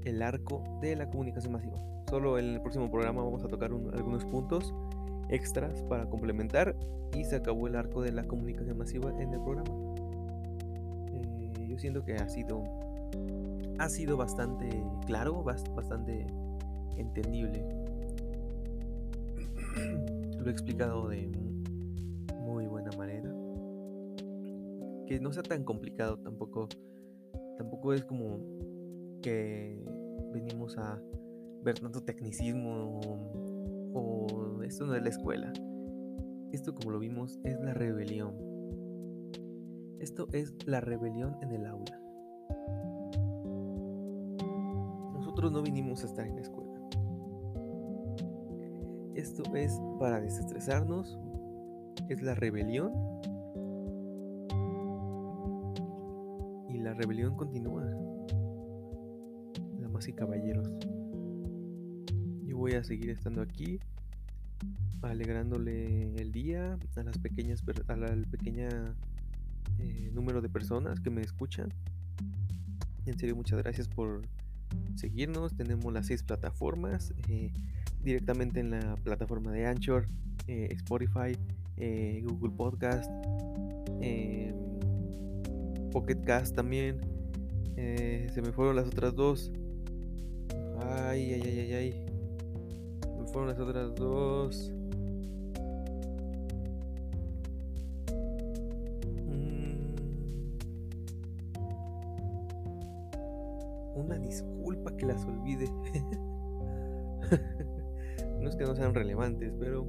el 0.05 0.23
arco 0.23 0.63
de 0.81 0.97
la 0.97 1.09
comunicación 1.09 1.53
masiva. 1.53 1.77
Solo 2.09 2.39
en 2.39 2.55
el 2.55 2.61
próximo 2.61 2.91
programa 2.91 3.23
vamos 3.23 3.45
a 3.45 3.49
tocar 3.49 3.71
algunos 3.71 4.25
puntos 4.25 4.75
extras 5.29 5.83
para 5.85 6.07
complementar 6.07 6.77
y 7.17 7.25
se 7.25 7.37
acabó 7.37 7.69
el 7.69 7.77
arco 7.77 8.03
de 8.03 8.13
la 8.13 8.25
comunicación 8.25 8.77
masiva 8.79 9.11
en 9.21 9.33
el 9.33 9.41
programa. 9.43 9.71
Eh, 11.13 11.67
yo 11.69 11.79
siento 11.79 12.05
que 12.05 12.15
ha 12.15 12.29
sido 12.29 12.65
ha 13.81 13.89
sido 13.89 14.17
bastante 14.19 14.69
claro, 15.07 15.43
bastante 15.43 16.27
entendible. 16.97 17.65
Lo 20.39 20.47
he 20.47 20.51
explicado 20.51 21.09
de 21.09 21.31
muy 22.41 22.67
buena 22.67 22.91
manera. 22.99 23.33
Que 25.07 25.19
no 25.19 25.33
sea 25.33 25.43
tan 25.43 25.65
complicado 25.65 26.19
tampoco. 26.19 26.69
Tampoco 27.57 27.95
es 27.95 28.05
como 28.05 28.39
que 29.21 29.85
venimos 30.33 30.77
a 30.79 31.01
ver 31.63 31.79
tanto 31.79 32.03
tecnicismo 32.03 33.01
o, 33.93 34.63
esto 34.63 34.87
no 34.87 34.95
es 34.95 35.03
la 35.03 35.09
escuela. 35.09 35.53
Esto 36.53 36.75
como 36.75 36.91
lo 36.91 36.99
vimos 36.99 37.41
es 37.45 37.59
la 37.61 37.75
rebelión. 37.75 38.37
Esto 39.99 40.29
es 40.33 40.55
la 40.67 40.81
rebelión 40.81 41.37
en 41.43 41.53
el 41.53 41.67
aula. 41.67 42.01
nosotros 45.15 45.53
no 45.53 45.63
vinimos 45.63 46.03
a 46.03 46.07
estar 46.07 46.27
en 46.27 46.35
la 46.35 46.43
escuela. 46.43 46.81
Esto 49.15 49.43
es 49.55 49.81
para 49.99 50.21
desestresarnos, 50.21 51.19
es 52.09 52.21
la 52.21 52.35
rebelión. 52.35 52.93
Y 56.69 56.79
la 56.79 56.95
rebelión 56.95 57.37
continúa. 57.37 58.10
Caballeros. 60.13 60.69
Yo 62.45 62.57
voy 62.57 62.73
a 62.73 62.85
seguir 62.85 63.11
estando 63.11 63.43
aquí, 63.43 63.79
alegrándole 65.03 66.15
el 66.17 66.33
día 66.33 66.79
a 66.97 67.03
las 67.03 67.19
pequeñas, 67.19 67.63
a 67.89 67.97
la 67.97 68.09
pequeña 68.31 68.69
eh, 69.79 70.11
número 70.13 70.41
de 70.41 70.49
personas 70.49 71.01
que 71.01 71.11
me 71.11 71.23
escuchan. 71.23 71.69
En 73.07 73.19
serio, 73.19 73.37
muchas 73.37 73.59
gracias 73.63 73.89
por 73.89 74.23
seguirnos. 74.97 75.57
Tenemos 75.57 75.93
las 75.93 76.07
seis 76.07 76.23
plataformas. 76.23 77.15
Eh, 77.29 77.53
directamente 78.03 78.61
en 78.61 78.71
la 78.71 78.97
plataforma 78.97 79.53
de 79.53 79.67
Anchor, 79.67 80.09
eh, 80.47 80.69
Spotify, 80.73 81.37
Google 82.23 82.51
Podcast, 82.57 83.11
Pocket 85.93 86.21
Cast 86.25 86.55
también. 86.55 87.01
se 87.77 88.43
me 88.43 88.53
fueron 88.53 88.77
las 88.77 88.87
otras 88.87 89.15
dos. 89.15 89.51
Ay, 90.91 91.35
ay, 91.35 91.43
ay, 91.45 91.59
ay, 91.61 91.73
ay. 91.75 92.05
Me 93.19 93.27
fueron 93.27 93.49
las 93.49 93.61
otras 93.61 93.95
dos. 93.95 94.73
una 103.95 104.19
disculpa 104.19 104.97
que 104.97 105.07
las 105.07 105.25
olvide. 105.25 105.69
no 108.41 108.49
es 108.49 108.57
que 108.57 108.65
no 108.65 108.75
sean 108.75 108.95
relevantes, 108.95 109.53
pero 109.61 109.87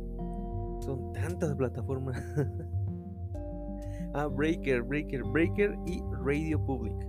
son 0.81 1.13
tantas 1.13 1.55
plataformas. 1.55 2.21
ah, 4.13 4.27
Breaker, 4.27 4.81
Breaker, 4.81 5.23
Breaker 5.23 5.77
y 5.85 6.01
Radio 6.23 6.63
Public. 6.63 7.07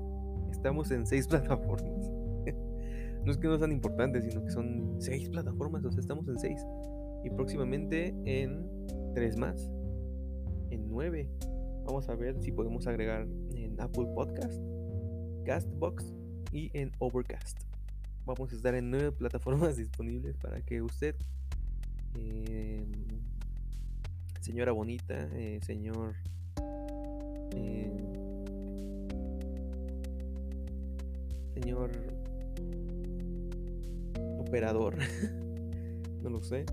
Estamos 0.51 0.91
en 0.91 1.07
seis 1.07 1.27
plataformas. 1.29 2.12
No 3.25 3.31
es 3.31 3.39
que 3.39 3.47
no 3.47 3.59
sean 3.59 3.73
importantes, 3.73 4.25
sino 4.25 4.45
que 4.45 4.51
son 4.51 4.97
seis 4.99 5.29
plataformas, 5.29 5.85
o 5.85 5.93
sea, 5.93 6.01
estamos 6.01 6.27
en 6.29 6.39
seis. 6.39 6.61
Y 7.25 7.31
próximamente 7.31 8.15
en 8.25 8.69
tres 9.15 9.37
más. 9.37 9.71
En 10.71 10.89
nueve. 10.89 11.29
Vamos 11.85 12.09
a 12.09 12.15
ver 12.15 12.41
si 12.41 12.53
podemos 12.53 12.87
agregar 12.87 13.27
en 13.55 13.81
Apple 13.81 14.07
Podcast, 14.15 14.61
Castbox 15.45 16.13
y 16.53 16.71
en 16.75 16.93
Overcast. 16.99 17.61
Vamos 18.25 18.53
a 18.53 18.57
estar 18.57 18.75
en 18.75 18.91
nueve 18.91 19.13
plataformas 19.19 19.77
disponibles 19.77 20.37
para 20.37 20.61
que 20.63 20.83
usted, 20.83 21.15
em, 22.15 22.91
señora 24.41 24.73
bonita, 24.73 25.29
eh, 25.35 25.61
señor 25.63 26.15
em, 27.55 28.13
señor 31.55 31.91
operador, 34.53 34.99
no 36.23 36.29
lo 36.29 36.43
sé, 36.43 36.67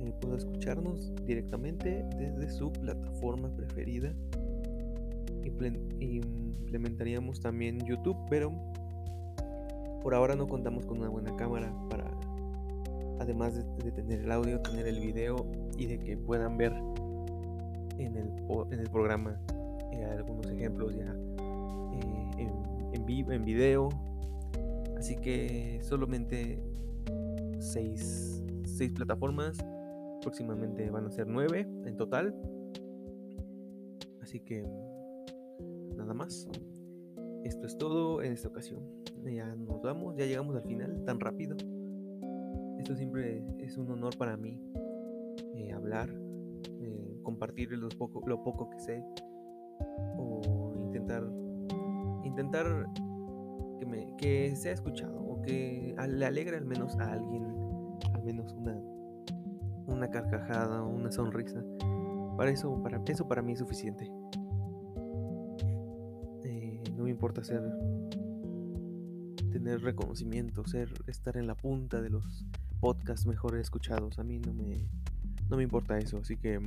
eh, 0.00 0.12
pueda 0.18 0.38
escucharnos 0.38 1.12
directamente 1.26 2.06
desde 2.16 2.48
su 2.48 2.72
plataforma 2.72 3.54
preferida. 3.54 4.14
Implementaríamos 6.00 7.38
también 7.38 7.84
YouTube, 7.84 8.16
pero 8.30 8.50
por 10.02 10.14
ahora 10.14 10.36
no 10.36 10.48
contamos 10.48 10.86
con 10.86 11.00
una 11.00 11.10
buena 11.10 11.36
cámara 11.36 11.70
para, 11.90 12.10
además 13.20 13.56
de, 13.56 13.92
tener 13.92 14.20
el 14.20 14.32
audio, 14.32 14.62
tener 14.62 14.86
el 14.86 14.98
video 14.98 15.46
y 15.76 15.84
de 15.84 15.98
que 15.98 16.16
puedan 16.16 16.56
ver 16.56 16.72
en 17.98 18.16
el, 18.16 18.32
en 18.70 18.80
el 18.80 18.88
programa 18.88 19.38
eh, 19.92 20.02
algunos 20.02 20.46
ejemplos 20.46 20.96
ya 20.96 21.14
eh, 21.92 22.30
en, 22.38 22.94
en, 22.94 23.04
vivo, 23.04 23.32
en 23.32 23.44
video. 23.44 23.90
Así 24.96 25.16
que 25.16 25.78
solamente 25.82 26.71
seis, 27.62 28.42
seis 28.64 28.92
plataformas. 28.92 29.58
Próximamente 30.20 30.90
van 30.90 31.06
a 31.06 31.10
ser 31.10 31.26
nueve 31.26 31.68
en 31.84 31.96
total. 31.96 32.34
Así 34.20 34.40
que 34.40 34.64
nada 35.96 36.14
más. 36.14 36.48
Esto 37.44 37.66
es 37.66 37.76
todo 37.76 38.22
en 38.22 38.32
esta 38.32 38.48
ocasión 38.48 39.02
ya 39.30 39.54
nos 39.54 39.80
vamos, 39.82 40.16
ya 40.16 40.26
llegamos 40.26 40.56
al 40.56 40.62
final 40.62 41.04
tan 41.04 41.20
rápido. 41.20 41.56
Esto 42.78 42.96
siempre 42.96 43.44
es 43.58 43.78
un 43.78 43.90
honor 43.90 44.16
para 44.18 44.36
mí 44.36 44.60
eh, 45.54 45.72
hablar, 45.72 46.10
eh, 46.80 47.18
compartir 47.22 47.70
poco, 47.96 48.22
lo 48.26 48.42
poco 48.42 48.68
que 48.70 48.80
sé 48.80 49.04
o 50.16 50.72
intentar 50.84 51.24
intentar 52.24 52.86
que, 53.78 53.86
me, 53.86 54.16
que 54.16 54.56
sea 54.56 54.72
escuchado 54.72 55.20
que 55.42 55.94
le 56.08 56.26
alegre 56.26 56.56
al 56.56 56.64
menos 56.64 56.96
a 56.98 57.12
alguien, 57.12 57.44
al 58.14 58.22
menos 58.24 58.52
una, 58.52 58.76
una 59.86 60.10
carcajada 60.10 60.82
una 60.82 61.10
sonrisa. 61.10 61.62
Para 62.36 62.50
eso, 62.50 62.82
para 62.82 63.00
eso 63.06 63.28
para 63.28 63.42
mí 63.42 63.52
es 63.52 63.58
suficiente. 63.58 64.10
Eh, 66.44 66.82
no 66.96 67.04
me 67.04 67.10
importa 67.10 67.44
ser 67.44 67.62
tener 69.50 69.82
reconocimiento, 69.82 70.66
ser, 70.66 70.88
estar 71.06 71.36
en 71.36 71.46
la 71.46 71.54
punta 71.54 72.00
de 72.00 72.08
los 72.08 72.46
podcasts 72.80 73.26
mejor 73.26 73.56
escuchados. 73.58 74.18
A 74.18 74.24
mí 74.24 74.38
no 74.38 74.54
me, 74.54 74.88
no 75.48 75.56
me 75.56 75.62
importa 75.62 75.98
eso, 75.98 76.18
así 76.18 76.36
que 76.36 76.58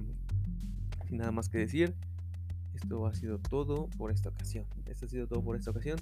sin 1.08 1.18
nada 1.18 1.32
más 1.32 1.50
que 1.50 1.58
decir, 1.58 1.94
esto 2.76 3.06
ha 3.08 3.14
sido 3.14 3.40
todo 3.40 3.88
por 3.98 4.12
esta 4.12 4.30
ocasión. 4.30 4.66
Esto 4.86 5.06
ha 5.06 5.10
sido 5.10 5.28
todo 5.28 5.42
por 5.42 5.56
esta 5.56 5.72
ocasión 5.72 5.98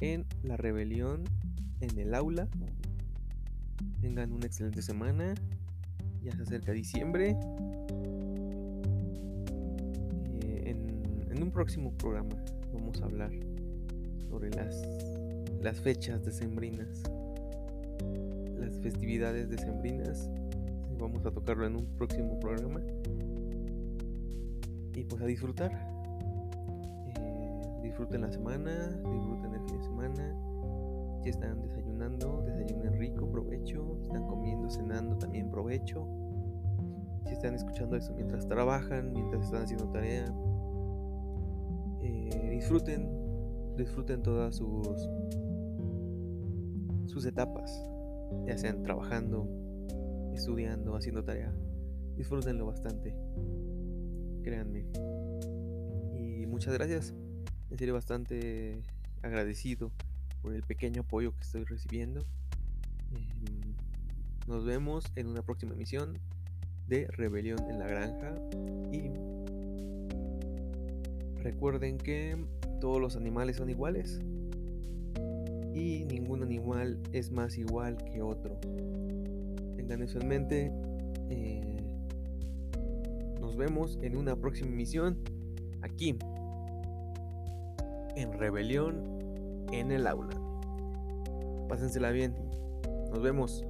en 0.00 0.24
la 0.42 0.56
rebelión 0.56 1.24
en 1.80 1.98
el 1.98 2.14
aula. 2.14 2.48
Tengan 4.00 4.32
una 4.32 4.46
excelente 4.46 4.82
semana. 4.82 5.34
Ya 6.22 6.32
se 6.36 6.42
acerca 6.42 6.72
diciembre. 6.72 7.36
Eh, 10.42 10.76
en, 11.30 11.42
un 11.42 11.50
próximo 11.50 11.92
programa 11.92 12.36
vamos 12.72 13.00
a 13.02 13.04
hablar 13.04 13.30
sobre 14.28 14.50
las 14.50 14.82
las 15.64 15.80
fechas 15.80 16.22
decembrinas, 16.22 17.02
las 18.58 18.78
festividades 18.80 19.48
decembrinas. 19.48 20.28
Vamos 20.98 21.24
a 21.24 21.30
tocarlo 21.30 21.66
en 21.66 21.76
un 21.76 21.86
próximo 21.96 22.38
programa. 22.38 22.80
Y 24.94 25.04
pues 25.04 25.22
a 25.22 25.26
disfrutar. 25.26 25.72
Eh, 27.16 27.80
disfruten 27.82 28.20
la 28.20 28.30
semana, 28.30 28.88
disfruten 28.90 29.54
el 29.54 29.60
fin 29.66 29.78
de 29.78 29.84
semana. 29.84 30.53
Si 31.24 31.30
están 31.30 31.62
desayunando, 31.62 32.42
desayunen 32.44 32.98
rico, 32.98 33.26
provecho. 33.30 33.96
Si 33.96 34.02
están 34.08 34.26
comiendo, 34.26 34.68
cenando, 34.68 35.16
también 35.16 35.50
provecho. 35.50 36.06
Si 37.24 37.32
están 37.32 37.54
escuchando 37.54 37.96
eso 37.96 38.12
mientras 38.12 38.46
trabajan, 38.46 39.10
mientras 39.14 39.46
están 39.46 39.62
haciendo 39.62 39.88
tarea, 39.88 40.26
eh, 42.02 42.50
disfruten, 42.50 43.08
disfruten 43.74 44.22
todas 44.22 44.56
sus 44.56 45.08
sus 47.06 47.24
etapas, 47.24 47.82
ya 48.46 48.58
sean 48.58 48.82
trabajando, 48.82 49.48
estudiando, 50.34 50.94
haciendo 50.94 51.24
tarea. 51.24 51.54
Disfrútenlo 52.18 52.66
bastante, 52.66 53.16
créanme. 54.42 54.88
Y 56.12 56.44
muchas 56.44 56.74
gracias, 56.74 57.14
en 57.70 57.78
serio 57.78 57.94
bastante 57.94 58.82
agradecido 59.22 59.90
por 60.44 60.54
el 60.54 60.62
pequeño 60.62 61.00
apoyo 61.00 61.34
que 61.34 61.40
estoy 61.40 61.64
recibiendo. 61.64 62.20
Em, 63.12 63.74
nos 64.46 64.64
vemos 64.64 65.06
en 65.16 65.26
una 65.26 65.42
próxima 65.42 65.72
emisión 65.72 66.18
de 66.86 67.06
Rebelión 67.08 67.58
en 67.70 67.78
la 67.78 67.86
Granja 67.86 68.34
y 68.92 69.10
recuerden 71.42 71.96
que 71.96 72.36
todos 72.78 73.00
los 73.00 73.16
animales 73.16 73.56
son 73.56 73.70
iguales 73.70 74.20
y 75.74 76.04
ningún 76.04 76.42
animal 76.42 77.00
es 77.12 77.30
más 77.30 77.56
igual 77.56 77.96
que 78.04 78.20
otro. 78.20 78.60
Tengan 79.76 80.02
eso 80.02 80.20
en 80.20 80.28
mente. 80.28 80.72
Eh, 81.30 81.78
nos 83.40 83.56
vemos 83.56 83.98
en 84.02 84.18
una 84.18 84.36
próxima 84.36 84.68
emisión 84.68 85.18
aquí 85.80 86.18
en 88.14 88.32
Rebelión 88.34 89.14
en 89.72 89.90
el 89.90 90.06
aula. 90.06 90.33
Pásensela 91.74 92.12
bien. 92.12 92.32
Nos 93.10 93.20
vemos. 93.20 93.64